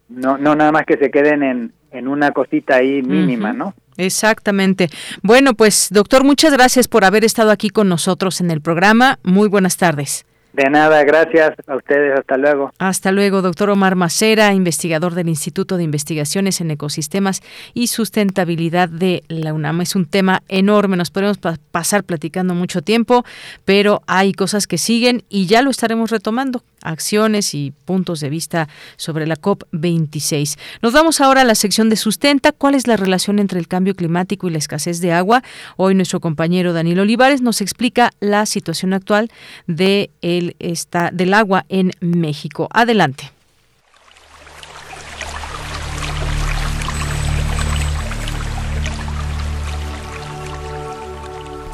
[0.09, 3.75] no, no nada más que se queden en, en una cosita ahí mínima, ¿no?
[3.97, 4.91] Exactamente.
[5.23, 9.19] Bueno, pues doctor, muchas gracias por haber estado aquí con nosotros en el programa.
[9.23, 10.26] Muy buenas tardes.
[10.57, 12.19] De nada, gracias a ustedes.
[12.19, 12.73] Hasta luego.
[12.79, 17.43] Hasta luego, doctor Omar Macera, investigador del Instituto de Investigaciones en Ecosistemas
[17.75, 19.83] y Sustentabilidad de la UNAM.
[19.83, 21.37] Es un tema enorme, nos podemos
[21.71, 23.23] pasar platicando mucho tiempo,
[23.67, 28.69] pero hay cosas que siguen y ya lo estaremos retomando acciones y puntos de vista
[28.97, 30.59] sobre la COP26.
[30.83, 32.53] Nos vamos ahora a la sección de sustenta.
[32.53, 35.43] ¿Cuál es la relación entre el cambio climático y la escasez de agua?
[35.77, 39.31] Hoy nuestro compañero Daniel Olivares nos explica la situación actual
[39.67, 42.69] de el, esta, del agua en México.
[42.73, 43.33] Adelante.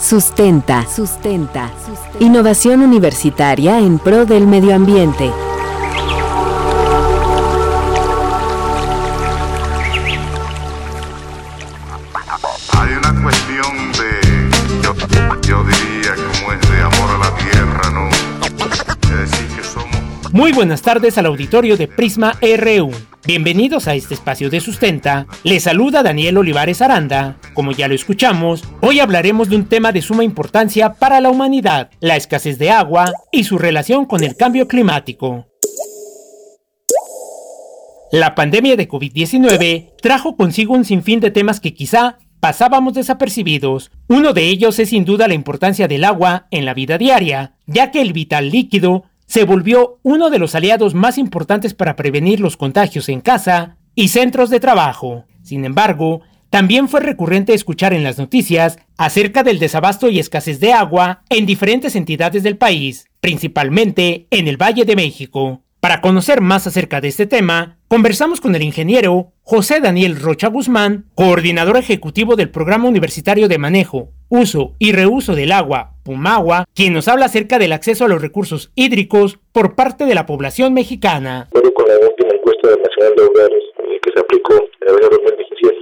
[0.02, 0.84] Sustenta.
[0.86, 1.70] Sustenta.
[2.20, 5.30] Innovación universitaria en pro del medio ambiente.
[20.32, 22.90] Muy buenas tardes al auditorio de Prisma RU.
[23.26, 25.26] Bienvenidos a este espacio de sustenta.
[25.44, 27.36] Les saluda Daniel Olivares Aranda.
[27.52, 31.90] Como ya lo escuchamos, hoy hablaremos de un tema de suma importancia para la humanidad,
[32.00, 35.48] la escasez de agua y su relación con el cambio climático.
[38.10, 43.92] La pandemia de COVID-19 trajo consigo un sinfín de temas que quizá pasábamos desapercibidos.
[44.08, 47.90] Uno de ellos es sin duda la importancia del agua en la vida diaria, ya
[47.90, 52.58] que el vital líquido se volvió uno de los aliados más importantes para prevenir los
[52.58, 55.24] contagios en casa y centros de trabajo.
[55.42, 60.74] Sin embargo, también fue recurrente escuchar en las noticias acerca del desabasto y escasez de
[60.74, 65.61] agua en diferentes entidades del país, principalmente en el Valle de México.
[65.82, 71.06] Para conocer más acerca de este tema, conversamos con el ingeniero José Daniel Rocha Guzmán,
[71.16, 77.08] coordinador ejecutivo del Programa Universitario de Manejo, Uso y Reuso del Agua, Pumagua, quien nos
[77.08, 81.48] habla acerca del acceso a los recursos hídricos por parte de la población mexicana.
[81.50, 83.62] con la última encuesta nacional de hogares
[84.04, 85.81] que se aplicó en el año 2017,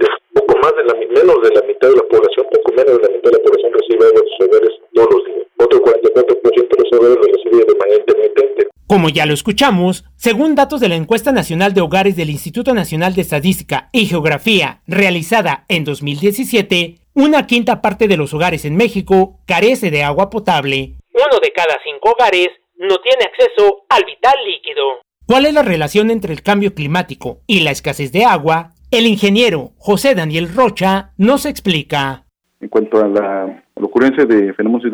[0.71, 3.31] más de la, menos de la mitad de la población, poco menos de la mitad
[3.31, 5.47] de la población recibe sus hogares todos los días.
[5.57, 8.67] Otro 44% de los hogares lo recibe de manera intermitente.
[8.87, 13.15] Como ya lo escuchamos, según datos de la encuesta nacional de hogares del Instituto Nacional
[13.15, 19.39] de Estadística y Geografía realizada en 2017, una quinta parte de los hogares en México
[19.45, 20.95] carece de agua potable.
[21.13, 25.01] Uno de cada cinco hogares no tiene acceso al vital líquido.
[25.25, 28.73] ¿Cuál es la relación entre el cambio climático y la escasez de agua?
[28.91, 32.25] El ingeniero José Daniel Rocha nos explica.
[32.59, 34.85] En cuanto a la la ocurrencia de fenómenos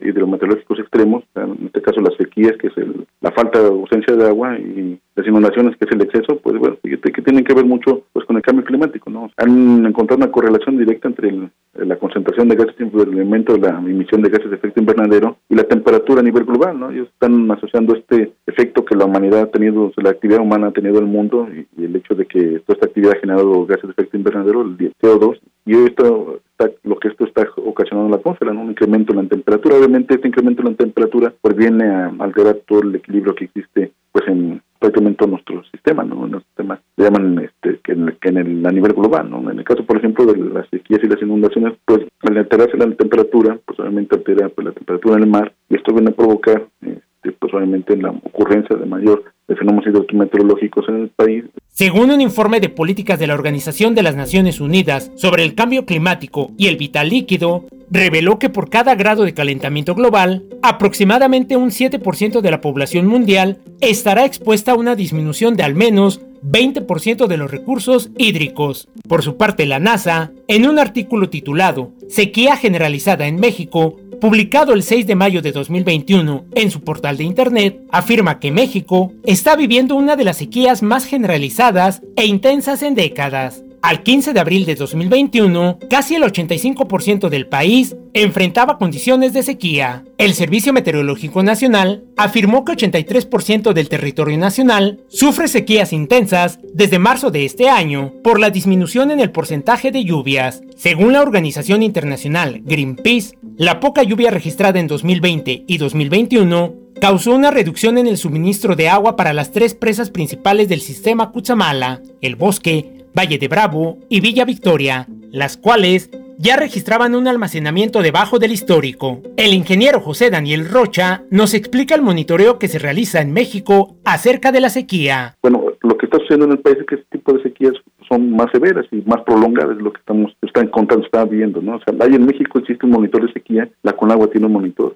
[0.00, 2.74] hidrometeorológicos extremos, en este caso las sequías, que es
[3.20, 6.76] la falta de ausencia de agua, y las inundaciones, que es el exceso, pues bueno,
[6.80, 9.30] fíjate que tienen que ver mucho pues con el cambio climático, ¿no?
[9.38, 14.30] Han encontrado una correlación directa entre la concentración de gases de elemento, la emisión de
[14.30, 16.90] gases de efecto invernadero y la temperatura a nivel global, ¿no?
[16.90, 20.98] Ellos están asociando este efecto que la humanidad ha tenido, la actividad humana ha tenido
[20.98, 23.90] en el mundo y, el hecho de que toda esta actividad ha generado gases de
[23.90, 26.40] efecto invernadero, el CO2, y esto
[26.84, 28.62] lo que esto está ocasionando la atmósfera, ¿no?
[28.62, 29.76] un incremento en la temperatura.
[29.76, 33.92] Obviamente este incremento en la temperatura pues viene a alterar todo el equilibrio que existe
[34.12, 36.26] pues en prácticamente nuestro sistema, ¿no?
[36.26, 39.50] En los sistemas se llaman este, que, en, que en el, a nivel global, ¿no?
[39.50, 42.90] En el caso, por ejemplo, de las sequías y las inundaciones, pues al alterarse la
[42.94, 46.66] temperatura, pues obviamente altera pues, la temperatura en el mar y esto viene a provocar
[46.80, 51.44] este, pues obviamente la ocurrencia de mayor de fenómenos hidrometeorológicos en el país.
[51.78, 55.84] Según un informe de políticas de la Organización de las Naciones Unidas sobre el cambio
[55.84, 61.68] climático y el vital líquido, reveló que por cada grado de calentamiento global, aproximadamente un
[61.68, 67.36] 7% de la población mundial estará expuesta a una disminución de al menos 20% de
[67.36, 68.88] los recursos hídricos.
[69.08, 74.82] Por su parte, la NASA, en un artículo titulado Sequía Generalizada en México, publicado el
[74.82, 79.94] 6 de mayo de 2021 en su portal de Internet, afirma que México está viviendo
[79.94, 83.65] una de las sequías más generalizadas e intensas en décadas.
[83.82, 90.04] Al 15 de abril de 2021, casi el 85% del país enfrentaba condiciones de sequía.
[90.18, 97.30] El Servicio Meteorológico Nacional afirmó que 83% del territorio nacional sufre sequías intensas desde marzo
[97.30, 100.62] de este año por la disminución en el porcentaje de lluvias.
[100.76, 107.50] Según la organización internacional Greenpeace, la poca lluvia registrada en 2020 y 2021 causó una
[107.50, 112.36] reducción en el suministro de agua para las tres presas principales del sistema Cutzamala, el
[112.36, 118.52] Bosque, Valle de Bravo y Villa Victoria, las cuales ya registraban un almacenamiento debajo del
[118.52, 119.22] histórico.
[119.38, 124.52] El ingeniero José Daniel Rocha nos explica el monitoreo que se realiza en México acerca
[124.52, 125.34] de la sequía.
[125.40, 127.72] Bueno, lo que está sucediendo en el país es que este tipo de sequías
[128.06, 131.76] son más severas y más prolongadas lo que estamos están contando, está viendo, ¿no?
[131.76, 134.94] O sea, ahí en México existe un monitor de sequía, la Conagua tiene un monitor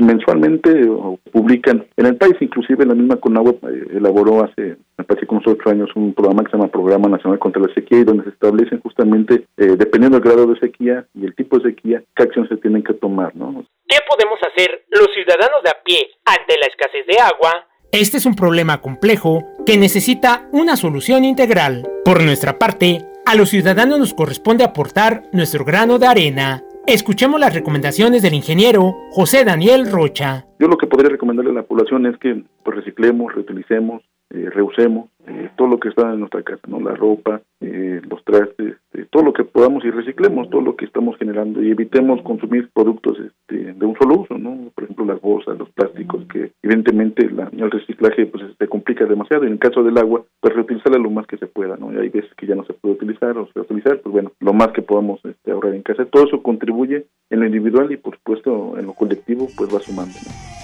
[0.00, 0.70] mensualmente
[1.32, 5.70] publican en el país, inclusive la misma Conagua eh, elaboró hace me parece como ocho
[5.70, 8.80] años un programa que se llama Programa Nacional contra la Sequía y donde se establecen
[8.80, 12.56] justamente, eh, dependiendo del grado de sequía y el tipo de sequía, qué acciones se
[12.56, 13.64] tienen que tomar, ¿no?
[13.86, 18.26] ¿Qué podemos hacer los ciudadanos de a pie ante la escasez de agua Este es
[18.26, 21.88] un problema complejo que necesita una solución integral.
[22.04, 26.64] Por nuestra parte, a los ciudadanos nos corresponde aportar nuestro grano de arena.
[26.88, 30.46] Escuchemos las recomendaciones del ingeniero José Daniel Rocha.
[30.58, 35.10] Yo lo que podría recomendarle a la población es que pues, reciclemos, reutilicemos, eh, reusemos
[35.26, 39.06] eh, todo lo que está en nuestra casa, no la ropa, eh, los trastes, este,
[39.10, 43.18] todo lo que podamos y reciclemos todo lo que estamos generando y evitemos consumir productos
[43.18, 44.70] este, de un solo uso, ¿no?
[44.74, 49.44] Por ejemplo, las bolsas, los plásticos, que evidentemente la, el reciclaje pues se complica demasiado.
[49.44, 51.92] En el caso del agua, pues reutilizarla lo más que se pueda, ¿no?
[51.92, 54.52] Y hay veces que ya no se puede utilizar o se utilizar, pues bueno, lo
[54.52, 56.04] más que podamos este, ahorrar en casa.
[56.06, 60.14] Todo eso contribuye en lo individual y por supuesto en lo colectivo, pues va sumando.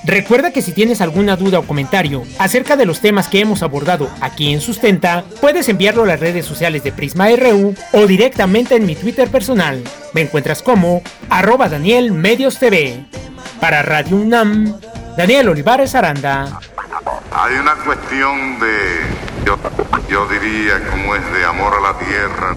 [0.06, 4.06] Recuerda que si tienes alguna duda o comentario acerca de los temas que hemos abordado
[4.20, 8.86] aquí en Sustenta, puedes enviarlo a las redes sociales de Prisma RU o directamente en
[8.86, 9.82] mi Twitter personal.
[10.12, 13.04] Me encuentras como arroba Daniel Medios TV.
[13.60, 14.78] Para Radio UNAM,
[15.16, 16.60] Daniel Olivares Aranda.
[17.32, 19.58] Hay una cuestión de, yo,
[20.08, 22.56] yo diría, como es de amor a la tierra.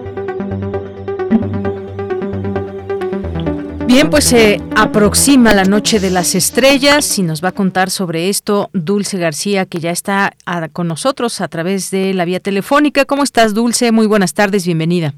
[3.93, 8.29] Bien, pues se aproxima la noche de las estrellas y nos va a contar sobre
[8.29, 10.31] esto Dulce García, que ya está
[10.71, 13.03] con nosotros a través de la vía telefónica.
[13.03, 13.91] ¿Cómo estás, Dulce?
[13.91, 15.11] Muy buenas tardes, bienvenida.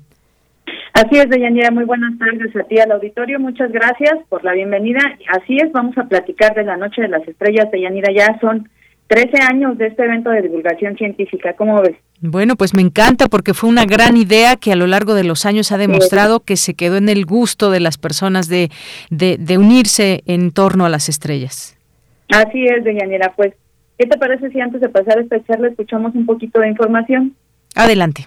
[0.93, 5.01] Así es, Deyanira, muy buenas tardes a ti al auditorio, muchas gracias por la bienvenida.
[5.29, 8.69] Así es, vamos a platicar de la Noche de las Estrellas, Deyanira, ya son
[9.05, 11.95] 13 años de este evento de divulgación científica, ¿cómo ves?
[12.25, 15.45] Bueno, pues me encanta porque fue una gran idea que a lo largo de los
[15.45, 18.71] años ha demostrado que se quedó en el gusto de las personas de,
[19.09, 21.77] de, unirse en torno a las estrellas.
[22.29, 23.33] Así es, Deyanira.
[23.35, 23.53] Pues,
[23.97, 27.35] ¿qué te parece si antes de pasar esta charla escuchamos un poquito de información?
[27.75, 28.25] Adelante.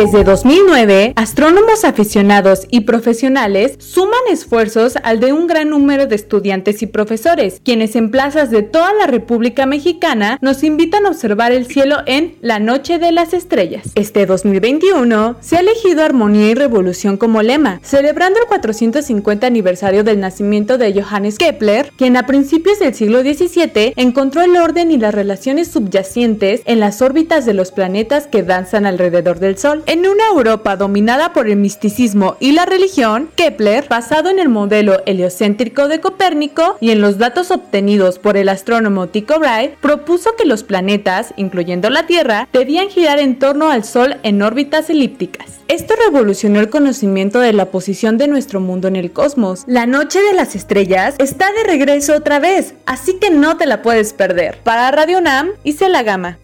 [0.00, 6.80] Desde 2009, astrónomos aficionados y profesionales suman esfuerzos al de un gran número de estudiantes
[6.80, 11.66] y profesores, quienes en plazas de toda la República Mexicana nos invitan a observar el
[11.66, 13.90] cielo en La Noche de las Estrellas.
[13.94, 20.18] Este 2021 se ha elegido Armonía y Revolución como lema, celebrando el 450 aniversario del
[20.18, 25.14] nacimiento de Johannes Kepler, quien a principios del siglo XVII encontró el orden y las
[25.14, 29.84] relaciones subyacentes en las órbitas de los planetas que danzan alrededor del Sol.
[29.90, 35.02] En una Europa dominada por el misticismo y la religión, Kepler, basado en el modelo
[35.04, 40.44] heliocéntrico de Copérnico y en los datos obtenidos por el astrónomo Tycho Brahe, propuso que
[40.44, 45.58] los planetas, incluyendo la Tierra, debían girar en torno al Sol en órbitas elípticas.
[45.66, 49.64] Esto revolucionó el conocimiento de la posición de nuestro mundo en el cosmos.
[49.66, 53.82] La noche de las estrellas está de regreso otra vez, así que no te la
[53.82, 54.56] puedes perder.
[54.62, 56.38] Para Radio Nam, hice la gama.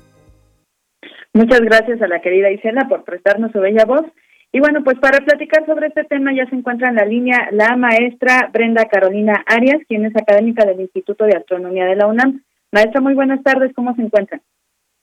[1.36, 4.06] Muchas gracias a la querida Isela por prestarnos su bella voz.
[4.52, 7.76] Y bueno, pues para platicar sobre este tema ya se encuentra en la línea la
[7.76, 12.42] maestra Brenda Carolina Arias, quien es académica del Instituto de Astronomía de la UNAM.
[12.72, 14.40] Maestra, muy buenas tardes, ¿cómo se encuentra?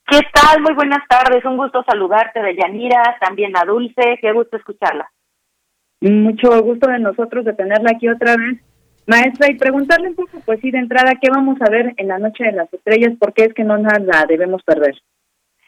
[0.07, 0.59] ¿Qué tal?
[0.63, 5.11] Muy buenas tardes, un gusto saludarte de Yanira, también a Dulce, qué gusto escucharla.
[6.01, 8.59] Mucho gusto de nosotros de tenerla aquí otra vez.
[9.05, 12.17] Maestra, y preguntarle un poco, pues sí, de entrada, ¿qué vamos a ver en la
[12.17, 13.13] Noche de las Estrellas?
[13.19, 14.95] ¿Por qué es que no la debemos perder?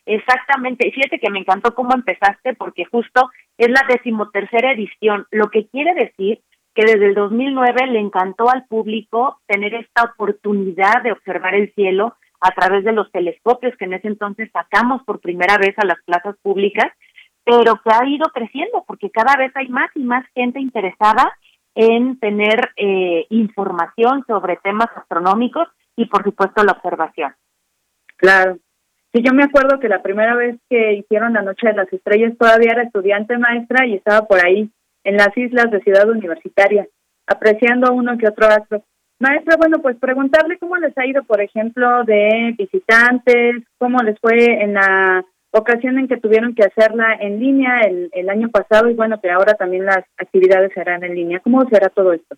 [0.05, 5.67] Exactamente, fíjate que me encantó cómo empezaste porque justo es la decimotercera edición, lo que
[5.67, 6.41] quiere decir
[6.75, 12.15] que desde el 2009 le encantó al público tener esta oportunidad de observar el cielo
[12.41, 15.97] a través de los telescopios que en ese entonces sacamos por primera vez a las
[16.05, 16.91] plazas públicas,
[17.43, 21.33] pero que ha ido creciendo porque cada vez hay más y más gente interesada
[21.75, 27.33] en tener eh, información sobre temas astronómicos y por supuesto la observación.
[28.17, 28.57] Claro,
[29.15, 32.33] Sí, yo me acuerdo que la primera vez que hicieron la Noche de las Estrellas
[32.37, 34.69] todavía era estudiante maestra y estaba por ahí
[35.05, 36.85] en las islas de Ciudad Universitaria,
[37.25, 38.83] apreciando uno que otro astro.
[39.21, 44.61] Maestra, bueno, pues preguntarle cómo les ha ido, por ejemplo, de visitantes, cómo les fue
[44.61, 48.95] en la ocasión en que tuvieron que hacerla en línea el, el año pasado y
[48.95, 51.39] bueno, que ahora también las actividades serán en línea.
[51.39, 52.35] ¿Cómo será todo esto?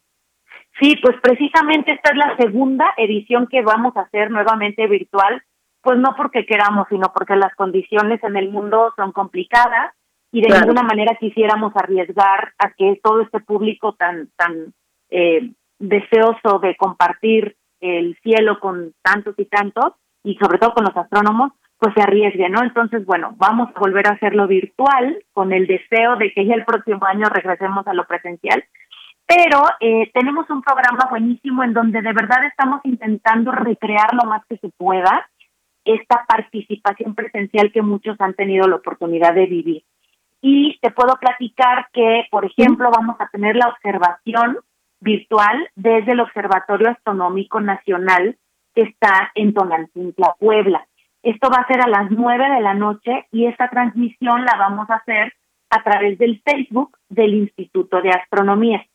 [0.80, 5.42] Sí, pues precisamente esta es la segunda edición que vamos a hacer nuevamente virtual
[5.88, 9.94] pues no porque queramos, sino porque las condiciones en el mundo son complicadas
[10.34, 14.74] y de ninguna manera quisiéramos arriesgar a que todo este público tan tan
[15.10, 15.50] eh,
[15.80, 19.94] deseoso de compartir el cielo con tantos y tantos
[20.26, 22.64] y sobre todo con los astrónomos, pues se arriesgue, ¿no?
[22.64, 26.66] Entonces, bueno, vamos a volver a hacerlo virtual con el deseo de que ya el
[26.66, 28.62] próximo año regresemos a lo presencial.
[29.26, 34.46] Pero eh, tenemos un programa buenísimo en donde de verdad estamos intentando recrear lo más
[34.50, 35.30] que se pueda
[35.88, 39.84] esta participación presencial que muchos han tenido la oportunidad de vivir.
[40.42, 44.60] Y te puedo platicar que, por ejemplo, vamos a tener la observación
[45.00, 48.38] virtual desde el Observatorio Astronómico Nacional
[48.74, 50.88] que está en Tonaltintla, Puebla.
[51.24, 54.90] Esto va a ser a las nueve de la noche y esta transmisión la vamos
[54.90, 55.34] a hacer
[55.70, 58.86] a través del Facebook del Instituto de Astronomía.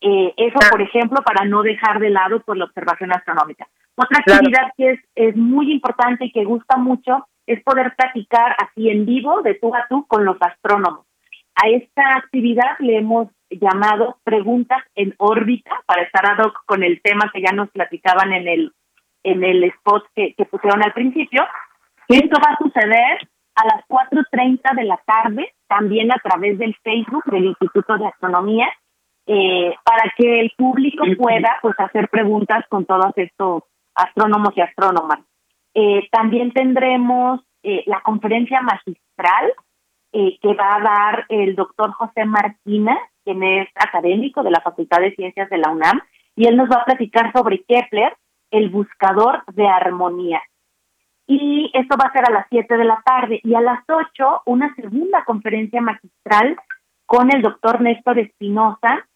[0.00, 3.68] Eh, eso, por ejemplo, para no dejar de lado por pues, la observación astronómica.
[3.96, 8.88] Otra actividad que es, es muy importante y que gusta mucho es poder platicar así
[8.88, 11.06] en vivo, de tú a tú, con los astrónomos.
[11.54, 17.02] A esta actividad le hemos llamado Preguntas en órbita para estar ad hoc con el
[17.02, 18.72] tema que ya nos platicaban en el
[19.24, 21.46] en el spot que, pusieron al principio.
[22.08, 27.24] Esto va a suceder a las 4.30 de la tarde, también a través del Facebook
[27.26, 28.68] del Instituto de Astronomía,
[29.26, 33.62] eh, para que el público pueda pues hacer preguntas con todos estos
[33.94, 35.20] astrónomos y astrónomas.
[35.74, 39.52] Eh, también tendremos eh, la conferencia magistral
[40.12, 45.14] que va a dar el doctor José Martina, quien es académico de la Facultad de
[45.14, 46.02] Ciencias de la UNAM,
[46.36, 48.14] y él nos va a platicar sobre Kepler
[48.50, 50.42] el buscador de armonía.
[51.26, 54.42] Y esto va a ser a las 7 de la tarde y a las 8
[54.46, 56.56] una segunda conferencia magistral
[57.06, 59.06] con el doctor Néstor Espinosa,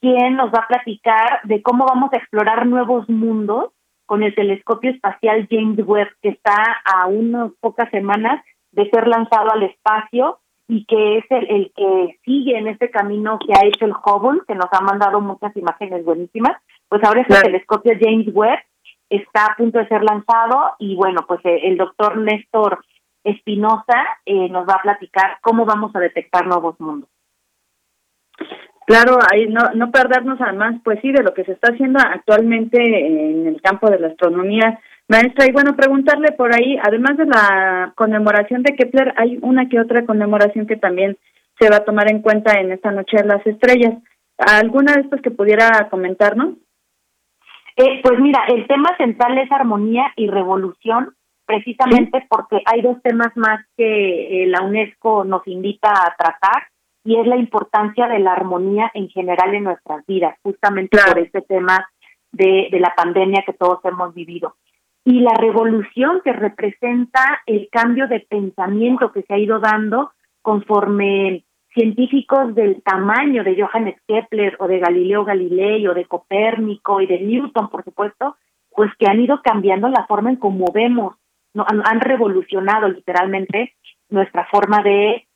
[0.00, 3.72] quien nos va a platicar de cómo vamos a explorar nuevos mundos
[4.06, 9.52] con el telescopio espacial James Webb, que está a unas pocas semanas de ser lanzado
[9.52, 13.84] al espacio y que es el, el que sigue en este camino que ha hecho
[13.84, 16.60] el Hubble, que nos ha mandado muchas imágenes buenísimas.
[16.88, 18.60] Pues ahora es el telescopio James Webb
[19.10, 22.84] está a punto de ser lanzado y bueno, pues eh, el doctor Néstor
[23.22, 27.08] Espinosa eh, nos va a platicar cómo vamos a detectar nuevos mundos.
[28.86, 32.78] Claro, ahí no, no perdernos además, pues sí, de lo que se está haciendo actualmente
[32.78, 34.78] en el campo de la astronomía.
[35.08, 39.80] Maestra, y bueno, preguntarle por ahí, además de la conmemoración de Kepler, hay una que
[39.80, 41.16] otra conmemoración que también
[41.58, 43.94] se va a tomar en cuenta en esta Noche de las Estrellas.
[44.36, 46.54] ¿Alguna de estas que pudiera comentarnos?
[47.76, 51.14] Eh, pues mira, el tema central es armonía y revolución,
[51.46, 56.68] precisamente porque hay dos temas más que eh, la UNESCO nos invita a tratar
[57.04, 61.42] y es la importancia de la armonía en general en nuestras vidas, justamente por este
[61.42, 61.88] tema
[62.32, 64.56] de, de la pandemia que todos hemos vivido.
[65.04, 71.44] Y la revolución que representa el cambio de pensamiento que se ha ido dando conforme
[71.74, 77.20] científicos del tamaño de Johannes Kepler o de Galileo Galilei o de Copérnico y de
[77.20, 78.36] Newton, por supuesto,
[78.70, 81.16] pues que han ido cambiando la forma en cómo vemos,
[81.52, 81.66] ¿no?
[81.68, 83.74] han, revolucionado literalmente
[84.08, 85.26] nuestra forma de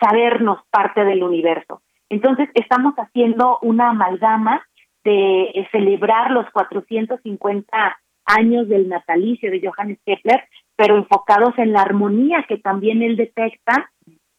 [0.00, 1.82] sabernos parte del universo.
[2.08, 4.66] Entonces, estamos haciendo una amalgama
[5.04, 10.44] de eh, celebrar los 450 años del natalicio de Johannes Kepler,
[10.76, 13.90] pero enfocados en la armonía que también él detecta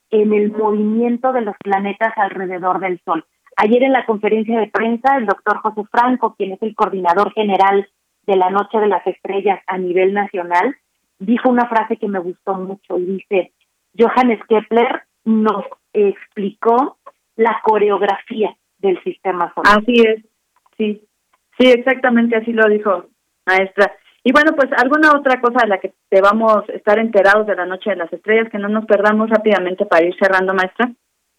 [0.09, 3.25] en el movimiento de los planetas alrededor del Sol.
[3.57, 7.87] Ayer en la conferencia de prensa, el doctor José Franco, quien es el coordinador general
[8.25, 10.75] de la Noche de las Estrellas a nivel nacional,
[11.19, 13.53] dijo una frase que me gustó mucho y dice,
[13.97, 16.97] Johannes Kepler nos explicó
[17.35, 19.79] la coreografía del sistema solar.
[19.79, 20.23] Así es,
[20.77, 21.01] sí,
[21.57, 23.05] sí, exactamente así lo dijo
[23.45, 23.93] maestra.
[24.23, 27.89] Y bueno, pues alguna otra cosa de la que debamos estar enterados de la Noche
[27.89, 30.91] de las Estrellas, que no nos perdamos rápidamente para ir cerrando, maestra.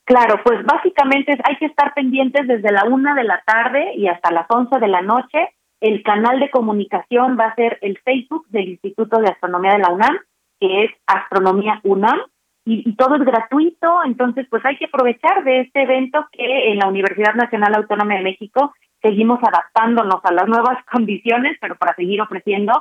[0.04, 4.32] Claro, pues básicamente hay que estar pendientes desde la una de la tarde y hasta
[4.32, 5.54] las once de la noche.
[5.80, 9.90] El canal de comunicación va a ser el Facebook del Instituto de Astronomía de la
[9.90, 10.18] UNAM,
[10.60, 12.20] que es Astronomía UNAM,
[12.64, 16.78] y, y, todo es gratuito, entonces pues hay que aprovechar de este evento que en
[16.78, 22.20] la Universidad Nacional Autónoma de México seguimos adaptándonos a las nuevas condiciones, pero para seguir
[22.20, 22.72] ofreciendo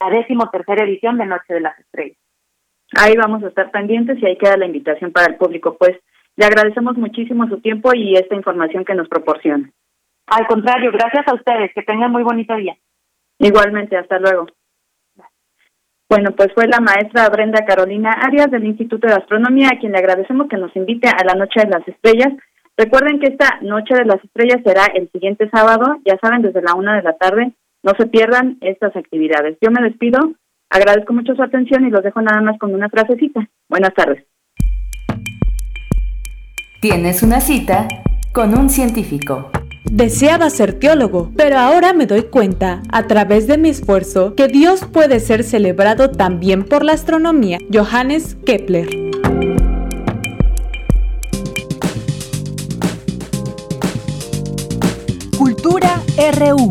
[0.00, 2.18] la décimo tercera edición de Noche de las Estrellas.
[2.96, 5.76] Ahí vamos a estar pendientes y ahí queda la invitación para el público.
[5.76, 5.96] Pues
[6.36, 9.70] le agradecemos muchísimo su tiempo y esta información que nos proporciona.
[10.26, 11.72] Al contrario, gracias a ustedes.
[11.74, 12.76] Que tengan muy bonito día.
[13.38, 14.46] Igualmente, hasta luego.
[16.08, 19.98] Bueno, pues fue la maestra Brenda Carolina Arias del Instituto de Astronomía, a quien le
[19.98, 22.32] agradecemos que nos invite a la Noche de las Estrellas
[22.76, 26.74] Recuerden que esta Noche de las Estrellas será el siguiente sábado, ya saben, desde la
[26.74, 27.52] una de la tarde.
[27.82, 29.56] No se pierdan estas actividades.
[29.62, 30.18] Yo me despido,
[30.68, 33.48] agradezco mucho su atención y los dejo nada más con una frasecita.
[33.70, 34.24] Buenas tardes.
[36.82, 37.88] Tienes una cita
[38.34, 39.50] con un científico.
[39.90, 44.80] Deseaba ser teólogo, pero ahora me doy cuenta, a través de mi esfuerzo, que Dios
[44.92, 47.58] puede ser celebrado también por la astronomía.
[47.72, 48.88] Johannes Kepler.
[55.38, 56.02] Cultura
[56.36, 56.68] RU.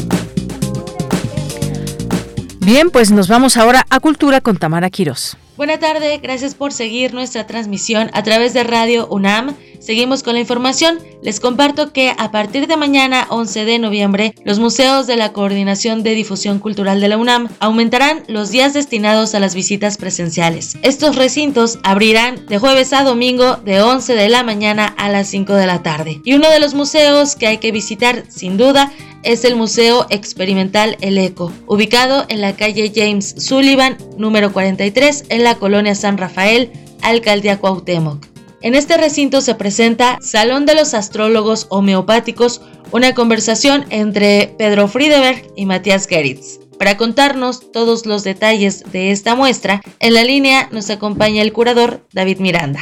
[2.59, 5.37] Bien, pues nos vamos ahora a Cultura con Tamara Quirós.
[5.55, 9.55] Buenas tardes, gracias por seguir nuestra transmisión a través de Radio UNAM.
[9.85, 10.97] Seguimos con la información.
[11.21, 16.01] Les comparto que a partir de mañana 11 de noviembre, los museos de la Coordinación
[16.01, 20.75] de Difusión Cultural de la UNAM aumentarán los días destinados a las visitas presenciales.
[20.81, 25.53] Estos recintos abrirán de jueves a domingo de 11 de la mañana a las 5
[25.53, 26.19] de la tarde.
[26.25, 28.91] Y uno de los museos que hay que visitar sin duda
[29.21, 35.43] es el Museo Experimental El Eco, ubicado en la calle James Sullivan, número 43, en
[35.43, 36.71] la colonia San Rafael,
[37.03, 38.34] Alcaldía Cuauhtémoc.
[38.65, 42.61] En este recinto se presenta Salón de los Astrólogos Homeopáticos,
[42.91, 46.57] una conversación entre Pedro Friedeberg y Matías Geritz.
[46.79, 52.07] Para contarnos todos los detalles de esta muestra, en la línea nos acompaña el curador
[52.11, 52.79] David Miranda.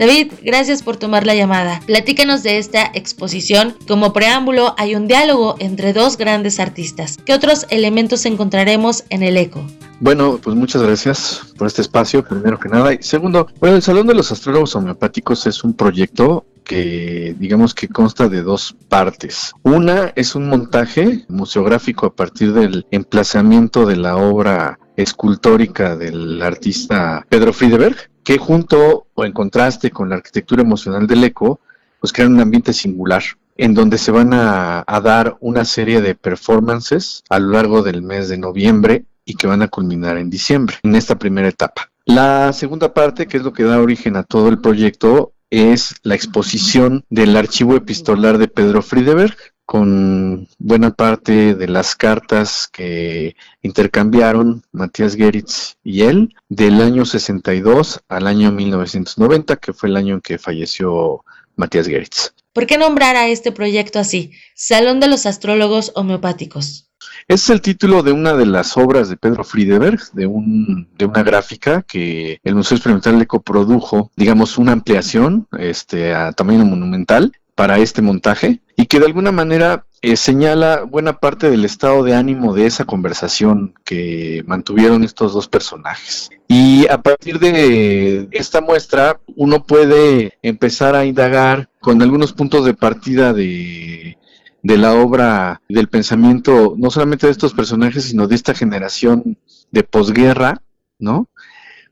[0.00, 1.82] David, gracias por tomar la llamada.
[1.84, 3.74] Platícanos de esta exposición.
[3.86, 7.18] Como preámbulo, hay un diálogo entre dos grandes artistas.
[7.26, 9.62] ¿Qué otros elementos encontraremos en el eco?
[10.00, 12.94] Bueno, pues muchas gracias por este espacio, primero que nada.
[12.94, 17.86] Y segundo, bueno, el Salón de los Astrólogos Homeopáticos es un proyecto que digamos que
[17.86, 19.52] consta de dos partes.
[19.64, 27.26] Una es un montaje museográfico a partir del emplazamiento de la obra escultórica del artista
[27.28, 31.58] Pedro Friedeberg, que junto o en contraste con la arquitectura emocional del eco,
[31.98, 33.24] pues crean un ambiente singular
[33.56, 38.28] en donde se van a, dar una serie de performances a lo largo del mes
[38.28, 41.90] de noviembre y que van a culminar en diciembre, en esta primera etapa.
[42.04, 46.14] La segunda parte, que es lo que da origen a todo el proyecto, es la
[46.14, 49.36] exposición del archivo epistolar de Pedro Friedeberg,
[49.70, 58.00] con buena parte de las cartas que intercambiaron Matías Geritz y él del año 62
[58.08, 61.24] al año 1990, que fue el año en que falleció
[61.54, 62.32] Matías Geritz.
[62.52, 64.32] ¿Por qué nombrar a este proyecto así?
[64.56, 66.89] Salón de los Astrólogos Homeopáticos.
[67.28, 71.22] Es el título de una de las obras de Pedro Friedeberg, de, un, de una
[71.22, 77.78] gráfica que el Museo Experimental le coprodujo, digamos, una ampliación este, a tamaño monumental para
[77.78, 82.54] este montaje y que de alguna manera eh, señala buena parte del estado de ánimo
[82.54, 86.30] de esa conversación que mantuvieron estos dos personajes.
[86.48, 92.72] Y a partir de esta muestra uno puede empezar a indagar con algunos puntos de
[92.72, 94.16] partida de,
[94.62, 99.38] de la obra, del pensamiento, no solamente de estos personajes, sino de esta generación
[99.70, 100.62] de posguerra,
[100.98, 101.28] ¿no?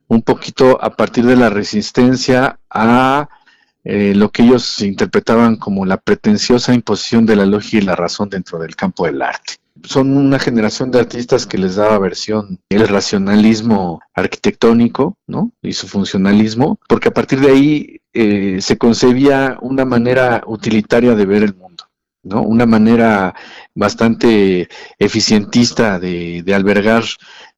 [0.07, 3.29] Un poquito a partir de la resistencia a
[3.85, 8.29] eh, lo que ellos interpretaban como la pretenciosa imposición de la lógica y la razón
[8.29, 9.55] dentro del campo del arte.
[9.85, 15.53] Son una generación de artistas que les daba versión el racionalismo arquitectónico, ¿no?
[15.63, 21.25] Y su funcionalismo, porque a partir de ahí eh, se concebía una manera utilitaria de
[21.25, 21.88] ver el mundo.
[22.23, 22.43] ¿No?
[22.43, 23.35] Una manera
[23.75, 24.69] bastante
[24.99, 27.05] eficientista de, albergar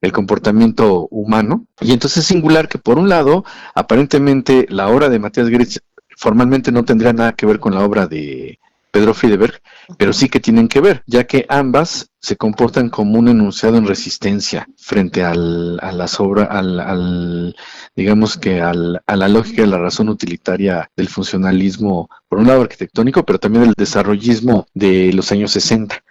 [0.01, 1.66] el comportamiento humano.
[1.81, 5.81] Y entonces es singular que por un lado, aparentemente la obra de Matías Gritz
[6.16, 8.59] formalmente no tendría nada que ver con la obra de
[8.91, 9.61] Pedro Friedeberg,
[9.99, 13.87] pero sí que tienen que ver, ya que ambas se comportan como un enunciado en
[13.87, 17.57] resistencia frente al, a las obras, al,
[17.97, 22.62] digamos que al, a la lógica de la razón utilitaria del funcionalismo, por un lado
[22.62, 26.03] arquitectónico, pero también del desarrollismo de los años 60.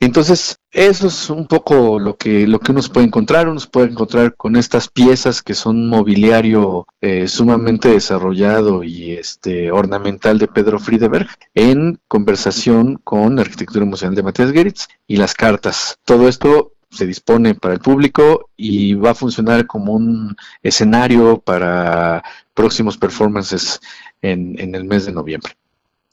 [0.00, 3.48] Entonces, eso es un poco lo que, lo que uno puede encontrar.
[3.48, 10.38] Uno puede encontrar con estas piezas que son mobiliario eh, sumamente desarrollado y este ornamental
[10.38, 15.98] de Pedro Friedeberg en conversación con la arquitectura emocional de Matías Geritz y las cartas.
[16.04, 22.22] Todo esto se dispone para el público y va a funcionar como un escenario para
[22.54, 23.80] próximos performances
[24.22, 25.54] en, en el mes de noviembre.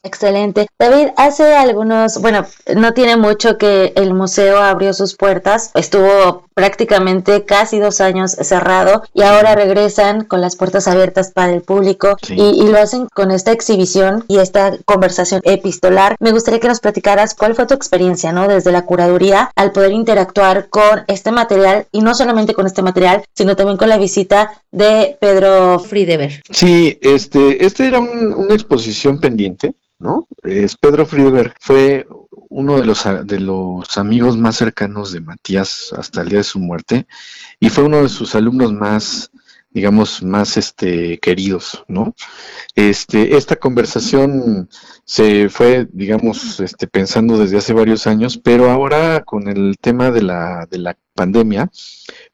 [0.02, 0.68] Excelente.
[0.78, 2.46] David, hace algunos, bueno,
[2.76, 9.02] no tiene mucho que el museo abrió sus puertas, estuvo prácticamente casi dos años cerrado
[9.12, 13.52] y ahora regresan con las puertas abiertas para el público y, lo hacen con esta
[13.52, 16.16] exhibición y esta conversación epistolar.
[16.18, 18.48] Me gustaría que nos platicaras cuál fue tu experiencia, ¿no?
[18.48, 23.24] Desde la curaduría al poder interactuar con este material y no solamente con este material,
[23.34, 26.42] sino también con la visita de Pedro Friedeberg.
[26.50, 30.28] Sí, este, este era una exposición pendiente ¿no?
[30.42, 32.06] Es Pedro Friedberg fue
[32.48, 36.58] uno de los, de los amigos más cercanos de Matías hasta el día de su
[36.58, 37.06] muerte
[37.60, 39.30] y fue uno de sus alumnos más
[39.76, 42.14] digamos, más este, queridos, ¿no?
[42.74, 44.70] Este, esta conversación
[45.04, 50.22] se fue, digamos, este, pensando desde hace varios años, pero ahora con el tema de
[50.22, 51.70] la, de la pandemia,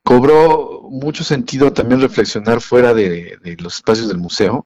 [0.04, 4.64] cobró mucho sentido también reflexionar fuera de, de los espacios del museo,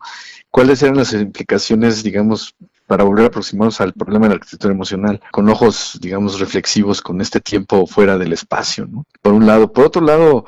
[0.51, 2.55] cuáles eran las implicaciones, digamos,
[2.87, 7.21] para volver a aproximarnos al problema de la arquitectura emocional, con ojos, digamos, reflexivos, con
[7.21, 9.05] este tiempo fuera del espacio, ¿no?
[9.23, 9.73] Por un lado.
[9.73, 10.45] Por otro lado,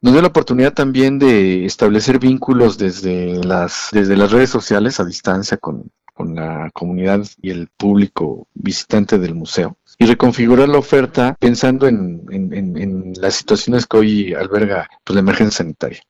[0.00, 5.04] nos dio la oportunidad también de establecer vínculos desde las, desde las redes sociales a
[5.04, 11.36] distancia con, con la comunidad y el público visitante del museo y reconfigurar la oferta
[11.38, 16.00] pensando en, las situaciones que hoy alberga pues, la emergencia sanitaria.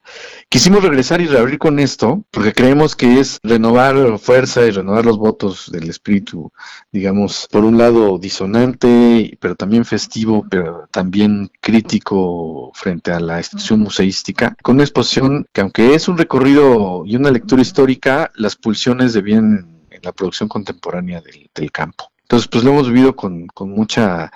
[0.48, 5.16] Quisimos regresar y reabrir con esto porque creemos que es renovar fuerza y renovar los
[5.16, 6.52] votos del espíritu,
[6.92, 13.80] digamos, por un lado disonante, pero también festivo, pero también crítico frente a la institución
[13.80, 19.12] museística, con una exposición que aunque es un recorrido y una lectura histórica, las pulsiones
[19.12, 21.22] de bien la producción contemporánea
[21.54, 22.10] del campo.
[22.22, 24.30] Entonces, pues lo hemos vivido con, con mucha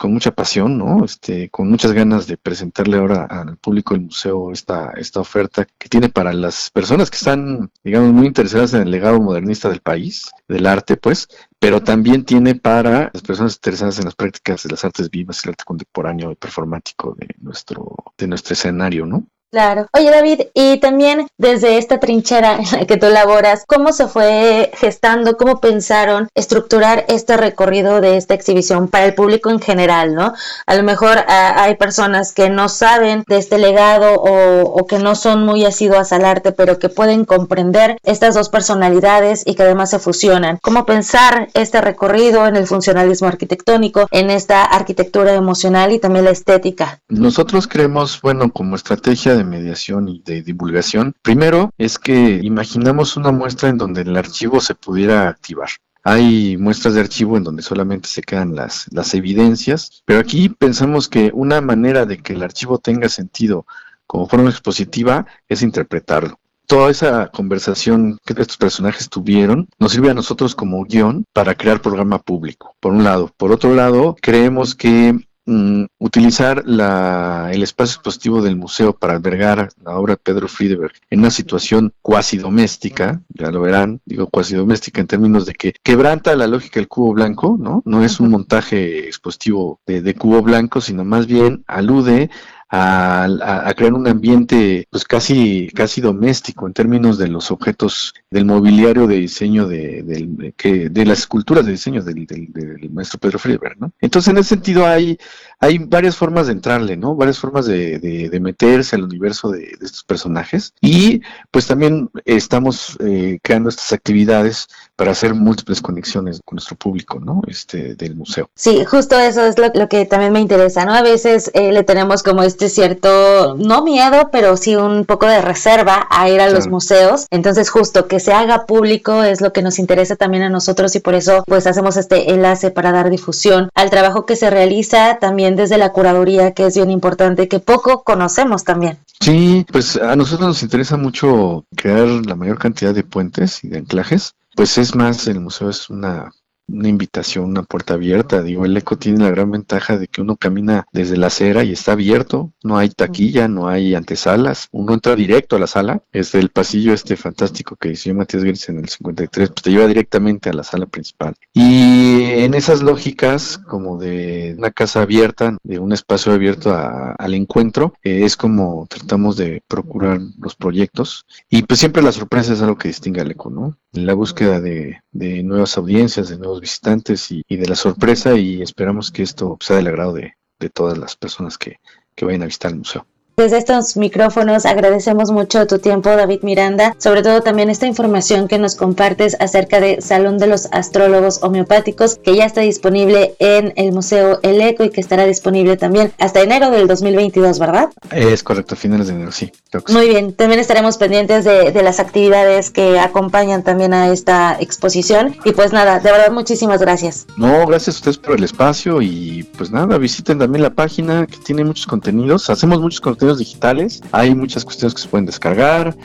[0.00, 1.04] con mucha pasión, ¿no?
[1.04, 5.90] Este, con muchas ganas de presentarle ahora al público del museo esta, esta oferta que
[5.90, 10.30] tiene para las personas que están, digamos, muy interesadas en el legado modernista del país,
[10.48, 11.28] del arte, pues,
[11.58, 15.50] pero también tiene para las personas interesadas en las prácticas de las artes vivas, el
[15.50, 19.26] arte contemporáneo y performático de nuestro, de nuestro escenario, ¿no?
[19.50, 19.88] Claro.
[19.92, 24.70] Oye, David, y también desde esta trinchera en la que tú laboras, ¿cómo se fue
[24.74, 30.34] gestando, cómo pensaron estructurar este recorrido de esta exhibición para el público en general, ¿no?
[30.66, 35.00] A lo mejor ah, hay personas que no saben de este legado o, o, que
[35.00, 39.64] no son muy asiduas al arte, pero que pueden comprender estas dos personalidades y que
[39.64, 40.58] además se fusionan.
[40.62, 46.30] ¿Cómo pensar este recorrido en el funcionalismo arquitectónico, en esta arquitectura emocional y también la
[46.30, 47.00] estética?
[47.08, 53.68] Nosotros creemos, bueno, como estrategia mediación y de divulgación, primero es que imaginamos una muestra
[53.68, 55.68] en donde el archivo se pudiera activar.
[56.02, 61.08] Hay muestras de archivo en donde solamente se quedan las, las evidencias, pero aquí pensamos
[61.08, 63.66] que una manera de que el archivo tenga sentido
[64.06, 66.38] como forma expositiva es interpretarlo
[66.70, 71.82] toda esa conversación que estos personajes tuvieron nos sirve a nosotros como guion para crear
[71.82, 73.32] programa público, por un lado.
[73.36, 75.18] Por otro lado, creemos que
[75.52, 81.18] Mm, utilizar el espacio expositivo del museo para albergar la obra de Pedro Friedeberg en
[81.18, 86.36] una situación cuasi doméstica, ya lo verán, digo cuasi doméstica en términos de que quebranta
[86.36, 87.82] la lógica del cubo blanco, ¿no?
[87.84, 92.30] No es un montaje expositivo de cubo blanco, sino más bien alude
[92.72, 99.08] a, crear un ambiente pues casi casi doméstico en términos de los objetos del mobiliario
[99.08, 103.92] de diseño de, de, de las esculturas de diseño del, del, maestro Pedro Friedberg, ¿no?
[104.00, 105.18] Entonces en ese sentido hay
[105.60, 107.14] hay varias formas de entrarle, ¿no?
[107.14, 111.20] Varias formas de, de, meterse al universo de, estos personajes y
[111.50, 114.66] pues también estamos eh, creando estas actividades
[114.96, 117.42] para hacer múltiples conexiones con nuestro público, ¿no?
[117.46, 118.48] Este, del museo.
[118.54, 120.94] Sí, justo eso es lo, que también me interesa, ¿no?
[120.94, 125.42] A veces eh, le tenemos como este cierto, no miedo, pero sí un poco de
[125.42, 127.26] reserva a ir a los museos.
[127.30, 131.00] Entonces, justo que se haga público es lo que nos interesa también a nosotros y
[131.00, 135.49] por eso pues hacemos este enlace para dar difusión al trabajo que se realiza también
[135.56, 138.98] desde la curaduría, que es bien importante, que poco conocemos también.
[139.20, 143.78] Sí, pues a nosotros nos interesa mucho crear la mayor cantidad de puentes y de
[143.78, 144.34] anclajes.
[144.56, 146.32] Pues es más, el museo es una
[146.72, 148.42] una invitación, una puerta abierta.
[148.42, 151.72] Digo, el eco tiene la gran ventaja de que uno camina desde la acera y
[151.72, 156.34] está abierto, no hay taquilla, no hay antesalas, uno entra directo a la sala, es
[156.34, 160.50] el pasillo este fantástico que hizo Matías Gris en el 53, pues te lleva directamente
[160.50, 161.34] a la sala principal.
[161.52, 167.94] Y en esas lógicas, como de una casa abierta, de un espacio abierto al encuentro,
[168.02, 171.26] eh, es como tratamos de procurar los proyectos.
[171.48, 173.76] Y pues siempre la sorpresa es algo que distingue al eco, ¿no?
[173.92, 179.10] La búsqueda de, de nuevas audiencias, de nuevos visitantes y, de la sorpresa y esperamos
[179.10, 180.34] que esto sea del agrado de,
[180.74, 181.80] todas las personas que,
[182.14, 183.06] que vayan a visitar el museo.
[183.40, 188.58] Desde estos micrófonos agradecemos mucho tu tiempo, David Miranda, sobre todo también esta información que
[188.58, 193.92] nos compartes acerca de Salón de los Astrólogos Homeopáticos, que ya está disponible en el
[193.92, 197.88] Museo El Eco y que estará disponible también hasta enero del 2022, ¿verdad?
[198.10, 199.50] Es correcto, finales de enero, sí.
[199.88, 205.34] Muy bien, también estaremos pendientes de, de las actividades que acompañan también a esta exposición.
[205.46, 207.26] Y pues nada, de verdad, muchísimas gracias.
[207.38, 211.38] No, gracias a ustedes por el espacio y pues nada, visiten también la página que
[211.38, 212.50] tiene muchos contenidos.
[212.50, 215.96] Hacemos muchos contenidos digitales, hay muchas cuestiones que se pueden descargar.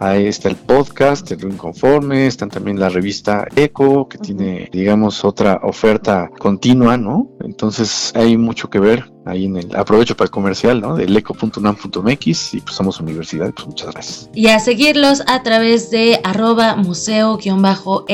[0.00, 5.58] Ahí está el podcast, el Inconforme, están también la revista Eco, que tiene, digamos, otra
[5.64, 7.32] oferta continua, ¿no?
[7.40, 10.94] Entonces hay mucho que ver ahí en el aprovecho para el comercial, ¿no?
[10.94, 14.30] Del eco.unam.mx y pues somos universidad, pues muchas gracias.
[14.34, 18.04] Y a seguirlos a través de arroba museo-el-eco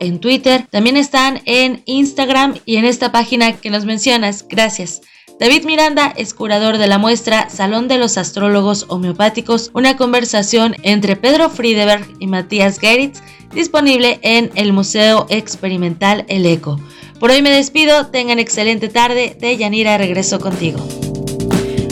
[0.00, 0.66] en Twitter.
[0.70, 4.44] También están en Instagram y en esta página que nos mencionas.
[4.48, 5.02] Gracias.
[5.40, 11.16] David Miranda es curador de la muestra Salón de los Astrólogos Homeopáticos, una conversación entre
[11.16, 13.20] Pedro Friedeberg y Matías Geritz,
[13.52, 16.78] disponible en el Museo Experimental El Eco.
[17.18, 20.78] Por hoy me despido, tengan excelente tarde, de Yanira regreso contigo.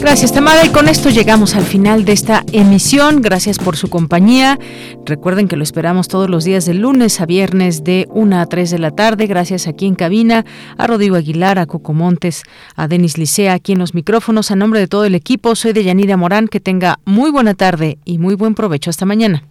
[0.01, 0.65] Gracias, Tamara.
[0.65, 3.21] Y con esto llegamos al final de esta emisión.
[3.21, 4.59] Gracias por su compañía.
[5.05, 8.71] Recuerden que lo esperamos todos los días de lunes a viernes de 1 a 3
[8.71, 9.27] de la tarde.
[9.27, 10.47] Gracias aquí en cabina
[10.79, 12.45] a Rodrigo Aguilar, a Coco Montes,
[12.77, 14.51] a Denis Licea aquí en los micrófonos.
[14.51, 16.49] A nombre de todo el equipo, soy de Yanira Morán.
[16.49, 18.89] Que tenga muy buena tarde y muy buen provecho.
[18.89, 19.45] Hasta mañana.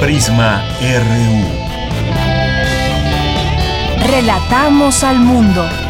[0.00, 1.65] Prisma RU.
[4.16, 5.85] Relatamos al mundo.